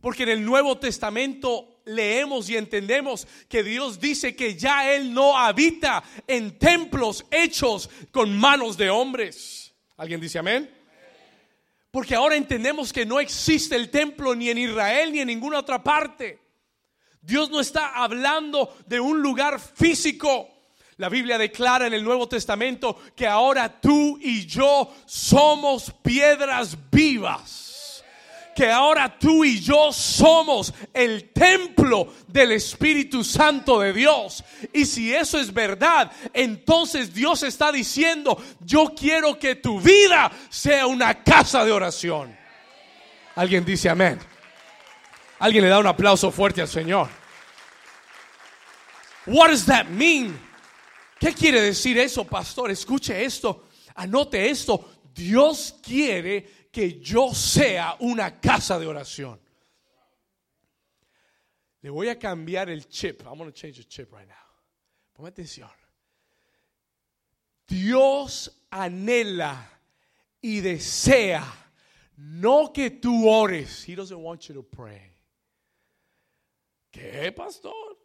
Porque 0.00 0.22
en 0.22 0.28
el 0.28 0.44
Nuevo 0.44 0.78
Testamento 0.78 1.77
leemos 1.88 2.48
y 2.48 2.56
entendemos 2.56 3.26
que 3.48 3.62
Dios 3.62 3.98
dice 3.98 4.36
que 4.36 4.56
ya 4.56 4.92
Él 4.92 5.12
no 5.12 5.36
habita 5.36 6.04
en 6.26 6.58
templos 6.58 7.24
hechos 7.30 7.90
con 8.10 8.36
manos 8.38 8.76
de 8.76 8.90
hombres. 8.90 9.74
¿Alguien 9.96 10.20
dice 10.20 10.38
amén? 10.38 10.70
Porque 11.90 12.14
ahora 12.14 12.36
entendemos 12.36 12.92
que 12.92 13.06
no 13.06 13.18
existe 13.18 13.74
el 13.74 13.90
templo 13.90 14.34
ni 14.34 14.50
en 14.50 14.58
Israel 14.58 15.12
ni 15.12 15.20
en 15.20 15.28
ninguna 15.28 15.58
otra 15.58 15.82
parte. 15.82 16.38
Dios 17.20 17.50
no 17.50 17.60
está 17.60 17.94
hablando 17.94 18.76
de 18.86 19.00
un 19.00 19.20
lugar 19.20 19.58
físico. 19.58 20.48
La 20.98 21.08
Biblia 21.08 21.38
declara 21.38 21.86
en 21.86 21.94
el 21.94 22.04
Nuevo 22.04 22.28
Testamento 22.28 23.00
que 23.16 23.26
ahora 23.26 23.80
tú 23.80 24.18
y 24.20 24.46
yo 24.46 24.94
somos 25.06 25.92
piedras 26.02 26.76
vivas 26.90 27.67
que 28.58 28.68
ahora 28.68 29.16
tú 29.16 29.44
y 29.44 29.60
yo 29.60 29.92
somos 29.92 30.74
el 30.92 31.30
templo 31.30 32.12
del 32.26 32.50
Espíritu 32.50 33.22
Santo 33.22 33.78
de 33.78 33.92
Dios. 33.92 34.42
Y 34.72 34.84
si 34.84 35.14
eso 35.14 35.38
es 35.38 35.54
verdad, 35.54 36.10
entonces 36.32 37.14
Dios 37.14 37.44
está 37.44 37.70
diciendo, 37.70 38.36
yo 38.58 38.94
quiero 38.98 39.38
que 39.38 39.54
tu 39.54 39.80
vida 39.80 40.32
sea 40.48 40.88
una 40.88 41.22
casa 41.22 41.64
de 41.64 41.70
oración. 41.70 42.36
Alguien 43.36 43.64
dice 43.64 43.90
amén. 43.90 44.18
Alguien 45.38 45.62
le 45.62 45.70
da 45.70 45.78
un 45.78 45.86
aplauso 45.86 46.32
fuerte 46.32 46.60
al 46.60 46.66
Señor. 46.66 47.08
What 49.26 49.50
does 49.50 49.66
that 49.66 49.86
mean? 49.86 50.36
¿Qué 51.20 51.32
quiere 51.32 51.60
decir 51.60 51.96
eso, 51.96 52.24
pastor? 52.24 52.72
Escuche 52.72 53.24
esto, 53.24 53.66
anote 53.94 54.50
esto. 54.50 54.98
Dios 55.14 55.76
quiere 55.80 56.57
que 56.78 57.00
yo 57.00 57.34
sea 57.34 57.96
una 57.98 58.38
casa 58.38 58.78
de 58.78 58.86
oración. 58.86 59.40
Le 61.80 61.90
voy 61.90 62.08
a 62.08 62.16
cambiar 62.16 62.70
el 62.70 62.86
chip. 62.86 63.22
I'm 63.22 63.36
going 63.36 63.50
to 63.50 63.52
change 63.52 63.78
the 63.78 63.84
chip 63.84 64.12
right 64.12 64.28
now. 64.28 64.36
Ponme 65.12 65.28
atención. 65.30 65.68
Dios 67.66 68.64
anhela 68.70 69.68
y 70.40 70.60
desea 70.60 71.42
no 72.16 72.72
que 72.72 72.90
tú 72.92 73.28
ores. 73.28 73.84
He 73.88 73.96
doesn't 73.96 74.22
want 74.22 74.42
you 74.42 74.54
to 74.54 74.62
pray. 74.62 75.10
¿Qué, 76.92 77.32
pastor? 77.32 77.98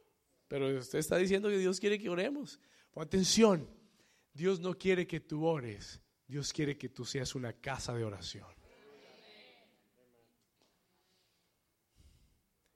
Pero 0.47 0.79
usted 0.79 0.97
está 0.97 1.17
diciendo 1.17 1.47
que 1.49 1.59
Dios 1.59 1.79
quiere 1.79 1.99
que 1.99 2.09
oremos. 2.09 2.59
Pon 2.91 3.03
atención. 3.03 3.69
Dios 4.33 4.59
no 4.59 4.73
quiere 4.73 5.05
que 5.05 5.19
tú 5.19 5.45
ores. 5.45 6.01
Dios 6.25 6.51
quiere 6.51 6.75
que 6.75 6.89
tú 6.89 7.05
seas 7.05 7.35
una 7.35 7.53
casa 7.53 7.93
de 7.93 8.03
oración. 8.03 8.52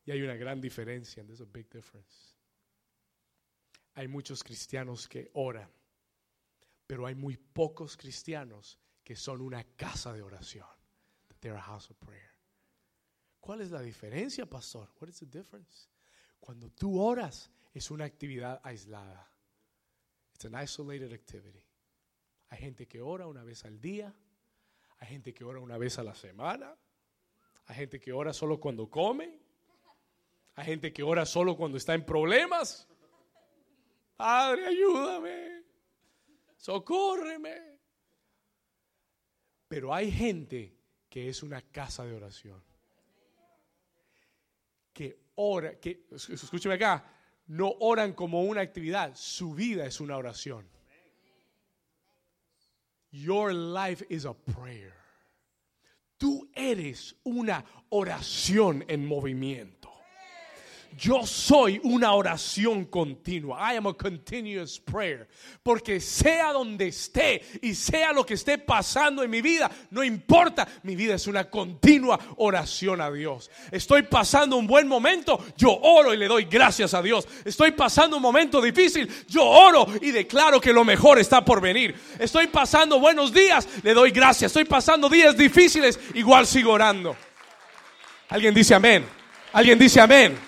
Y 0.08 0.12
hay 0.12 0.22
una 0.22 0.36
gran 0.36 0.62
diferencia. 0.62 1.22
There's 1.24 1.42
a 1.42 1.46
big 1.46 1.70
difference. 1.70 2.38
Hay 3.96 4.08
muchos 4.08 4.42
cristianos 4.42 5.06
que 5.08 5.30
oran, 5.34 5.70
pero 6.88 7.06
hay 7.06 7.14
muy 7.14 7.36
pocos 7.36 7.98
cristianos 7.98 8.80
que 9.04 9.18
son 9.18 9.42
una 9.42 9.64
casa 9.76 10.14
de 10.14 10.22
oración. 10.22 10.66
They're 11.42 11.58
a 11.58 11.62
house 11.62 11.92
of 11.92 11.98
prayer. 11.98 12.32
¿Cuál 13.42 13.62
es 13.62 13.70
la 13.70 13.82
diferencia, 13.82 14.46
pastor? 14.46 14.90
What 15.00 15.10
is 15.10 15.20
the 15.20 15.26
difference? 15.26 15.90
Cuando 16.40 16.70
tú 16.70 17.00
oras 17.00 17.52
es 17.74 17.92
una 17.92 18.06
actividad 18.06 18.62
aislada. 18.64 19.30
It's 20.34 20.46
an 20.46 20.56
isolated 20.56 21.12
activity. 21.12 21.64
Hay 22.50 22.60
gente 22.60 22.88
que 22.88 23.02
ora 23.02 23.28
una 23.28 23.44
vez 23.44 23.66
al 23.66 23.82
día, 23.82 24.14
hay 25.00 25.08
gente 25.10 25.34
que 25.34 25.44
ora 25.44 25.60
una 25.60 25.78
vez 25.78 26.00
a 26.00 26.04
la 26.04 26.16
semana, 26.16 26.78
hay 27.66 27.76
gente 27.76 28.00
que 28.00 28.14
ora 28.14 28.32
solo 28.32 28.58
cuando 28.58 28.90
come, 28.90 29.47
hay 30.58 30.66
gente 30.66 30.92
que 30.92 31.04
ora 31.04 31.24
solo 31.28 31.56
cuando 31.56 31.78
está 31.78 31.94
en 31.94 32.04
problemas. 32.04 32.88
Padre, 34.16 34.66
ayúdame, 34.66 35.64
socórreme. 36.56 37.78
Pero 39.68 39.94
hay 39.94 40.12
gente 40.12 40.76
que 41.08 41.30
es 41.30 41.44
una 41.44 41.62
casa 41.62 42.06
de 42.06 42.16
oración. 42.16 42.64
Que 44.92 45.20
ora, 45.36 45.80
que, 45.80 46.08
escúcheme 46.10 46.74
acá, 46.74 47.06
no 47.46 47.76
oran 47.80 48.14
como 48.14 48.42
una 48.42 48.62
actividad, 48.62 49.14
su 49.16 49.54
vida 49.54 49.86
es 49.86 50.02
una 50.02 50.18
oración. 50.18 50.68
Your 53.12 53.54
life 53.54 54.04
is 54.10 54.26
a 54.26 54.34
prayer. 54.34 54.96
Tú 56.18 56.50
eres 56.56 57.16
una 57.24 57.64
oración 57.90 58.84
en 58.88 59.06
movimiento. 59.06 59.77
Yo 60.98 61.26
soy 61.26 61.80
una 61.84 62.14
oración 62.14 62.86
continua. 62.86 63.74
I 63.74 63.78
am 63.78 63.88
a 63.88 63.94
continuous 63.94 64.80
prayer. 64.80 65.28
Porque 65.64 66.00
sea 66.00 66.54
donde 66.54 66.88
esté 66.88 67.42
y 67.62 67.76
sea 67.76 68.14
lo 68.14 68.26
que 68.26 68.36
esté 68.36 68.58
pasando 68.58 69.24
en 69.24 69.30
mi 69.30 69.42
vida, 69.42 69.70
no 69.92 70.04
importa, 70.04 70.68
mi 70.84 70.96
vida 70.96 71.16
es 71.16 71.28
una 71.28 71.50
continua 71.50 72.20
oración 72.38 73.02
a 73.02 73.12
Dios. 73.12 73.52
Estoy 73.72 74.04
pasando 74.04 74.58
un 74.58 74.68
buen 74.68 74.88
momento, 74.88 75.44
yo 75.56 75.72
oro 75.72 76.14
y 76.14 76.18
le 76.18 76.28
doy 76.28 76.46
gracias 76.46 76.94
a 76.94 77.02
Dios. 77.02 77.28
Estoy 77.46 77.72
pasando 77.72 78.18
un 78.18 78.24
momento 78.24 78.62
difícil, 78.62 79.08
yo 79.28 79.44
oro 79.44 79.88
y 80.02 80.12
declaro 80.12 80.62
que 80.62 80.74
lo 80.74 80.84
mejor 80.84 81.20
está 81.20 81.44
por 81.44 81.62
venir. 81.62 81.96
Estoy 82.20 82.48
pasando 82.48 83.00
buenos 83.00 83.34
días, 83.34 83.68
le 83.84 83.94
doy 83.94 84.12
gracias. 84.12 84.50
Estoy 84.50 84.66
pasando 84.66 85.10
días 85.10 85.38
difíciles, 85.38 86.00
igual 86.14 86.48
sigo 86.48 86.72
orando. 86.72 87.16
Alguien 88.30 88.54
dice 88.54 88.76
amén. 88.76 89.06
Alguien 89.54 89.80
dice 89.80 90.02
amén. 90.02 90.47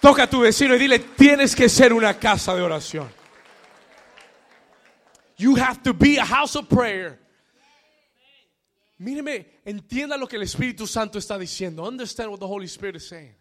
Toca 0.00 0.22
a 0.22 0.30
tu 0.30 0.40
vecino 0.40 0.74
y 0.74 0.78
dile, 0.78 0.98
tienes 0.98 1.54
que 1.54 1.68
ser 1.68 1.92
una 1.92 2.18
casa 2.18 2.54
de 2.54 2.62
oración. 2.62 3.08
You 5.36 5.56
have 5.56 5.82
to 5.82 5.92
be 5.92 6.18
a 6.18 6.24
house 6.24 6.56
of 6.56 6.68
prayer. 6.68 7.18
Míreme, 8.98 9.60
entienda 9.64 10.16
lo 10.16 10.26
que 10.26 10.36
el 10.36 10.42
Espíritu 10.42 10.86
Santo 10.86 11.18
está 11.18 11.38
diciendo. 11.38 11.86
Understand 11.86 12.30
what 12.30 12.38
the 12.38 12.46
Holy 12.46 12.66
Spirit 12.66 12.96
is 12.96 13.08
saying. 13.08 13.34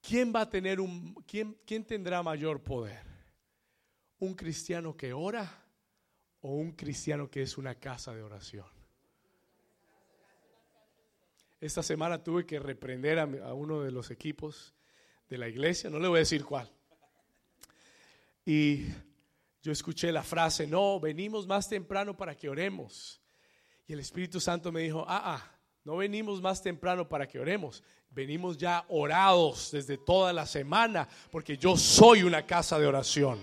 ¿Quién 0.00 0.32
va 0.32 0.42
a 0.42 0.50
tener 0.50 0.80
un 0.80 1.14
quién, 1.26 1.56
quién 1.66 1.84
tendrá 1.84 2.22
mayor 2.22 2.62
poder? 2.62 3.04
¿Un 4.18 4.34
cristiano 4.34 4.96
que 4.96 5.12
ora 5.12 5.64
o 6.40 6.54
un 6.54 6.72
cristiano 6.72 7.28
que 7.28 7.42
es 7.42 7.58
una 7.58 7.74
casa 7.74 8.14
de 8.14 8.22
oración? 8.22 8.79
Esta 11.60 11.82
semana 11.82 12.24
tuve 12.24 12.46
que 12.46 12.58
reprender 12.58 13.18
a, 13.18 13.26
uno 13.52 13.82
de 13.82 13.90
los 13.90 14.10
equipos 14.10 14.74
de 15.28 15.36
la 15.36 15.46
iglesia, 15.46 15.90
no 15.90 15.98
le 15.98 16.08
voy 16.08 16.16
a 16.16 16.20
decir 16.20 16.42
cuál. 16.42 16.70
Y 18.46 18.86
yo 19.62 19.70
escuché 19.70 20.10
la 20.10 20.22
frase, 20.22 20.66
no, 20.66 20.98
venimos 20.98 21.46
más 21.46 21.68
temprano 21.68 22.16
para 22.16 22.34
que 22.34 22.48
oremos. 22.48 23.20
Y 23.86 23.92
el 23.92 24.00
Espíritu 24.00 24.40
Santo 24.40 24.72
me 24.72 24.80
dijo, 24.80 25.04
ah, 25.06 25.34
ah, 25.34 25.58
no 25.84 25.98
venimos 25.98 26.40
más 26.40 26.62
temprano 26.62 27.06
para 27.06 27.28
que 27.28 27.38
oremos, 27.38 27.82
venimos 28.08 28.56
ya 28.56 28.86
orados 28.88 29.70
desde 29.70 29.98
toda 29.98 30.32
la 30.32 30.46
semana, 30.46 31.06
porque 31.30 31.58
yo 31.58 31.76
soy 31.76 32.22
una 32.22 32.46
casa 32.46 32.78
de 32.78 32.86
oración. 32.86 33.38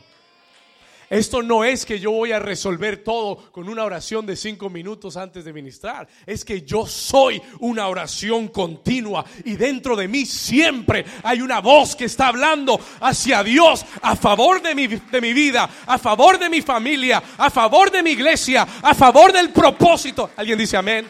Esto 1.09 1.41
no 1.41 1.63
es 1.63 1.85
que 1.85 1.99
yo 1.99 2.11
voy 2.11 2.33
a 2.33 2.39
resolver 2.39 3.01
todo 3.01 3.49
con 3.51 3.69
una 3.69 3.85
oración 3.85 4.25
de 4.25 4.35
cinco 4.35 4.69
minutos 4.69 5.15
antes 5.15 5.45
de 5.45 5.53
ministrar. 5.53 6.05
Es 6.25 6.43
que 6.43 6.63
yo 6.63 6.85
soy 6.85 7.41
una 7.59 7.87
oración 7.87 8.49
continua 8.49 9.23
y 9.45 9.55
dentro 9.55 9.95
de 9.95 10.09
mí 10.09 10.25
siempre 10.25 11.05
hay 11.23 11.41
una 11.41 11.61
voz 11.61 11.95
que 11.95 12.05
está 12.05 12.27
hablando 12.27 12.77
hacia 12.99 13.41
Dios 13.41 13.85
a 14.01 14.17
favor 14.17 14.61
de 14.61 14.75
mi, 14.75 14.87
de 14.87 15.21
mi 15.21 15.31
vida, 15.31 15.69
a 15.85 15.97
favor 15.97 16.37
de 16.37 16.49
mi 16.49 16.61
familia, 16.61 17.23
a 17.37 17.49
favor 17.49 17.89
de 17.89 18.03
mi 18.03 18.11
iglesia, 18.11 18.67
a 18.81 18.93
favor 18.93 19.31
del 19.31 19.51
propósito. 19.51 20.31
¿Alguien 20.35 20.59
dice 20.59 20.75
amén? 20.75 21.09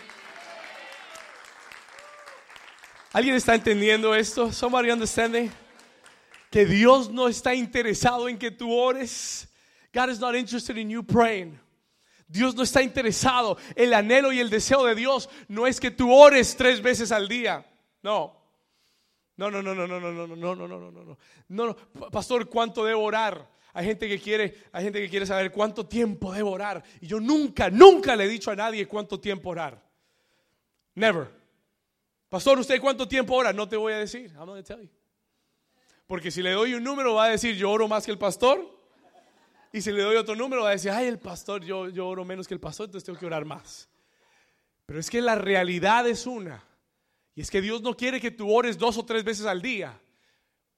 ¿Alguien 3.13 3.33
está 3.33 3.55
entendiendo 3.55 4.13
esto? 4.13 4.51
Somebody 4.51 4.91
understanding? 4.91 5.49
Que 6.51 6.67
Dios 6.67 7.09
no 7.09 7.27
está 7.27 7.55
interesado 7.55 8.29
en 8.29 8.37
que 8.37 8.51
tú 8.51 8.71
ores. 8.71 9.47
God 9.93 10.09
is 10.09 10.19
not 10.19 10.35
interested 10.35 10.77
in 10.77 10.89
you 10.89 11.03
praying. 11.03 11.59
Dios 12.27 12.55
no 12.55 12.63
está 12.63 12.81
interesado. 12.81 13.57
El 13.75 13.93
anhelo 13.93 14.33
y 14.33 14.39
el 14.39 14.49
deseo 14.49 14.85
de 14.85 14.95
Dios 14.95 15.29
no 15.47 15.65
es 15.65 15.79
que 15.79 15.91
tú 15.91 16.11
ores 16.11 16.55
tres 16.57 16.81
veces 16.81 17.11
al 17.11 17.27
día. 17.27 17.65
No. 18.03 18.35
No, 19.37 19.51
no, 19.51 19.61
no, 19.61 19.73
no, 19.75 19.87
no, 19.87 19.99
no, 19.99 20.11
no, 20.11 20.27
no, 20.27 20.35
no, 20.35 20.55
no, 20.55 20.67
no, 20.67 20.91
no, 20.91 21.03
no. 21.03 21.17
No, 21.47 21.75
pastor, 22.11 22.49
¿cuánto 22.49 22.83
debo 22.83 23.03
orar? 23.03 23.47
Hay 23.73 23.85
gente 23.85 24.07
que 24.07 24.19
quiere, 24.19 24.63
hay 24.71 24.83
gente 24.83 24.99
que 24.99 25.09
quiere 25.09 25.25
saber 25.25 25.51
cuánto 25.51 25.85
tiempo 25.85 26.33
debo 26.33 26.51
orar. 26.51 26.83
Y 26.99 27.07
yo 27.07 27.19
nunca, 27.19 27.69
nunca 27.69 28.15
le 28.15 28.25
he 28.25 28.27
dicho 28.27 28.49
a 28.49 28.55
nadie 28.55 28.87
cuánto 28.87 29.19
tiempo 29.19 29.51
orar. 29.51 29.81
Never. 30.95 31.29
Pastor, 32.27 32.59
¿usted 32.59 32.81
cuánto 32.81 33.07
tiempo 33.07 33.35
ora? 33.35 33.53
No 33.53 33.69
te 33.69 33.77
voy 33.77 33.93
a 33.93 33.99
decir. 33.99 34.31
I'm 34.31 34.47
not 34.47 34.65
tell 34.65 34.81
you. 34.81 34.89
Porque 36.07 36.31
si 36.31 36.41
le 36.41 36.51
doy 36.51 36.73
un 36.73 36.83
número 36.83 37.13
va 37.13 37.25
a 37.25 37.29
decir 37.29 37.55
yo 37.55 37.69
oro 37.69 37.87
más 37.87 38.05
que 38.05 38.11
el 38.11 38.17
pastor. 38.17 38.76
Y 39.71 39.81
si 39.81 39.91
le 39.91 40.01
doy 40.01 40.15
otro 40.15 40.35
número, 40.35 40.63
va 40.63 40.69
a 40.69 40.73
decir, 40.73 40.91
ay, 40.91 41.07
el 41.07 41.19
pastor, 41.19 41.63
yo, 41.63 41.89
yo 41.89 42.07
oro 42.07 42.23
menos 42.23 42.47
que 42.47 42.53
el 42.53 42.59
pastor, 42.59 42.85
entonces 42.85 43.05
tengo 43.05 43.19
que 43.19 43.25
orar 43.25 43.45
más. 43.45 43.89
Pero 44.85 44.99
es 44.99 45.09
que 45.09 45.21
la 45.21 45.35
realidad 45.35 46.07
es 46.07 46.25
una. 46.25 46.63
Y 47.35 47.41
es 47.41 47.51
que 47.51 47.61
Dios 47.61 47.81
no 47.81 47.95
quiere 47.95 48.19
que 48.19 48.31
tú 48.31 48.51
ores 48.51 48.77
dos 48.77 48.97
o 48.97 49.05
tres 49.05 49.23
veces 49.23 49.45
al 49.45 49.61
día. 49.61 49.99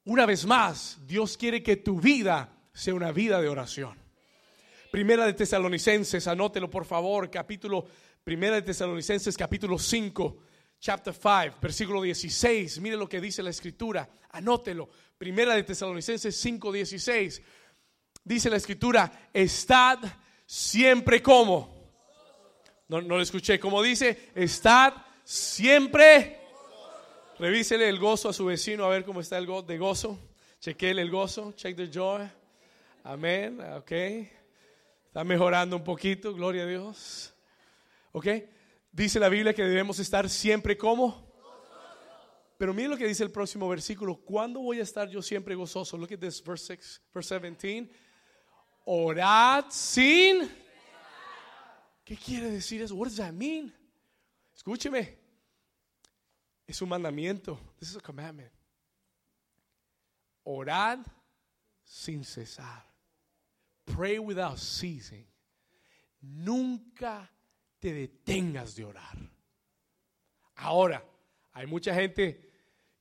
Una 0.05 0.25
vez 0.25 0.45
más, 0.45 0.97
Dios 1.05 1.37
quiere 1.37 1.61
que 1.61 1.77
tu 1.77 2.01
vida 2.01 2.51
sea 2.73 2.95
una 2.95 3.11
vida 3.11 3.39
de 3.39 3.47
oración. 3.47 3.97
Primera 4.91 5.25
de 5.25 5.33
Tesalonicenses, 5.33 6.27
anótelo 6.27 6.69
por 6.69 6.83
favor, 6.83 7.29
capítulo, 7.29 7.85
Primera 8.23 8.55
de 8.55 8.63
Tesalonicenses, 8.63 9.37
capítulo 9.37 9.77
5, 9.77 10.37
chapter 10.79 11.13
5, 11.13 11.57
versículo 11.61 12.01
16. 12.01 12.79
Mire 12.81 12.97
lo 12.97 13.07
que 13.07 13.21
dice 13.21 13.43
la 13.43 13.51
escritura, 13.51 14.09
anótelo. 14.31 14.89
Primera 15.17 15.53
de 15.53 15.63
Tesalonicenses 15.63 16.35
5, 16.35 16.71
16 16.71 17.41
dice 18.23 18.49
la 18.49 18.57
escritura, 18.57 19.29
estad 19.33 19.99
siempre 20.45 21.21
como. 21.21 21.79
No, 22.87 23.01
no 23.01 23.17
lo 23.17 23.21
escuché. 23.21 23.59
Como 23.59 23.81
dice, 23.83 24.31
estad 24.33 24.93
siempre. 25.23 26.39
Revísele 27.37 27.87
el 27.87 27.99
gozo 27.99 28.29
a 28.29 28.33
su 28.33 28.45
vecino 28.45 28.83
a 28.83 28.89
ver 28.89 29.05
cómo 29.05 29.21
está 29.21 29.37
el 29.37 29.45
go 29.45 29.61
de 29.61 29.77
gozo. 29.77 30.19
Chequele 30.59 31.01
el 31.01 31.11
gozo. 31.11 31.53
Check 31.53 31.75
the 31.77 31.89
joy. 31.89 32.27
Amén. 33.03 33.61
Ok. 33.77 33.91
Está 33.91 35.23
mejorando 35.23 35.75
un 35.75 35.83
poquito. 35.83 36.33
Gloria 36.33 36.63
a 36.63 36.65
Dios. 36.65 37.33
Ok. 38.11 38.27
Dice 38.91 39.19
la 39.19 39.29
Biblia 39.29 39.53
que 39.53 39.63
debemos 39.63 39.99
estar 39.99 40.27
siempre 40.27 40.75
como. 40.75 41.29
Pero 42.57 42.73
mire 42.73 42.89
lo 42.89 42.97
que 42.97 43.07
dice 43.07 43.23
el 43.23 43.31
próximo 43.31 43.69
versículo. 43.69 44.17
¿Cuándo 44.17 44.59
voy 44.59 44.79
a 44.79 44.83
estar 44.83 45.07
yo 45.07 45.21
siempre 45.21 45.55
gozoso? 45.55 45.95
Look 45.95 46.13
at 46.13 46.19
this, 46.19 46.43
verse 46.43 46.75
6, 46.75 47.01
verse 47.13 47.39
17 47.39 47.89
orad 48.91 49.65
sin. 49.69 50.49
¿Qué 52.03 52.17
quiere 52.17 52.49
decir 52.49 52.81
eso? 52.81 52.95
What 52.95 53.07
does 53.07 53.17
that 53.17 53.33
mean? 53.33 53.71
Escúcheme. 54.55 55.15
Es 56.65 56.81
un 56.81 56.89
mandamiento. 56.89 57.59
This 57.79 57.91
is 57.91 57.97
a 57.97 58.01
commandment. 58.01 58.51
Orad 60.43 60.99
sin 61.83 62.23
cesar. 62.23 62.83
Pray 63.85 64.17
without 64.17 64.57
ceasing. 64.57 65.25
Nunca 66.21 67.29
te 67.79 67.93
detengas 67.93 68.75
de 68.75 68.85
orar. 68.85 69.17
Ahora, 70.55 71.03
hay 71.53 71.67
mucha 71.67 71.93
gente 71.93 72.49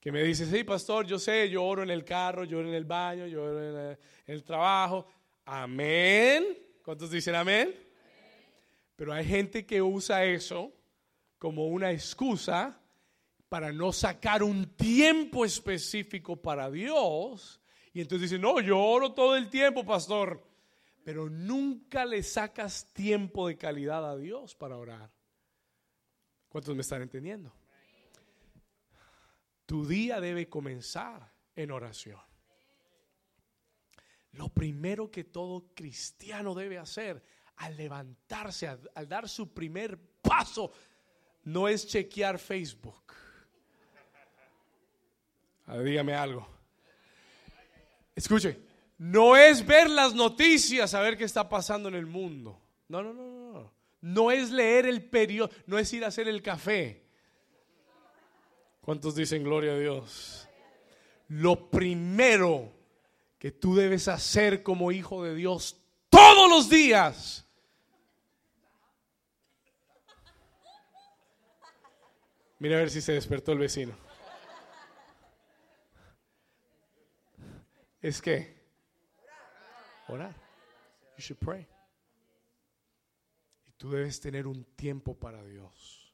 que 0.01 0.13
me 0.13 0.23
dice, 0.23 0.47
sí, 0.47 0.65
pastor, 0.65 1.07
yo 1.07 1.19
sé, 1.19 1.49
yo 1.49 1.65
oro 1.65 1.83
en 1.83 1.91
el 1.91 2.05
carro, 2.05 2.45
yo 2.45 2.59
oro 2.59 2.69
en 2.69 2.75
el 2.75 2.85
baño, 2.85 3.27
yo 3.27 3.43
oro 3.43 3.93
en 3.93 3.99
el 4.27 4.45
trabajo. 4.45 5.07
Amén. 5.51 6.59
¿Cuántos 6.85 7.11
dicen 7.11 7.35
amén? 7.35 7.75
Pero 8.95 9.15
hay 9.15 9.25
gente 9.25 9.65
que 9.65 9.81
usa 9.81 10.23
eso 10.27 10.75
como 11.39 11.69
una 11.69 11.91
excusa 11.91 12.79
para 13.49 13.73
no 13.73 13.91
sacar 13.91 14.43
un 14.43 14.77
tiempo 14.77 15.47
específico 15.47 16.37
para 16.37 16.71
Dios. 16.71 17.63
Y 17.95 18.03
entonces 18.03 18.29
dicen, 18.29 18.43
no, 18.43 18.61
yo 18.61 18.79
oro 18.79 19.15
todo 19.15 19.37
el 19.37 19.49
tiempo, 19.49 19.87
pastor. 19.87 20.47
Pero 21.03 21.31
nunca 21.31 22.05
le 22.05 22.23
sacas 22.23 22.93
tiempo 22.93 23.49
de 23.49 23.57
calidad 23.57 24.07
a 24.07 24.19
Dios 24.19 24.55
para 24.55 24.77
orar. 24.77 25.11
¿Cuántos 26.51 26.75
me 26.75 26.83
están 26.83 27.01
entendiendo? 27.01 27.51
Tu 29.65 29.87
día 29.87 30.21
debe 30.21 30.47
comenzar 30.47 31.33
en 31.57 31.71
oración. 31.71 32.21
Lo 34.33 34.49
primero 34.49 35.11
que 35.11 35.25
todo 35.25 35.71
cristiano 35.75 36.55
debe 36.55 36.79
hacer 36.79 37.23
al 37.57 37.77
levantarse, 37.77 38.69
al, 38.69 39.09
dar 39.09 39.29
su 39.29 39.53
primer 39.53 39.99
paso, 40.23 40.73
no 41.45 41.69
es 41.69 41.87
chequear 41.87 42.39
Facebook. 42.39 43.13
dígame 45.83 46.15
algo. 46.15 46.47
Escuche, 48.15 48.59
no 48.99 49.37
es 49.37 49.65
ver 49.67 49.91
las 49.91 50.15
noticias, 50.15 50.95
a 50.95 51.01
ver 51.01 51.17
qué 51.17 51.25
está 51.25 51.49
pasando 51.49 51.89
en 51.89 51.95
el 51.95 52.07
mundo. 52.07 52.61
No, 52.89 53.03
no, 53.03 53.13
no, 53.13 53.53
no. 53.53 53.73
No 54.01 54.31
es 54.31 54.51
leer 54.51 54.87
el 54.87 55.03
periódico, 55.05 55.55
no 55.67 55.79
es 55.79 55.93
ir 55.93 56.05
a 56.05 56.09
hacer 56.09 56.29
el 56.29 56.43
café. 56.43 57.05
¿Cuántos 58.81 59.15
dicen 59.15 59.43
gloria 59.43 59.73
a 59.73 59.79
Dios? 59.79 60.49
Lo 61.29 61.69
primero 61.69 62.78
que 63.39 63.53
tú 63.53 63.75
debes 63.77 64.09
hacer 64.09 64.63
como 64.63 64.93
hijo 64.93 65.23
de 65.23 65.35
Dios 65.35 65.81
todos 66.09 66.51
los 66.51 66.69
días. 66.69 67.47
Mira 72.59 72.77
a 72.77 72.81
ver 72.81 72.91
si 72.91 73.01
se 73.01 73.13
despertó 73.13 73.53
el 73.53 73.59
vecino. 73.59 73.97
Es 78.03 78.21
que 78.21 78.57
orar. 80.09 80.35
You 81.17 81.23
should 81.23 81.39
pray. 81.39 81.67
Y 83.67 83.73
tú 83.73 83.91
debes 83.91 84.21
tener 84.21 84.47
un 84.47 84.65
tiempo 84.65 85.17
para 85.17 85.45
Dios. 85.45 86.13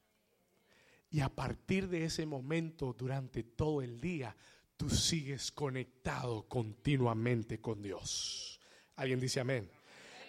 Y 1.10 1.20
a 1.20 1.28
partir 1.28 1.88
de 1.88 2.04
ese 2.04 2.26
momento, 2.26 2.92
durante 2.92 3.42
todo 3.42 3.80
el 3.80 4.00
día, 4.00 4.36
tú 4.76 4.90
sigues 4.90 5.52
conectado 5.52 6.46
continuamente 6.48 7.60
con 7.60 7.82
Dios. 7.82 8.60
¿Alguien 8.96 9.20
dice 9.20 9.40
amén? 9.40 9.70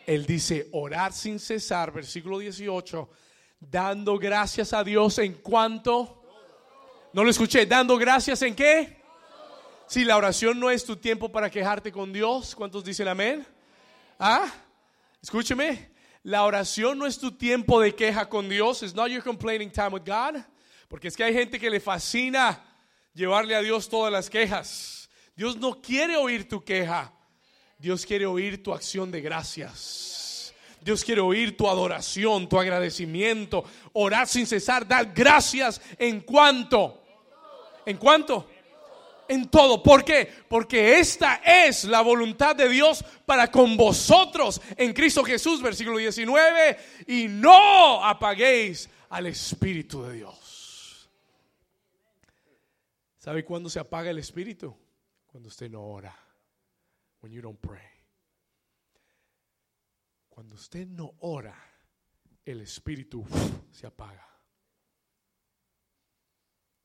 Él 0.05 0.25
dice, 0.25 0.69
orar 0.71 1.13
sin 1.13 1.39
cesar, 1.39 1.91
versículo 1.91 2.37
18, 2.37 3.09
dando 3.59 4.17
gracias 4.17 4.73
a 4.73 4.83
Dios 4.83 5.17
en 5.19 5.33
cuanto... 5.35 6.21
No 7.13 7.23
lo 7.23 7.29
escuché, 7.29 7.65
dando 7.65 7.97
gracias 7.97 8.41
en 8.41 8.53
qué? 8.53 9.01
Si 9.87 10.03
la 10.03 10.17
oración 10.17 10.59
no 10.59 10.69
es 10.69 10.83
tu 10.83 10.97
tiempo 10.97 11.31
para 11.31 11.49
quejarte 11.49 11.91
con 11.91 12.11
Dios, 12.11 12.53
¿cuántos 12.55 12.83
dicen 12.83 13.07
amén? 13.07 13.47
¿Ah? 14.19 14.51
Escúcheme, 15.21 15.91
la 16.23 16.43
oración 16.43 16.99
no 16.99 17.05
es 17.05 17.17
tu 17.17 17.31
tiempo 17.31 17.79
de 17.79 17.95
queja 17.95 18.27
con 18.27 18.49
Dios, 18.49 18.83
it's 18.83 18.93
not 18.93 19.09
your 19.09 19.23
complaining 19.23 19.71
time 19.71 19.89
with 19.89 20.03
God, 20.05 20.41
porque 20.89 21.07
es 21.07 21.15
que 21.15 21.23
hay 21.23 21.33
gente 21.33 21.57
que 21.57 21.69
le 21.69 21.79
fascina 21.79 22.61
llevarle 23.15 23.55
a 23.55 23.61
Dios 23.61 23.89
todas 23.89 24.11
las 24.11 24.29
quejas. 24.29 25.09
Dios 25.35 25.57
no 25.57 25.81
quiere 25.81 26.15
oír 26.17 26.47
tu 26.47 26.63
queja. 26.63 27.11
Dios 27.79 28.05
quiere 28.05 28.25
oír 28.25 28.61
tu 28.61 28.73
acción 28.73 29.09
de 29.09 29.21
gracias. 29.21 30.53
Dios 30.81 31.03
quiere 31.03 31.21
oír 31.21 31.57
tu 31.57 31.67
adoración, 31.67 32.47
tu 32.47 32.59
agradecimiento, 32.59 33.65
orar 33.93 34.27
sin 34.27 34.45
cesar, 34.45 34.87
dar 34.87 35.11
gracias 35.13 35.81
en 35.97 36.21
cuanto. 36.21 37.01
¿En 37.85 37.97
cuanto? 37.97 38.47
En 39.27 39.49
todo. 39.49 39.81
¿Por 39.81 40.05
qué? 40.05 40.31
Porque 40.47 40.99
esta 40.99 41.41
es 41.43 41.85
la 41.85 42.01
voluntad 42.01 42.55
de 42.55 42.69
Dios 42.69 43.03
para 43.25 43.49
con 43.49 43.75
vosotros 43.75 44.61
en 44.77 44.93
Cristo 44.93 45.23
Jesús, 45.23 45.61
versículo 45.61 45.97
19, 45.97 46.77
y 47.07 47.27
no 47.29 48.05
apaguéis 48.05 48.87
al 49.09 49.25
Espíritu 49.25 50.03
de 50.03 50.13
Dios. 50.17 50.44
¿Sabe 53.25 53.43
cuándo 53.43 53.71
se 53.71 53.79
apaga 53.79 54.11
el 54.11 54.19
Espíritu? 54.19 54.77
Cuando 55.25 55.49
usted 55.49 55.67
no 55.67 55.81
ora. 55.81 56.15
Cuando 60.29 60.53
usted 60.53 60.85
no 60.85 61.15
ora, 61.21 61.59
el 62.45 62.61
espíritu 62.61 63.25
se 63.71 63.87
apaga. 63.87 64.29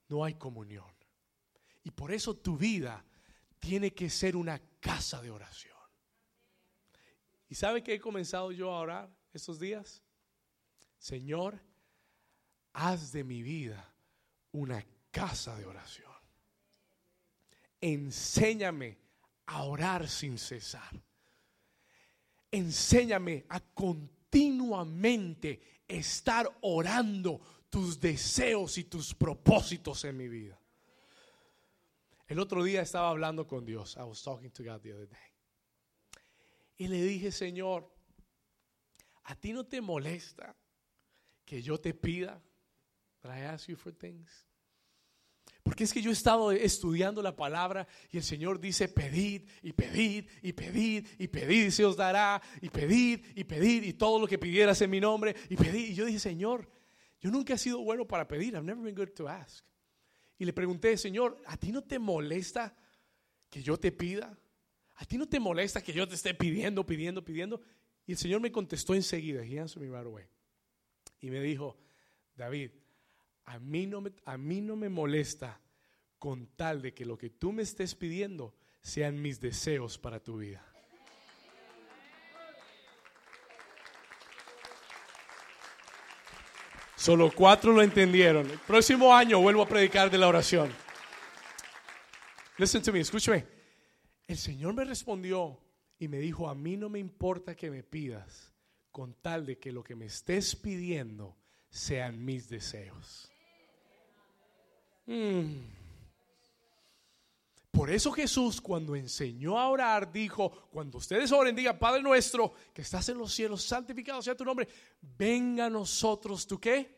No 0.08 0.24
hay 0.24 0.36
comunión. 0.36 0.90
Y 1.82 1.90
por 1.90 2.10
eso 2.10 2.34
tu 2.34 2.56
vida 2.56 3.04
tiene 3.58 3.92
que 3.92 4.08
ser 4.08 4.34
una 4.34 4.58
casa 4.80 5.20
de 5.20 5.30
oración. 5.30 5.76
¿Y 7.50 7.54
sabe 7.54 7.82
que 7.82 7.92
he 7.92 8.00
comenzado 8.00 8.50
yo 8.50 8.72
a 8.72 8.80
orar 8.80 9.14
estos 9.34 9.60
días? 9.60 10.02
Señor, 10.96 11.60
haz 12.72 13.12
de 13.12 13.24
mi 13.24 13.42
vida 13.42 13.92
una 14.52 14.82
casa 15.10 15.54
de 15.58 15.66
oración. 15.66 16.09
Enséñame 17.80 18.98
a 19.46 19.64
orar 19.64 20.08
sin 20.08 20.38
cesar. 20.38 21.02
Enséñame 22.50 23.46
a 23.48 23.60
continuamente 23.60 25.60
estar 25.86 26.50
orando 26.62 27.40
tus 27.70 28.00
deseos 28.00 28.76
y 28.78 28.84
tus 28.84 29.14
propósitos 29.14 30.04
en 30.04 30.16
mi 30.16 30.28
vida. 30.28 30.60
El 32.26 32.38
otro 32.38 32.62
día 32.62 32.82
estaba 32.82 33.10
hablando 33.10 33.46
con 33.46 33.64
Dios. 33.64 33.96
I 33.96 34.04
was 34.04 34.22
talking 34.22 34.50
to 34.50 34.62
God 34.62 34.80
the 34.82 34.92
other 34.92 35.08
day. 35.08 35.18
Y 36.76 36.88
le 36.88 37.02
dije, 37.02 37.32
Señor, 37.32 37.90
¿a 39.24 39.34
ti 39.34 39.52
no 39.52 39.66
te 39.66 39.80
molesta 39.80 40.56
que 41.44 41.60
yo 41.60 41.78
te 41.78 41.92
pida? 41.92 42.40
That 43.22 43.36
I 43.36 43.42
ask 43.42 43.68
you 43.68 43.76
for 43.76 43.92
things. 43.92 44.46
Porque 45.62 45.84
es 45.84 45.92
que 45.92 46.00
yo 46.00 46.10
he 46.10 46.14
estado 46.14 46.52
estudiando 46.52 47.22
la 47.22 47.36
palabra 47.36 47.86
y 48.10 48.16
el 48.16 48.22
Señor 48.22 48.60
dice, 48.60 48.88
pedid 48.88 49.42
y 49.62 49.72
pedid 49.72 50.26
y 50.42 50.52
pedid 50.52 51.06
y 51.18 51.28
pedid 51.28 51.66
y 51.66 51.70
se 51.70 51.84
os 51.84 51.96
dará 51.96 52.40
y 52.60 52.70
pedid 52.70 53.24
y 53.34 53.44
pedid 53.44 53.82
y 53.82 53.92
todo 53.92 54.18
lo 54.18 54.26
que 54.26 54.38
pidieras 54.38 54.80
en 54.80 54.90
mi 54.90 55.00
nombre 55.00 55.36
y 55.48 55.56
pedid. 55.56 55.90
Y 55.90 55.94
yo 55.94 56.06
dije, 56.06 56.18
Señor, 56.18 56.70
yo 57.20 57.30
nunca 57.30 57.54
he 57.54 57.58
sido 57.58 57.82
bueno 57.82 58.06
para 58.06 58.26
pedir. 58.26 58.54
I've 58.54 58.64
never 58.64 58.82
been 58.82 58.94
good 58.94 59.12
to 59.14 59.28
ask. 59.28 59.64
Y 60.38 60.46
le 60.46 60.54
pregunté, 60.54 60.96
Señor, 60.96 61.42
¿a 61.46 61.56
ti 61.58 61.70
no 61.70 61.82
te 61.82 61.98
molesta 61.98 62.74
que 63.50 63.62
yo 63.62 63.78
te 63.78 63.92
pida? 63.92 64.38
¿A 64.94 65.04
ti 65.04 65.18
no 65.18 65.28
te 65.28 65.38
molesta 65.38 65.82
que 65.82 65.92
yo 65.92 66.08
te 66.08 66.14
esté 66.14 66.32
pidiendo, 66.32 66.86
pidiendo, 66.86 67.22
pidiendo? 67.22 67.60
Y 68.06 68.12
el 68.12 68.18
Señor 68.18 68.40
me 68.40 68.50
contestó 68.50 68.94
enseguida. 68.94 69.44
He 69.44 69.60
answered 69.60 69.86
me 69.86 69.94
right 69.94 70.06
away. 70.06 70.24
Y 71.20 71.28
me 71.28 71.40
dijo, 71.40 71.78
David, 72.34 72.70
a 73.50 73.58
mí 73.58 73.84
no 73.84 74.00
me, 74.00 74.12
a 74.26 74.38
mí 74.38 74.60
no 74.60 74.76
me 74.76 74.88
molesta 74.88 75.60
con 76.20 76.46
tal 76.54 76.82
de 76.82 76.94
que 76.94 77.04
lo 77.04 77.18
que 77.18 77.30
tú 77.30 77.52
me 77.52 77.64
estés 77.64 77.96
pidiendo 77.96 78.54
sean 78.80 79.20
mis 79.20 79.40
deseos 79.40 79.98
para 79.98 80.22
tu 80.22 80.38
vida. 80.38 80.64
Solo 86.94 87.32
cuatro 87.34 87.72
lo 87.72 87.82
entendieron. 87.82 88.48
El 88.48 88.58
próximo 88.60 89.12
año 89.12 89.40
vuelvo 89.40 89.62
a 89.62 89.68
predicar 89.68 90.10
de 90.12 90.18
la 90.18 90.28
oración. 90.28 90.70
Listen 92.56 92.82
to 92.82 92.92
me, 92.92 93.00
escúchame. 93.00 93.46
El 94.28 94.38
Señor 94.38 94.74
me 94.74 94.84
respondió 94.84 95.58
y 95.98 96.06
me 96.06 96.18
dijo, 96.18 96.48
a 96.48 96.54
mí 96.54 96.76
no 96.76 96.88
me 96.88 97.00
importa 97.00 97.56
que 97.56 97.68
me 97.68 97.82
pidas 97.82 98.54
con 98.92 99.14
tal 99.14 99.44
de 99.44 99.58
que 99.58 99.72
lo 99.72 99.82
que 99.82 99.96
me 99.96 100.06
estés 100.06 100.54
pidiendo 100.54 101.36
sean 101.68 102.24
mis 102.24 102.48
deseos. 102.48 103.30
Mm. 105.10 105.64
Por 107.72 107.90
eso 107.90 108.12
Jesús 108.12 108.60
cuando 108.60 108.94
enseñó 108.94 109.58
a 109.58 109.68
orar 109.68 110.12
dijo, 110.12 110.68
cuando 110.70 110.98
ustedes 110.98 111.32
oren, 111.32 111.56
diga, 111.56 111.76
Padre 111.76 112.00
nuestro, 112.00 112.52
que 112.72 112.82
estás 112.82 113.08
en 113.08 113.18
los 113.18 113.32
cielos, 113.32 113.64
santificado 113.64 114.22
sea 114.22 114.36
tu 114.36 114.44
nombre, 114.44 114.68
venga 115.18 115.66
a 115.66 115.70
nosotros 115.70 116.46
tu 116.46 116.60
qué? 116.60 116.96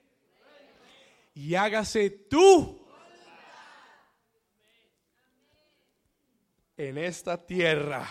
Y 1.35 1.55
hágase 1.55 2.11
tú 2.11 2.87
en 6.77 6.99
esta 6.99 7.47
tierra 7.47 8.07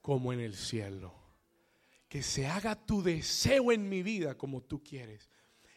como 0.00 0.32
en 0.32 0.40
el 0.40 0.56
cielo. 0.56 1.14
Que 2.08 2.22
se 2.24 2.48
haga 2.48 2.74
tu 2.74 3.02
deseo 3.02 3.70
en 3.70 3.88
mi 3.88 4.02
vida 4.02 4.36
como 4.36 4.62
tú 4.62 4.82
quieres. 4.82 5.28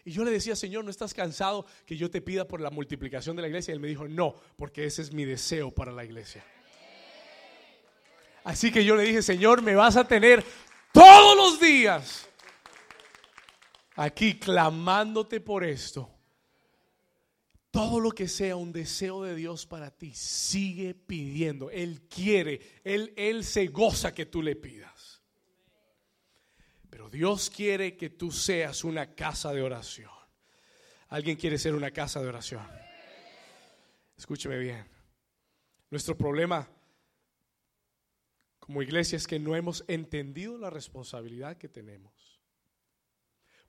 Y 0.06 0.12
yo 0.12 0.24
le 0.24 0.32
decía, 0.32 0.56
Señor, 0.56 0.84
¿no 0.84 0.92
estás 0.92 1.14
cansado 1.14 1.66
que 1.86 1.98
yo 1.98 2.10
te 2.10 2.22
pida 2.22 2.48
por 2.48 2.62
la 2.62 2.70
multiplicación 2.70 3.36
de 3.36 3.42
la 3.42 3.48
iglesia? 3.48 3.72
Y 3.72 3.76
él 3.76 3.80
me 3.80 3.88
dijo, 3.88 4.08
no, 4.08 4.36
porque 4.56 4.86
ese 4.86 5.02
es 5.02 5.14
mi 5.14 5.26
deseo 5.26 5.72
para 5.72 5.92
la 5.92 6.06
iglesia. 6.06 6.44
Así 8.44 8.72
que 8.72 8.84
yo 8.86 8.96
le 8.96 9.04
dije, 9.04 9.22
Señor, 9.22 9.62
me 9.62 9.76
vas 9.76 9.98
a 9.98 10.08
tener 10.08 10.44
todos 10.92 11.38
los 11.38 11.60
días 11.60 12.28
aquí 13.96 14.40
clamándote 14.40 15.42
por 15.42 15.64
esto. 15.64 16.10
Todo 17.72 18.00
lo 18.00 18.12
que 18.12 18.28
sea 18.28 18.56
un 18.56 18.72
deseo 18.72 19.22
de 19.22 19.36
Dios 19.36 19.68
para 19.68 19.92
ti, 19.92 20.14
sigue 20.16 20.96
pidiendo. 20.96 21.70
Él 21.70 22.02
quiere, 22.10 22.62
Él, 22.84 23.14
Él 23.16 23.44
se 23.44 23.68
goza 23.68 24.14
que 24.14 24.26
tú 24.26 24.42
le 24.42 24.56
pidas. 24.56 24.99
Pero 27.00 27.10
Dios 27.10 27.50
quiere 27.50 27.96
que 27.96 28.10
tú 28.10 28.30
seas 28.30 28.84
una 28.84 29.16
casa 29.16 29.54
de 29.54 29.62
oración. 29.62 30.12
¿Alguien 31.08 31.38
quiere 31.38 31.58
ser 31.58 31.74
una 31.74 31.92
casa 31.92 32.22
de 32.22 32.28
oración? 32.28 32.68
Escúcheme 34.18 34.58
bien. 34.58 34.86
Nuestro 35.90 36.18
problema 36.18 36.68
como 38.60 38.82
iglesia 38.82 39.16
es 39.16 39.28
que 39.28 39.40
no 39.40 39.56
hemos 39.56 39.86
entendido 39.88 40.58
la 40.58 40.70
responsabilidad 40.70 41.56
que 41.56 41.70
tenemos. 41.70 42.42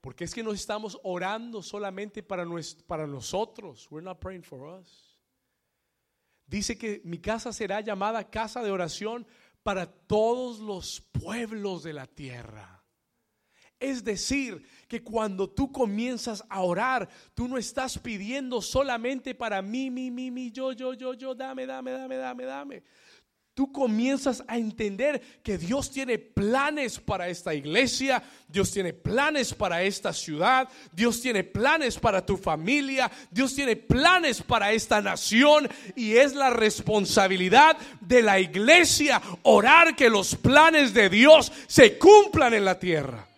Porque 0.01 0.24
es 0.24 0.35
que 0.35 0.43
no 0.43 0.51
estamos 0.51 0.99
orando 1.05 1.62
solamente 1.62 2.24
para, 2.24 2.45
para 2.89 3.07
nosotros. 3.07 3.87
We're 3.93 4.05
not 4.05 4.18
praying 4.18 4.43
for 4.43 4.81
us. 4.81 5.16
Dice 6.49 6.76
que 6.76 7.01
mi 7.05 7.18
casa 7.20 7.53
será 7.53 7.81
llamada 7.81 8.28
casa 8.28 8.61
de 8.61 8.72
oración 8.72 9.24
para 9.62 9.87
todos 9.87 10.59
los 10.59 11.01
pueblos 11.01 11.85
de 11.85 11.93
la 11.93 12.09
tierra. 12.09 12.80
Es 13.81 14.05
decir, 14.05 14.62
que 14.87 15.03
cuando 15.03 15.49
tú 15.49 15.72
comienzas 15.72 16.45
a 16.51 16.61
orar, 16.61 17.09
tú 17.33 17.49
no 17.49 17.57
estás 17.57 17.99
pidiendo 17.99 18.61
solamente 18.61 19.35
para 19.35 19.62
mí, 19.62 19.91
mí, 19.91 20.11
mí, 20.11 20.31
mí, 20.31 20.51
yo, 20.51 20.72
yo, 20.72 20.93
yo, 20.93 21.14
yo, 21.14 21.35
dame, 21.35 21.64
dame, 21.64 21.93
dame, 21.93 22.16
dame, 22.16 22.45
dame. 22.45 22.83
tú 23.55 23.72
comienzas 23.72 24.43
a 24.49 24.59
entender 24.59 25.22
que 25.43 25.57
Dios 25.57 25.91
tiene 25.91 26.18
planes 26.18 26.99
para 26.99 27.28
esta 27.28 27.55
iglesia, 27.55 28.22
Dios 28.49 28.70
tiene 28.70 28.93
planes 28.93 29.55
para 29.55 29.83
esta 29.83 30.12
ciudad, 30.12 30.68
Dios 30.93 31.22
tiene 31.22 31.45
planes 31.45 31.99
para 31.99 32.24
tu 32.26 32.37
familia, 32.37 33.11
Dios 33.31 33.55
tiene 33.55 33.76
planes 33.76 34.43
para 34.43 34.72
esta 34.72 35.01
nación 35.01 35.68
y 35.95 36.16
es 36.16 36.35
la 36.35 36.51
responsabilidad 36.51 37.78
de 38.01 38.22
la 38.22 38.41
iglesia 38.41 39.22
orar 39.43 39.97
que 39.97 40.11
los 40.11 40.35
planes 40.35 40.93
de 40.93 41.09
Dios 41.09 41.53
se 41.66 41.97
cumplan 41.97 42.55
en 42.55 42.64
la 42.64 42.78
tierra. 42.78 43.30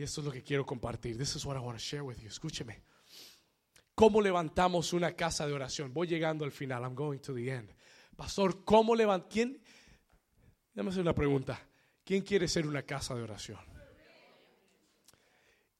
Y 0.00 0.02
esto 0.02 0.22
es 0.22 0.24
lo 0.24 0.32
que 0.32 0.42
quiero 0.42 0.64
compartir. 0.64 1.18
This 1.18 1.36
is 1.36 1.44
what 1.44 1.56
I 1.56 1.58
want 1.58 1.78
to 1.78 1.84
share 1.84 2.02
with 2.02 2.16
you. 2.20 2.28
Escúcheme. 2.28 2.80
¿Cómo 3.94 4.22
levantamos 4.22 4.94
una 4.94 5.12
casa 5.12 5.46
de 5.46 5.52
oración? 5.52 5.92
Voy 5.92 6.06
llegando 6.06 6.46
al 6.46 6.52
final. 6.52 6.84
I'm 6.84 6.94
going 6.94 7.18
to 7.18 7.34
the 7.34 7.50
end. 7.50 7.70
Pastor, 8.16 8.64
¿cómo 8.64 8.96
levantamos? 8.96 9.30
¿Quién? 9.30 9.62
Déjame 10.72 10.88
hacer 10.88 11.02
una 11.02 11.14
pregunta. 11.14 11.68
¿Quién 12.02 12.22
quiere 12.22 12.48
ser 12.48 12.66
una 12.66 12.82
casa 12.82 13.14
de 13.14 13.24
oración? 13.24 13.60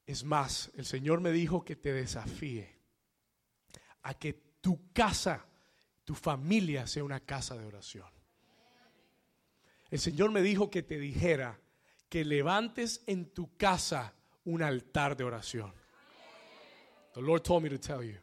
Es 0.05 0.23
más, 0.23 0.71
el 0.75 0.85
Señor 0.85 1.23
me 1.23 1.33
dijo 1.33 1.65
que 1.65 1.77
te 1.77 1.91
desafíe 1.91 2.77
a 4.03 4.13
que 4.13 4.35
tu 4.61 4.93
casa, 4.93 5.47
tu 6.05 6.15
familia 6.15 6.87
sea 6.87 7.05
una 7.05 7.21
casa 7.21 7.57
de 7.57 7.65
oración. 7.65 8.11
El 9.91 9.99
Señor 9.99 10.31
me 10.31 10.43
dijo 10.43 10.69
que 10.69 10.83
te 10.83 10.99
dijera 10.99 11.59
que 12.11 12.25
levantes 12.25 13.03
en 13.07 13.33
tu 13.33 13.57
casa 13.57 14.13
un 14.45 14.63
altar 14.63 15.17
de 15.17 15.25
oración. 15.25 15.73
The 17.15 17.23
Lord 17.23 17.43
told 17.43 17.63
me 17.63 17.71
to 17.71 17.79
tell 17.79 18.03
you. 18.03 18.19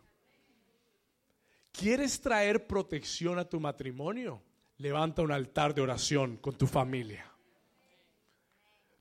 ¿Quieres 1.72 2.20
traer 2.20 2.68
protección 2.68 3.40
a 3.40 3.46
tu 3.46 3.60
matrimonio? 3.60 4.44
Levanta 4.78 5.22
un 5.22 5.32
altar 5.32 5.74
de 5.74 5.82
oración 5.82 6.38
con 6.38 6.56
tu 6.56 6.68
familia. 6.68 7.26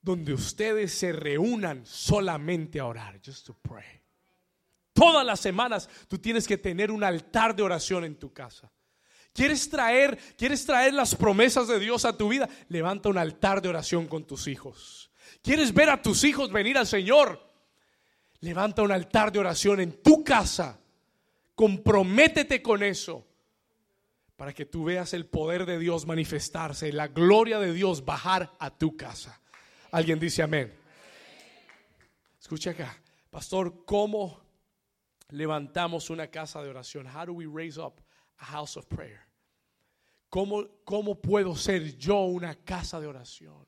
Donde 0.01 0.33
ustedes 0.33 0.93
se 0.93 1.13
reúnan 1.13 1.85
solamente 1.85 2.79
a 2.79 2.87
orar, 2.87 3.21
just 3.25 3.47
to 3.47 3.55
pray. 3.61 4.01
Todas 4.93 5.27
las 5.27 5.41
semanas 5.41 5.89
tú 6.07 6.19
tienes 6.19 6.47
que 6.47 6.57
tener 6.57 6.93
un 6.93 7.03
altar 7.03 7.57
de 7.57 7.63
oración 7.63 8.05
en 8.05 8.17
tu 8.17 8.33
casa. 8.33 8.71
¿Quieres 9.37 9.69
traer, 9.69 10.17
quieres 10.39 10.65
traer 10.65 10.95
las 10.95 11.15
promesas 11.15 11.69
de 11.69 11.79
Dios 11.79 12.07
a 12.07 12.17
tu 12.17 12.31
vida? 12.31 12.49
Levanta 12.71 13.11
un 13.11 13.19
altar 13.19 13.61
de 13.61 13.69
oración 13.69 14.07
con 14.07 14.25
tus 14.25 14.47
hijos. 14.47 15.11
¿Quieres 15.43 15.75
ver 15.75 15.91
a 15.91 16.01
tus 16.01 16.25
hijos 16.25 16.51
venir 16.51 16.79
al 16.79 16.87
Señor? 16.87 17.39
Levanta 18.41 18.81
un 18.81 18.93
altar 18.93 19.31
de 19.31 19.39
oración 19.39 19.81
en 19.81 20.03
tu 20.03 20.25
casa. 20.25 20.81
Comprométete 21.55 22.63
con 22.63 22.83
eso 22.83 23.27
para 24.37 24.55
que 24.55 24.65
tú 24.65 24.85
veas 24.85 25.13
el 25.13 25.27
poder 25.27 25.67
de 25.67 25.79
Dios 25.79 26.07
manifestarse, 26.07 26.91
la 26.91 27.09
gloria 27.09 27.59
de 27.59 27.75
Dios 27.75 28.07
bajar 28.07 28.57
a 28.59 28.71
tu 28.71 28.97
casa. 28.97 29.39
Alguien 29.91 30.19
dice 30.19 30.43
amén. 30.43 30.73
Escucha 32.41 32.71
acá, 32.71 32.97
pastor, 33.29 33.85
¿cómo 33.85 34.41
levantamos 35.29 36.09
una 36.09 36.29
casa 36.29 36.63
de 36.63 36.71
oración? 36.71 37.07
How 37.07 37.27
do 37.27 37.35
we 37.35 37.47
raise 37.47 37.79
up 37.79 38.01
a 38.39 38.47
house 38.47 38.79
of 38.79 38.87
prayer? 38.87 39.26
¿Cómo, 40.29 40.67
cómo 40.85 41.21
puedo 41.21 41.57
ser 41.57 41.97
yo 41.97 42.23
una 42.23 42.55
casa 42.55 43.01
de 43.01 43.07
oración? 43.07 43.67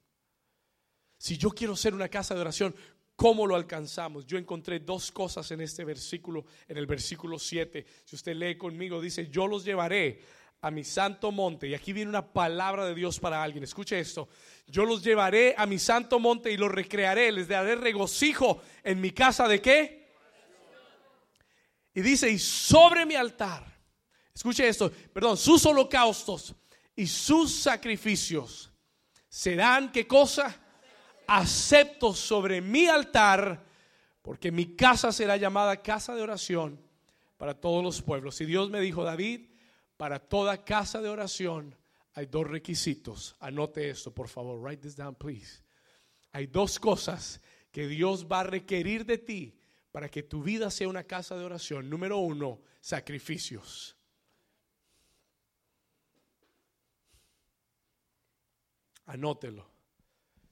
Si 1.17 1.37
yo 1.37 1.51
quiero 1.51 1.77
ser 1.77 1.95
una 1.95 2.09
casa 2.09 2.35
de 2.35 2.41
oración, 2.41 2.75
¿Cómo 3.19 3.49
lo 3.49 3.57
alcanzamos? 3.57 4.25
Yo 4.27 4.39
encontré 4.39 4.79
dos 4.79 5.11
cosas 5.11 5.51
en 5.51 5.61
este 5.61 5.85
versículo, 5.85 6.45
en 6.69 6.77
el 6.77 6.87
versículo 6.87 7.37
7. 7.37 7.85
Si 8.05 8.15
usted 8.15 8.37
lee 8.37 8.57
conmigo, 8.57 9.01
dice, 9.01 9.27
yo 9.27 9.49
los 9.49 9.65
llevaré 9.65 10.21
a 10.61 10.71
mi 10.71 10.85
santo 10.85 11.33
monte. 11.33 11.67
Y 11.67 11.75
aquí 11.75 11.93
viene 11.93 12.11
una 12.11 12.33
palabra 12.33 12.87
de 12.87 12.95
Dios 12.95 13.19
para 13.19 13.43
alguien. 13.43 13.65
Escuche 13.65 13.99
esto. 13.99 14.29
Yo 14.69 14.85
los 14.85 15.03
llevaré 15.03 15.53
a 15.59 15.67
mi 15.67 15.81
santo 15.81 16.21
monte 16.21 16.53
y 16.53 16.57
los 16.57 16.71
recrearé. 16.71 17.33
Les 17.33 17.49
daré 17.49 17.75
regocijo 17.75 18.63
en 18.85 19.01
mi 19.01 19.11
casa 19.11 19.49
de 19.49 19.61
qué? 19.61 20.09
Y 21.95 22.03
dice, 22.03 22.31
y 22.31 22.39
sobre 22.39 23.05
mi 23.05 23.17
altar. 23.17 23.78
Escuche 24.39 24.69
esto. 24.69 24.89
Perdón, 25.13 25.37
sus 25.37 25.67
holocaustos 25.67 26.55
y 26.95 27.09
sus 27.09 27.53
sacrificios 27.53 28.71
serán 29.29 29.91
qué 29.91 30.07
cosa? 30.07 30.65
acepto 31.27 32.15
sobre 32.15 32.61
mi 32.61 32.87
altar, 32.87 33.63
porque 34.23 34.53
mi 34.53 34.77
casa 34.77 35.11
será 35.11 35.37
llamada 35.37 35.83
casa 35.83 36.15
de 36.15 36.23
oración 36.23 36.81
para 37.37 37.55
todos 37.55 37.83
los 37.85 38.01
pueblos. 38.01 38.41
Y 38.41 38.47
Dios 38.47 38.71
me 38.71 38.81
dijo, 38.81 39.03
David, 39.03 39.47
para 39.97 40.21
toda 40.21 40.65
casa 40.65 41.03
de 41.03 41.09
oración 41.09 41.77
hay 42.15 42.27
dos 42.27 42.47
requisitos. 42.47 43.35
Anote 43.41 43.91
esto, 43.91 44.15
por 44.15 44.29
favor. 44.29 44.59
Write 44.61 44.81
this 44.81 44.97
down, 44.97 45.17
please. 45.17 45.63
Hay 46.31 46.47
dos 46.47 46.79
cosas 46.79 47.41
que 47.73 47.89
Dios 47.89 48.27
va 48.31 48.41
a 48.41 48.45
requerir 48.45 49.05
de 49.05 49.19
ti 49.19 49.61
para 49.91 50.09
que 50.09 50.23
tu 50.23 50.45
vida 50.45 50.71
sea 50.71 50.89
una 50.89 51.03
casa 51.03 51.37
de 51.37 51.45
oración. 51.45 51.91
Número 51.91 52.19
uno, 52.19 52.61
sacrificios. 52.81 53.98
Anótelo 59.09 59.79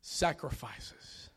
sacrifices. 0.00 1.30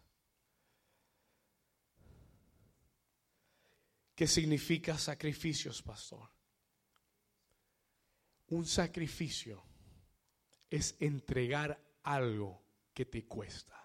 ¿Qué 4.15 4.27
significa 4.27 4.97
sacrificios, 4.97 5.81
pastor? 5.81 6.29
Un 8.49 8.65
sacrificio 8.65 9.63
es 10.69 10.95
entregar 10.99 11.79
algo 12.03 12.61
que 12.93 13.05
te 13.05 13.25
cuesta. 13.25 13.75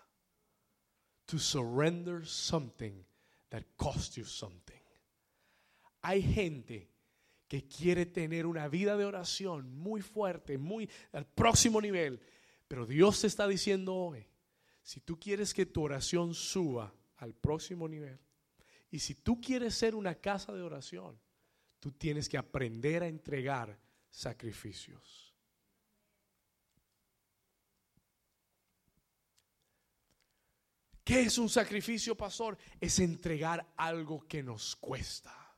To 1.27 1.39
surrender 1.39 2.27
something 2.27 3.05
that 3.49 3.63
cost 3.77 4.17
you 4.17 4.25
something. 4.25 4.83
Hay 6.03 6.21
gente 6.23 6.91
que 7.49 7.67
quiere 7.67 8.07
tener 8.07 8.45
una 8.45 8.69
vida 8.69 8.97
de 8.97 9.05
oración 9.05 9.75
muy 9.75 10.03
fuerte, 10.03 10.59
muy 10.59 10.91
al 11.13 11.27
próximo 11.27 11.81
nivel, 11.81 12.21
pero 12.69 12.87
Dios 12.87 13.21
te 13.21 13.27
está 13.27 13.47
diciendo 13.47 13.95
hoy, 13.95 14.27
si 14.83 15.01
tú 15.01 15.19
quieres 15.19 15.55
que 15.55 15.67
tu 15.67 15.83
oración 15.83 16.35
suba 16.35 16.95
al 17.17 17.35
próximo 17.35 17.89
nivel, 17.89 18.19
y 18.91 18.99
si 18.99 19.15
tú 19.15 19.41
quieres 19.41 19.75
ser 19.75 19.95
una 19.95 20.15
casa 20.15 20.53
de 20.53 20.63
oración, 20.63 21.19
tú 21.81 21.93
tienes 21.93 22.29
que 22.29 22.39
aprender 22.39 23.03
a 23.03 23.09
entregar 23.09 23.79
sacrificios. 24.09 25.35
¿Qué 31.05 31.21
es 31.21 31.37
un 31.37 31.51
sacrificio, 31.51 32.17
pastor? 32.17 32.57
Es 32.81 32.99
entregar 32.99 33.75
algo 33.77 34.27
que 34.27 34.43
nos 34.43 34.75
cuesta. 34.77 35.55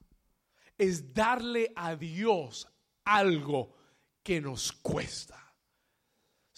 Es 0.76 1.14
darle 1.14 1.72
a 1.76 1.94
Dios 1.94 2.66
algo 3.04 3.76
que 4.24 4.40
nos 4.40 4.72
cuesta. 4.72 5.45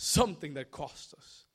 Something 0.01 0.55
that 0.55 0.71
costs 0.71 1.13
us 1.15 1.49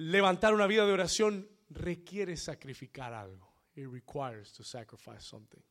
levantar 0.00 0.54
una 0.54 0.66
vida 0.66 0.86
de 0.86 0.92
oración 0.92 1.48
requiere 1.68 2.36
sacrificar 2.36 3.12
algo. 3.12 3.52
It 3.74 3.86
requires 3.86 4.52
to 4.52 4.64
sacrifice 4.64 5.22
something. 5.22 5.62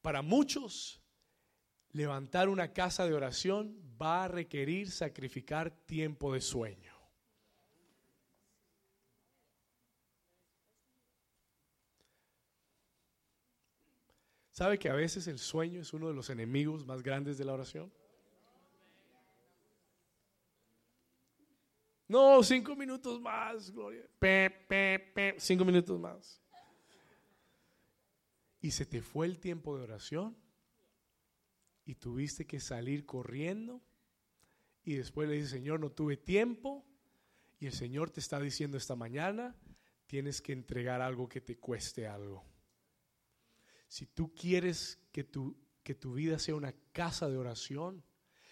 Para 0.00 0.22
muchos, 0.22 1.00
levantar 1.92 2.48
una 2.48 2.72
casa 2.72 3.06
de 3.06 3.14
oración 3.14 3.76
va 4.00 4.24
a 4.24 4.28
requerir 4.28 4.90
sacrificar 4.90 5.70
tiempo 5.70 6.32
de 6.32 6.40
sueño. 6.40 6.97
¿Sabe 14.58 14.76
que 14.76 14.88
a 14.88 14.94
veces 14.94 15.28
el 15.28 15.38
sueño 15.38 15.82
es 15.82 15.92
uno 15.92 16.08
de 16.08 16.14
los 16.14 16.30
enemigos 16.30 16.84
más 16.84 17.00
grandes 17.00 17.38
de 17.38 17.44
la 17.44 17.52
oración? 17.52 17.92
No, 22.08 22.42
cinco 22.42 22.74
minutos 22.74 23.20
más, 23.20 23.70
Gloria. 23.70 24.04
cinco 25.38 25.64
minutos 25.64 26.00
más. 26.00 26.42
Y 28.60 28.72
se 28.72 28.84
te 28.84 29.00
fue 29.00 29.26
el 29.26 29.38
tiempo 29.38 29.76
de 29.76 29.84
oración 29.84 30.36
y 31.84 31.94
tuviste 31.94 32.44
que 32.44 32.58
salir 32.58 33.06
corriendo 33.06 33.80
y 34.82 34.94
después 34.94 35.28
le 35.28 35.36
dices, 35.36 35.50
Señor, 35.50 35.78
no 35.78 35.92
tuve 35.92 36.16
tiempo 36.16 36.84
y 37.60 37.66
el 37.66 37.72
Señor 37.72 38.10
te 38.10 38.18
está 38.18 38.40
diciendo 38.40 38.76
esta 38.76 38.96
mañana, 38.96 39.54
tienes 40.08 40.42
que 40.42 40.52
entregar 40.52 41.00
algo 41.00 41.28
que 41.28 41.40
te 41.40 41.58
cueste 41.58 42.08
algo. 42.08 42.57
Si 43.88 44.06
tú 44.06 44.34
quieres 44.34 45.00
que 45.10 45.24
tu, 45.24 45.56
que 45.82 45.94
tu 45.94 46.12
vida 46.12 46.38
sea 46.38 46.54
una 46.54 46.74
casa 46.92 47.28
de 47.28 47.36
oración, 47.36 48.04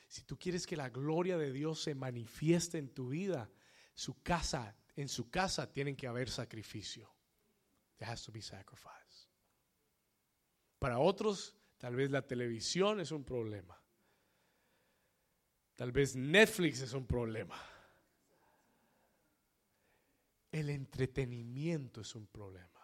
si 0.08 0.22
tú 0.22 0.38
quieres 0.38 0.66
que 0.66 0.76
la 0.76 0.88
gloria 0.88 1.36
de 1.36 1.52
Dios 1.52 1.82
se 1.82 1.94
manifieste 1.94 2.78
en 2.78 2.88
tu 2.88 3.10
vida, 3.10 3.50
su 3.94 4.22
casa, 4.22 4.76
en 4.94 5.08
su 5.08 5.30
casa 5.30 5.72
tienen 5.72 5.96
que 5.96 6.06
haber 6.06 6.30
sacrificio. 6.30 7.14
There 7.98 8.10
has 8.10 8.22
to 8.24 8.32
be 8.32 8.42
sacrifice. 8.42 9.28
Para 10.78 10.98
otros, 10.98 11.54
tal 11.78 11.96
vez 11.96 12.10
la 12.10 12.26
televisión 12.26 13.00
es 13.00 13.10
un 13.10 13.24
problema. 13.24 13.80
Tal 15.74 15.92
vez 15.92 16.16
Netflix 16.16 16.80
es 16.80 16.94
un 16.94 17.06
problema. 17.06 17.60
El 20.50 20.70
entretenimiento 20.70 22.00
es 22.00 22.14
un 22.14 22.26
problema. 22.26 22.75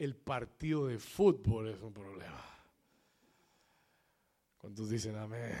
El 0.00 0.16
partido 0.16 0.86
de 0.86 0.98
fútbol 0.98 1.68
es 1.68 1.80
un 1.82 1.92
problema. 1.92 2.42
¿Cuántos 4.56 4.88
dicen 4.88 5.14
amén? 5.14 5.58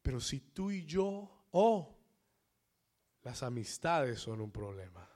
Pero 0.00 0.20
si 0.20 0.38
tú 0.38 0.70
y 0.70 0.84
yo, 0.84 1.48
oh, 1.50 1.92
las 3.22 3.42
amistades 3.42 4.20
son 4.20 4.40
un 4.40 4.52
problema. 4.52 5.10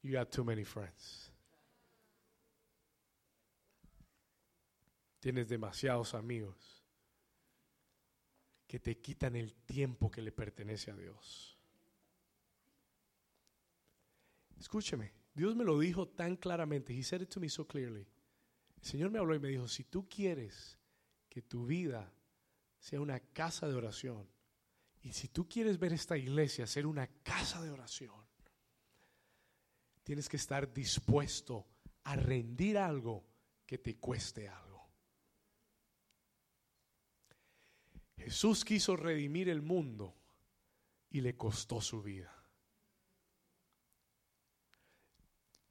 You 0.00 0.14
got 0.14 0.30
too 0.30 0.42
many 0.42 0.64
friends. 0.64 1.30
Tienes 5.20 5.50
demasiados 5.50 6.14
amigos 6.14 6.82
que 8.66 8.80
te 8.80 8.96
quitan 9.02 9.36
el 9.36 9.52
tiempo 9.52 10.10
que 10.10 10.22
le 10.22 10.32
pertenece 10.32 10.90
a 10.90 10.96
Dios. 10.96 11.53
Escúcheme, 14.64 15.12
Dios 15.34 15.54
me 15.54 15.62
lo 15.62 15.78
dijo 15.78 16.08
tan 16.08 16.36
claramente. 16.36 16.94
He 16.94 17.02
said 17.02 17.20
it 17.20 17.28
to 17.28 17.38
me 17.38 17.50
so 17.50 17.66
clearly. 17.66 18.08
El 18.78 18.82
Señor 18.82 19.10
me 19.10 19.18
habló 19.18 19.34
y 19.34 19.38
me 19.38 19.48
dijo, 19.48 19.68
si 19.68 19.84
tú 19.84 20.08
quieres 20.08 20.78
que 21.28 21.42
tu 21.42 21.66
vida 21.66 22.10
sea 22.78 22.98
una 23.02 23.20
casa 23.20 23.68
de 23.68 23.74
oración, 23.74 24.26
y 25.02 25.12
si 25.12 25.28
tú 25.28 25.46
quieres 25.46 25.78
ver 25.78 25.92
esta 25.92 26.16
iglesia 26.16 26.66
ser 26.66 26.86
una 26.86 27.06
casa 27.22 27.60
de 27.60 27.68
oración, 27.68 28.24
tienes 30.02 30.30
que 30.30 30.38
estar 30.38 30.72
dispuesto 30.72 31.66
a 32.04 32.16
rendir 32.16 32.78
algo 32.78 33.22
que 33.66 33.76
te 33.76 33.98
cueste 33.98 34.48
algo. 34.48 34.88
Jesús 38.16 38.64
quiso 38.64 38.96
redimir 38.96 39.50
el 39.50 39.60
mundo 39.60 40.16
y 41.10 41.20
le 41.20 41.36
costó 41.36 41.82
su 41.82 42.02
vida. 42.02 42.43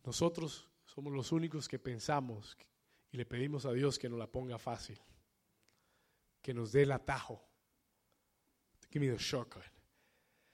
Nosotros 0.04 0.70
somos 0.86 1.14
los 1.14 1.32
únicos 1.32 1.68
que 1.68 1.80
pensamos 1.80 2.58
y 3.12 3.18
le 3.18 3.26
pedimos 3.26 3.66
a 3.66 3.72
Dios 3.72 3.97
que 3.97 4.10
nos 4.10 4.20
la 4.20 4.28
ponga 4.28 4.58
fácil, 4.58 4.99
que 6.41 6.54
nos 6.54 6.72
dé 6.72 6.84
el 6.84 6.91
atajo. 6.91 7.43
Give 8.91 9.06
me 9.06 9.16
the. 9.16 9.24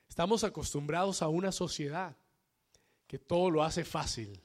Estamos 0.08 0.43
acostumbrados 0.43 1.22
a 1.22 1.28
una 1.28 1.52
sociedad 1.52 2.16
que 3.08 3.20
todo 3.20 3.50
lo 3.50 3.64
hace 3.64 3.84
fácil, 3.84 4.39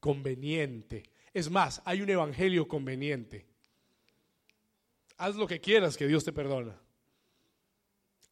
conveniente. 0.00 1.04
Es 1.32 1.50
más, 1.50 1.82
hay 1.84 2.02
un 2.02 2.10
evangelio 2.10 2.66
conveniente. 2.66 3.46
Haz 5.18 5.36
lo 5.36 5.46
que 5.46 5.60
quieras, 5.60 5.96
que 5.96 6.06
Dios 6.06 6.24
te 6.24 6.32
perdona. 6.32 6.80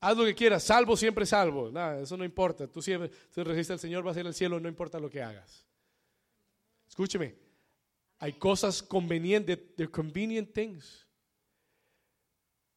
Haz 0.01 0.17
lo 0.17 0.25
que 0.25 0.35
quieras, 0.35 0.65
salvo 0.65 0.97
siempre 0.97 1.27
salvo. 1.27 1.71
Nada, 1.71 2.01
eso 2.01 2.17
no 2.17 2.25
importa. 2.25 2.67
Tú 2.67 2.81
siempre, 2.81 3.11
tú 3.33 3.45
resistes 3.45 3.73
al 3.73 3.79
Señor, 3.79 4.03
vas 4.03 4.17
a 4.17 4.21
ir 4.21 4.27
al 4.27 4.35
cielo, 4.35 4.59
no 4.59 4.69
importa 4.69 4.99
lo 4.99 5.11
que 5.11 5.23
hagas. 5.23 5.70
Escúcheme, 6.91 7.35
hay 8.19 8.35
cosas 8.35 8.83
convenientes, 8.83 9.59
convenient 9.91 10.53
things. 10.53 11.07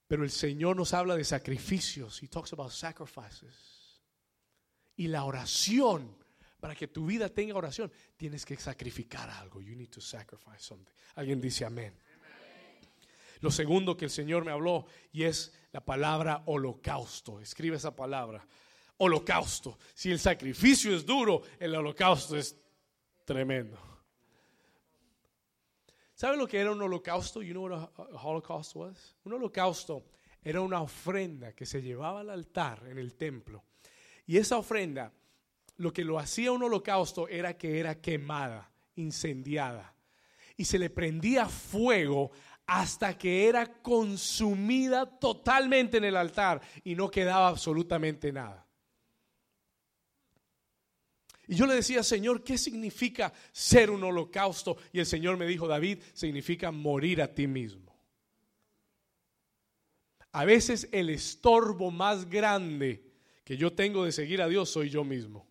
Pero 0.08 0.24
el 0.24 0.32
Señor 0.32 0.78
nos 0.78 0.94
habla 0.94 1.16
de 1.18 1.24
sacrificios. 1.26 2.22
He 2.22 2.28
talks 2.28 2.54
about 2.54 2.72
sacrifices. 2.72 4.00
Y 4.96 5.08
la 5.08 5.26
oración 5.26 6.16
para 6.60 6.76
que 6.76 6.88
tu 6.88 7.06
vida 7.08 7.28
tenga 7.28 7.56
oración, 7.56 7.92
tienes 8.16 8.46
que 8.46 8.56
sacrificar 8.56 9.30
algo. 9.30 9.60
You 9.60 9.76
need 9.76 9.90
to 9.90 10.00
sacrifice 10.00 10.60
something. 10.60 10.94
Alguien 11.16 11.42
dice 11.42 11.66
amén. 11.66 11.94
Lo 13.42 13.52
segundo 13.52 13.98
que 13.98 14.06
el 14.06 14.12
Señor 14.12 14.46
me 14.46 14.52
habló 14.52 14.86
y 15.12 15.24
es 15.24 15.52
la 15.74 15.84
palabra 15.84 16.44
holocausto. 16.46 17.42
Escribe 17.42 17.76
esa 17.76 17.94
palabra. 17.94 18.48
Holocausto. 18.98 19.78
Si 19.94 20.10
el 20.10 20.20
sacrificio 20.20 20.96
es 20.96 21.06
duro, 21.06 21.42
el 21.60 21.76
holocausto 21.76 22.38
es 22.38 22.56
tremendo. 23.26 23.93
¿Sabe 26.24 26.38
lo 26.38 26.48
que 26.48 26.58
era 26.58 26.72
un 26.72 26.82
holocausto? 26.82 27.42
You 27.42 27.52
know 27.52 27.64
what 27.64 27.90
a 27.98 28.18
holocaust 28.18 28.78
was? 28.78 29.14
Un 29.26 29.34
holocausto 29.34 30.06
era 30.42 30.62
una 30.62 30.82
ofrenda 30.82 31.52
que 31.52 31.66
se 31.66 31.82
llevaba 31.82 32.22
al 32.22 32.30
altar 32.30 32.88
en 32.88 32.98
el 32.98 33.16
templo. 33.16 33.66
Y 34.26 34.38
esa 34.38 34.56
ofrenda 34.56 35.12
lo 35.76 35.92
que 35.92 36.06
lo 36.06 36.18
hacía 36.18 36.54
un 36.54 36.64
holocausto 36.64 37.28
era 37.28 37.58
que 37.58 37.78
era 37.78 38.00
quemada, 38.00 38.72
incendiada. 38.96 39.94
Y 40.56 40.64
se 40.64 40.80
le 40.80 40.90
prendía 40.90 41.46
fuego 41.46 42.32
hasta 42.68 43.18
que 43.18 43.50
era 43.50 43.82
consumida 43.82 45.06
totalmente 45.20 45.98
en 45.98 46.06
el 46.06 46.16
altar 46.16 46.62
y 46.86 46.96
no 46.96 47.12
quedaba 47.12 47.50
absolutamente 47.50 48.32
nada. 48.32 48.66
Y 51.48 51.56
yo 51.56 51.66
le 51.68 51.76
decía, 51.76 52.04
Señor, 52.04 52.44
¿qué 52.44 52.58
significa 52.58 53.34
ser 53.52 53.92
un 53.92 54.04
holocausto? 54.04 54.78
Y 54.92 55.00
el 55.00 55.06
Señor 55.06 55.38
me 55.38 55.46
dijo, 55.46 55.68
David, 55.68 56.00
significa 56.14 56.72
morir 56.72 57.22
a 57.22 57.34
ti 57.34 57.48
mismo. 57.48 57.94
A 60.32 60.46
veces 60.46 60.88
el 60.92 61.10
estorbo 61.10 61.92
más 61.92 62.30
grande 62.30 63.14
que 63.44 63.58
yo 63.58 63.74
tengo 63.74 64.06
de 64.06 64.12
seguir 64.12 64.42
a 64.42 64.48
Dios 64.48 64.70
soy 64.70 64.90
yo 64.90 65.04
mismo. 65.04 65.48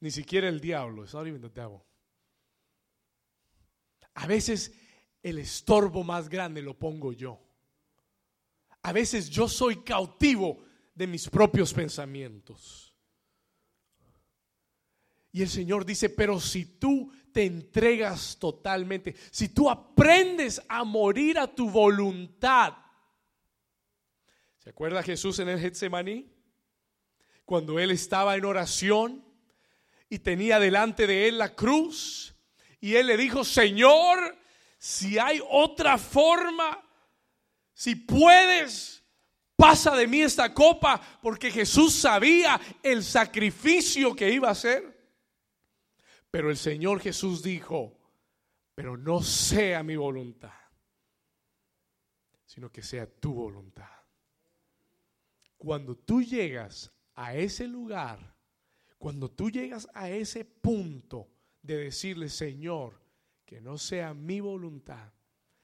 Ni 0.00 0.10
siquiera 0.10 0.48
el 0.48 0.60
diablo. 0.60 1.04
It's 1.04 1.14
not 1.14 1.26
even 1.26 1.40
the 1.40 1.48
devil. 1.48 1.82
A 4.14 4.26
veces 4.26 4.72
el 5.22 5.38
estorbo 5.38 6.02
más 6.02 6.28
grande 6.28 6.62
lo 6.62 6.74
pongo 6.74 7.12
yo. 7.12 7.40
A 8.82 8.92
veces 8.92 9.28
yo 9.28 9.48
soy 9.48 9.82
cautivo 9.82 10.62
de 10.96 11.06
mis 11.06 11.28
propios 11.28 11.72
pensamientos. 11.72 12.94
Y 15.30 15.42
el 15.42 15.50
Señor 15.50 15.84
dice, 15.84 16.08
pero 16.08 16.40
si 16.40 16.64
tú 16.64 17.12
te 17.30 17.44
entregas 17.44 18.38
totalmente, 18.38 19.14
si 19.30 19.50
tú 19.50 19.68
aprendes 19.68 20.62
a 20.66 20.82
morir 20.82 21.38
a 21.38 21.46
tu 21.46 21.68
voluntad. 21.68 22.72
¿Se 24.56 24.70
acuerda 24.70 25.02
Jesús 25.02 25.38
en 25.38 25.50
el 25.50 25.60
Getsemaní? 25.60 26.32
Cuando 27.44 27.78
él 27.78 27.90
estaba 27.90 28.34
en 28.36 28.46
oración 28.46 29.22
y 30.08 30.20
tenía 30.20 30.58
delante 30.58 31.06
de 31.06 31.28
él 31.28 31.36
la 31.36 31.54
cruz. 31.54 32.34
Y 32.80 32.94
él 32.94 33.08
le 33.08 33.18
dijo, 33.18 33.44
Señor, 33.44 34.38
si 34.78 35.18
hay 35.18 35.42
otra 35.50 35.98
forma, 35.98 36.82
si 37.74 37.94
puedes, 37.94 39.04
pasa 39.56 39.96
de 39.96 40.06
mí 40.06 40.20
esta 40.20 40.52
copa, 40.52 41.00
porque 41.22 41.50
Jesús 41.50 41.94
sabía 41.94 42.60
el 42.82 43.02
sacrificio 43.02 44.14
que 44.14 44.30
iba 44.30 44.48
a 44.48 44.52
hacer. 44.52 44.94
Pero 46.30 46.50
el 46.50 46.56
Señor 46.56 47.00
Jesús 47.00 47.42
dijo, 47.42 47.98
pero 48.74 48.96
no 48.96 49.22
sea 49.22 49.82
mi 49.82 49.96
voluntad, 49.96 50.52
sino 52.44 52.70
que 52.70 52.82
sea 52.82 53.06
tu 53.06 53.32
voluntad. 53.32 53.88
Cuando 55.56 55.96
tú 55.96 56.22
llegas 56.22 56.92
a 57.14 57.34
ese 57.34 57.66
lugar, 57.66 58.36
cuando 58.98 59.30
tú 59.30 59.50
llegas 59.50 59.88
a 59.94 60.10
ese 60.10 60.44
punto 60.44 61.30
de 61.62 61.78
decirle, 61.78 62.28
Señor, 62.28 63.00
que 63.46 63.60
no 63.60 63.78
sea 63.78 64.12
mi 64.12 64.40
voluntad, 64.40 65.12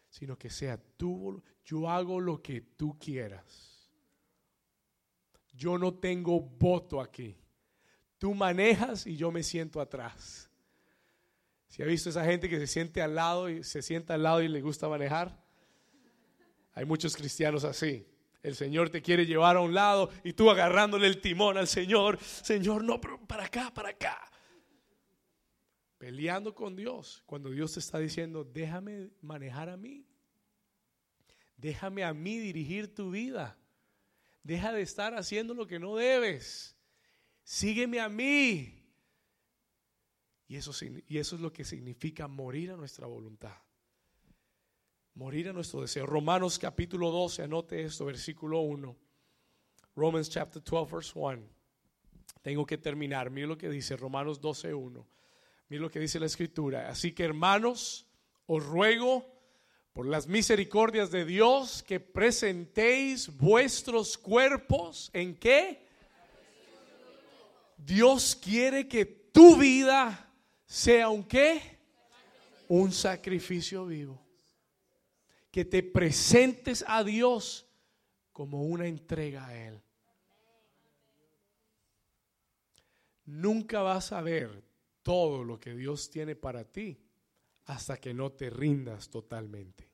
sino 0.08 0.38
que 0.38 0.48
sea 0.48 0.78
tu 0.96 1.16
voluntad, 1.16 1.52
yo 1.64 1.90
hago 1.90 2.20
lo 2.20 2.42
que 2.42 2.60
tú 2.60 2.98
quieras. 2.98 3.71
Yo 5.52 5.78
no 5.78 5.94
tengo 5.94 6.40
voto 6.40 7.00
aquí. 7.00 7.36
Tú 8.18 8.34
manejas 8.34 9.06
y 9.06 9.16
yo 9.16 9.30
me 9.30 9.42
siento 9.42 9.80
atrás. 9.80 10.48
Si 11.68 11.82
ha 11.82 11.86
visto 11.86 12.10
esa 12.10 12.24
gente 12.24 12.48
que 12.48 12.58
se 12.58 12.66
siente 12.66 13.00
al 13.00 13.14
lado 13.14 13.48
y 13.48 13.64
se 13.64 13.82
sienta 13.82 14.14
al 14.14 14.22
lado 14.22 14.42
y 14.42 14.48
le 14.48 14.60
gusta 14.60 14.88
manejar? 14.88 15.42
Hay 16.74 16.84
muchos 16.84 17.16
cristianos 17.16 17.64
así. 17.64 18.06
El 18.42 18.56
Señor 18.56 18.90
te 18.90 19.02
quiere 19.02 19.24
llevar 19.24 19.56
a 19.56 19.60
un 19.60 19.72
lado 19.72 20.10
y 20.24 20.32
tú 20.32 20.50
agarrándole 20.50 21.06
el 21.06 21.20
timón 21.20 21.56
al 21.56 21.68
Señor. 21.68 22.18
Señor, 22.20 22.82
no, 22.82 23.00
pero 23.00 23.18
para 23.26 23.44
acá, 23.44 23.72
para 23.72 23.90
acá. 23.90 24.20
Peleando 25.96 26.54
con 26.54 26.74
Dios. 26.74 27.22
Cuando 27.24 27.50
Dios 27.50 27.72
te 27.72 27.80
está 27.80 27.98
diciendo, 27.98 28.44
déjame 28.44 29.10
manejar 29.20 29.68
a 29.68 29.76
mí. 29.76 30.04
Déjame 31.56 32.02
a 32.02 32.12
mí 32.12 32.38
dirigir 32.38 32.92
tu 32.92 33.12
vida. 33.12 33.56
Deja 34.42 34.72
de 34.72 34.82
estar 34.82 35.14
haciendo 35.14 35.54
lo 35.54 35.66
que 35.66 35.78
no 35.78 35.96
debes. 35.96 36.76
Sígueme 37.44 38.00
a 38.00 38.08
mí. 38.08 38.78
Y 40.48 40.56
eso, 40.56 40.72
y 41.06 41.18
eso 41.18 41.36
es 41.36 41.42
lo 41.42 41.52
que 41.52 41.64
significa 41.64 42.28
morir 42.28 42.72
a 42.72 42.76
nuestra 42.76 43.06
voluntad 43.06 43.56
morir 45.14 45.48
a 45.48 45.52
nuestro 45.52 45.80
deseo. 45.80 46.06
Romanos 46.06 46.58
capítulo 46.58 47.10
12, 47.10 47.42
anote 47.42 47.82
esto, 47.82 48.04
versículo 48.04 48.60
1. 48.60 48.96
Romans 49.94 50.30
chapter 50.30 50.62
12, 50.62 50.94
verse 50.94 51.12
1. 51.14 51.42
Tengo 52.40 52.66
que 52.66 52.78
terminar. 52.78 53.30
Mira 53.30 53.46
lo 53.46 53.58
que 53.58 53.68
dice 53.68 53.96
Romanos 53.96 54.40
12.1. 54.40 55.04
Mira 55.68 55.82
lo 55.82 55.90
que 55.90 56.00
dice 56.00 56.18
la 56.18 56.26
escritura. 56.26 56.88
Así 56.88 57.12
que 57.12 57.24
hermanos, 57.24 58.06
os 58.46 58.64
ruego 58.64 59.24
por 59.92 60.06
las 60.06 60.26
misericordias 60.26 61.10
de 61.10 61.24
Dios 61.24 61.82
que 61.82 62.00
presentéis 62.00 63.36
vuestros 63.36 64.16
cuerpos 64.16 65.10
en 65.12 65.36
qué? 65.36 65.86
Dios 67.76 68.36
quiere 68.36 68.88
que 68.88 69.04
tu 69.04 69.56
vida 69.56 70.30
sea 70.64 71.10
un? 71.10 71.26
Un 72.68 72.92
sacrificio 72.92 73.86
vivo. 73.86 74.20
Que 75.50 75.64
te 75.66 75.82
presentes 75.82 76.82
a 76.86 77.04
Dios 77.04 77.66
como 78.32 78.62
una 78.62 78.86
entrega 78.86 79.46
a 79.46 79.66
Él. 79.66 79.82
Nunca 83.26 83.82
vas 83.82 84.12
a 84.12 84.22
ver 84.22 84.64
todo 85.02 85.44
lo 85.44 85.60
que 85.60 85.74
Dios 85.74 86.08
tiene 86.08 86.34
para 86.34 86.64
ti 86.64 87.01
hasta 87.72 87.96
que 87.96 88.12
no 88.12 88.32
te 88.32 88.50
rindas 88.50 89.08
totalmente. 89.08 89.90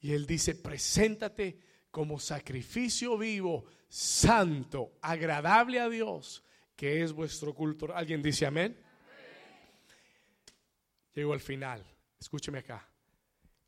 Y 0.00 0.12
Él 0.12 0.26
dice, 0.26 0.56
preséntate 0.56 1.60
como 1.90 2.18
sacrificio 2.18 3.16
vivo, 3.16 3.64
santo, 3.88 4.98
agradable 5.00 5.78
a 5.78 5.88
Dios, 5.88 6.42
que 6.74 7.02
es 7.02 7.12
vuestro 7.12 7.54
culto. 7.54 7.94
¿Alguien 7.94 8.20
dice 8.20 8.46
amén? 8.46 8.76
Llego 11.14 11.32
al 11.32 11.40
final. 11.40 11.84
Escúcheme 12.18 12.58
acá. 12.58 12.88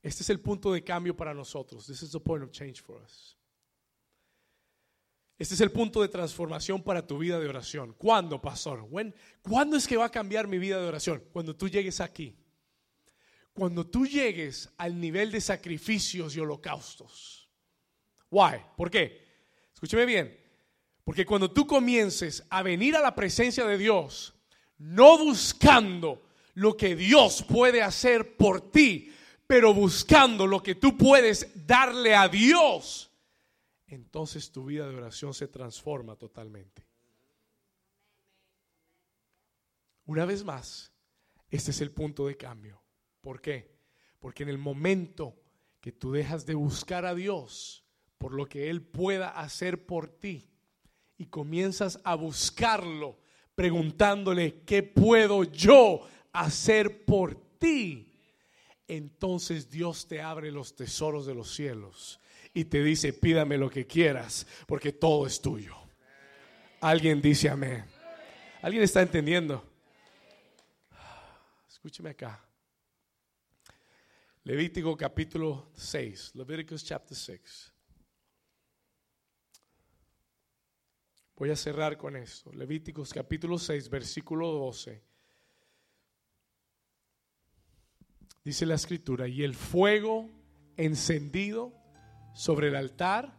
Este 0.02 0.22
es 0.22 0.30
el 0.30 0.40
punto 0.40 0.72
de 0.72 0.82
cambio 0.82 1.16
para 1.16 1.32
nosotros. 1.32 1.86
This 1.86 2.02
is 2.02 2.10
the 2.10 2.20
point 2.20 2.42
of 2.42 2.50
change 2.50 2.82
for 2.82 3.00
us. 3.00 3.36
Este 5.38 5.54
es 5.54 5.60
el 5.60 5.72
punto 5.72 6.00
de 6.00 6.08
transformación 6.08 6.82
para 6.82 7.06
tu 7.06 7.18
vida 7.18 7.40
de 7.40 7.48
oración. 7.48 7.94
¿Cuándo, 7.98 8.40
pastor? 8.40 8.88
¿Cuándo 9.42 9.76
es 9.76 9.86
que 9.88 9.96
va 9.96 10.06
a 10.06 10.10
cambiar 10.10 10.46
mi 10.46 10.58
vida 10.58 10.80
de 10.80 10.86
oración? 10.86 11.24
Cuando 11.32 11.56
tú 11.56 11.68
llegues 11.68 12.00
aquí. 12.00 12.36
Cuando 13.52 13.86
tú 13.86 14.06
llegues 14.06 14.68
al 14.78 15.00
nivel 15.00 15.32
de 15.32 15.40
sacrificios 15.40 16.36
y 16.36 16.40
holocaustos. 16.40 17.48
Why? 18.30 18.60
¿Por 18.76 18.90
qué? 18.90 19.24
Escúcheme 19.72 20.06
bien. 20.06 20.40
Porque 21.04 21.26
cuando 21.26 21.50
tú 21.50 21.66
comiences 21.66 22.44
a 22.48 22.62
venir 22.62 22.96
a 22.96 23.02
la 23.02 23.14
presencia 23.14 23.64
de 23.64 23.76
Dios, 23.76 24.34
no 24.78 25.18
buscando 25.18 26.22
lo 26.54 26.76
que 26.76 26.96
Dios 26.96 27.42
puede 27.42 27.82
hacer 27.82 28.36
por 28.36 28.70
ti, 28.70 29.12
pero 29.46 29.74
buscando 29.74 30.46
lo 30.46 30.62
que 30.62 30.76
tú 30.76 30.96
puedes 30.96 31.66
darle 31.66 32.14
a 32.14 32.28
Dios, 32.28 33.10
entonces 33.94 34.50
tu 34.50 34.66
vida 34.66 34.88
de 34.88 34.96
oración 34.96 35.32
se 35.32 35.48
transforma 35.48 36.16
totalmente. 36.16 36.86
Una 40.06 40.24
vez 40.24 40.44
más, 40.44 40.92
este 41.48 41.70
es 41.70 41.80
el 41.80 41.90
punto 41.90 42.26
de 42.26 42.36
cambio. 42.36 42.82
¿Por 43.20 43.40
qué? 43.40 43.74
Porque 44.18 44.42
en 44.42 44.50
el 44.50 44.58
momento 44.58 45.36
que 45.80 45.92
tú 45.92 46.12
dejas 46.12 46.44
de 46.44 46.54
buscar 46.54 47.06
a 47.06 47.14
Dios 47.14 47.84
por 48.18 48.34
lo 48.34 48.46
que 48.46 48.68
Él 48.70 48.82
pueda 48.82 49.28
hacer 49.28 49.86
por 49.86 50.08
ti 50.08 50.50
y 51.16 51.26
comienzas 51.26 52.00
a 52.04 52.14
buscarlo 52.14 53.18
preguntándole, 53.54 54.62
¿qué 54.64 54.82
puedo 54.82 55.44
yo 55.44 56.00
hacer 56.32 57.04
por 57.04 57.36
ti? 57.58 58.12
Entonces 58.88 59.70
Dios 59.70 60.06
te 60.06 60.20
abre 60.20 60.50
los 60.50 60.74
tesoros 60.74 61.26
de 61.26 61.34
los 61.34 61.54
cielos 61.54 62.20
y 62.54 62.64
te 62.66 62.82
dice, 62.82 63.12
pídame 63.12 63.58
lo 63.58 63.68
que 63.68 63.84
quieras, 63.84 64.46
porque 64.66 64.92
todo 64.92 65.26
es 65.26 65.42
tuyo. 65.42 65.76
Alguien 66.80 67.20
dice 67.20 67.48
amén. 67.48 67.84
¿Alguien 68.62 68.84
está 68.84 69.02
entendiendo? 69.02 69.62
Escúcheme 71.68 72.10
acá. 72.10 72.42
Levítico 74.44 74.96
capítulo 74.96 75.70
6. 75.74 76.36
Leviticus 76.36 76.84
chapter 76.84 77.16
6. 77.16 77.72
Voy 81.36 81.50
a 81.50 81.56
cerrar 81.56 81.96
con 81.96 82.14
esto. 82.16 82.52
Levíticos 82.52 83.12
capítulo 83.12 83.58
6, 83.58 83.90
versículo 83.90 84.52
12. 84.52 85.02
Dice 88.44 88.66
la 88.66 88.74
escritura, 88.74 89.26
y 89.26 89.42
el 89.42 89.54
fuego 89.54 90.30
encendido 90.76 91.83
sobre 92.34 92.68
el 92.68 92.76
altar, 92.76 93.32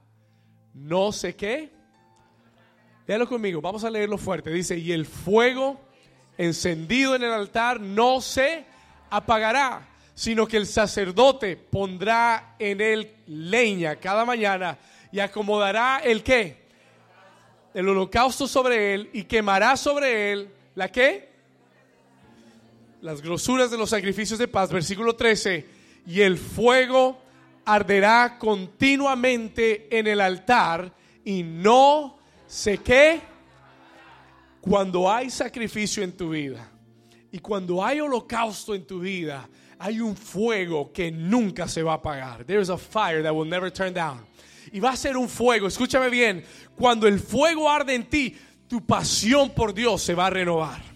no 0.73 1.11
sé 1.11 1.35
qué. 1.35 1.69
Léalo 3.05 3.27
conmigo, 3.27 3.61
vamos 3.61 3.83
a 3.83 3.89
leerlo 3.89 4.17
fuerte. 4.17 4.49
Dice, 4.49 4.77
y 4.77 4.91
el 4.91 5.05
fuego 5.05 5.79
encendido 6.37 7.15
en 7.15 7.23
el 7.23 7.31
altar 7.31 7.79
no 7.79 8.19
se 8.21 8.65
apagará, 9.09 9.87
sino 10.15 10.47
que 10.47 10.57
el 10.57 10.65
sacerdote 10.65 11.55
pondrá 11.55 12.55
en 12.57 12.81
él 12.81 13.11
leña 13.27 13.97
cada 13.97 14.25
mañana 14.25 14.77
y 15.11 15.19
acomodará 15.19 15.99
el 16.03 16.23
qué? 16.23 16.65
El 17.73 17.89
holocausto 17.89 18.47
sobre 18.47 18.93
él 18.93 19.09
y 19.13 19.25
quemará 19.25 19.77
sobre 19.77 20.31
él 20.31 20.49
la 20.73 20.91
qué? 20.91 21.29
Las 23.01 23.21
grosuras 23.21 23.69
de 23.69 23.77
los 23.77 23.89
sacrificios 23.89 24.39
de 24.39 24.47
paz, 24.47 24.71
versículo 24.71 25.15
13, 25.15 25.65
y 26.07 26.21
el 26.21 26.37
fuego 26.37 27.21
arderá 27.65 28.37
continuamente 28.37 29.87
en 29.97 30.07
el 30.07 30.21
altar 30.21 30.93
y 31.23 31.43
no 31.43 32.17
sé 32.47 32.77
qué. 32.77 33.21
Cuando 34.61 35.11
hay 35.11 35.29
sacrificio 35.29 36.03
en 36.03 36.15
tu 36.15 36.29
vida 36.29 36.71
y 37.31 37.39
cuando 37.39 37.83
hay 37.83 37.99
holocausto 37.99 38.73
en 38.73 38.85
tu 38.85 38.99
vida, 38.99 39.47
hay 39.77 39.99
un 39.99 40.15
fuego 40.15 40.91
que 40.91 41.11
nunca 41.11 41.67
se 41.67 41.83
va 41.83 41.93
a 41.93 41.95
apagar. 41.95 42.45
There 42.45 42.61
is 42.61 42.69
a 42.69 42.77
fire 42.77 43.21
that 43.23 43.33
will 43.33 43.49
never 43.49 43.71
turn 43.71 43.93
down. 43.93 44.25
Y 44.71 44.79
va 44.79 44.91
a 44.91 44.97
ser 44.97 45.17
un 45.17 45.29
fuego, 45.29 45.67
escúchame 45.67 46.09
bien, 46.09 46.43
cuando 46.75 47.07
el 47.07 47.19
fuego 47.19 47.69
arde 47.69 47.93
en 47.93 48.09
ti, 48.09 48.35
tu 48.67 48.85
pasión 48.85 49.51
por 49.51 49.73
Dios 49.73 50.01
se 50.01 50.15
va 50.15 50.27
a 50.27 50.29
renovar. 50.29 50.94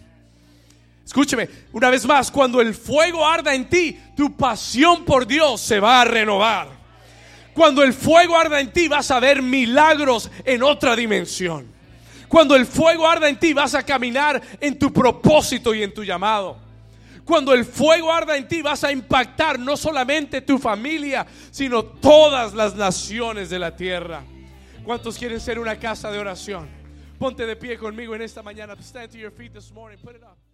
Escúcheme, 1.10 1.49
una 1.74 1.89
vez 1.89 2.05
más, 2.05 2.30
cuando 2.30 2.62
el 2.62 2.76
fuego 2.76 3.28
arda 3.28 3.55
en 3.55 3.68
ti, 3.68 3.99
tu 4.16 4.38
pasión 4.38 5.03
por 5.05 5.26
Dios 5.26 5.60
se 5.60 5.80
va 5.80 6.01
a 6.01 6.05
renovar. 6.05 6.68
Cuando 7.51 7.82
el 7.82 7.93
fuego 7.93 8.38
arda 8.38 8.60
en 8.60 8.72
ti, 8.72 8.88
vas 8.88 9.10
a 9.10 9.20
ver 9.20 9.41
milagros 9.41 10.30
en 10.45 10.62
otra 10.62 10.95
dimensión. 10.95 11.66
Cuando 12.28 12.55
el 12.55 12.68
fuego 12.68 13.07
arda 13.07 13.28
en 13.28 13.39
ti, 13.39 13.53
vas 13.53 13.74
a 13.74 13.82
caminar 13.82 14.39
en 14.62 14.78
tu 14.78 14.93
propósito 14.93 15.74
y 15.74 15.82
en 15.82 15.95
tu 15.95 16.03
llamado. 16.03 16.60
Cuando 17.26 17.55
el 17.55 17.66
fuego 17.66 18.14
arda 18.14 18.38
en 18.38 18.47
ti, 18.47 18.62
vas 18.62 18.84
a 18.84 18.91
impactar 18.91 19.57
no 19.57 19.76
solamente 19.78 20.41
tu 20.41 20.60
familia, 20.60 21.26
sino 21.49 21.86
todas 21.86 22.53
las 22.53 22.76
naciones 22.76 23.49
de 23.49 23.57
la 23.57 23.76
tierra. 23.76 24.22
¿Cuántos 24.84 25.18
quieren 25.18 25.39
ser 25.39 25.57
una 25.57 25.76
casa 25.80 26.12
de 26.12 26.20
oración? 26.20 26.70
Ponte 27.18 27.47
de 27.47 27.55
pie 27.55 27.80
conmigo 27.80 28.14
en 28.14 28.22
esta 28.22 28.43
mañana. 28.43 28.76
Stand 28.80 29.10
to 29.10 29.18
your 29.18 29.32
feet 29.32 29.53
this 29.53 29.72
morning. 29.72 29.97
Put 30.03 30.16
it 30.16 30.22
up. 30.22 30.49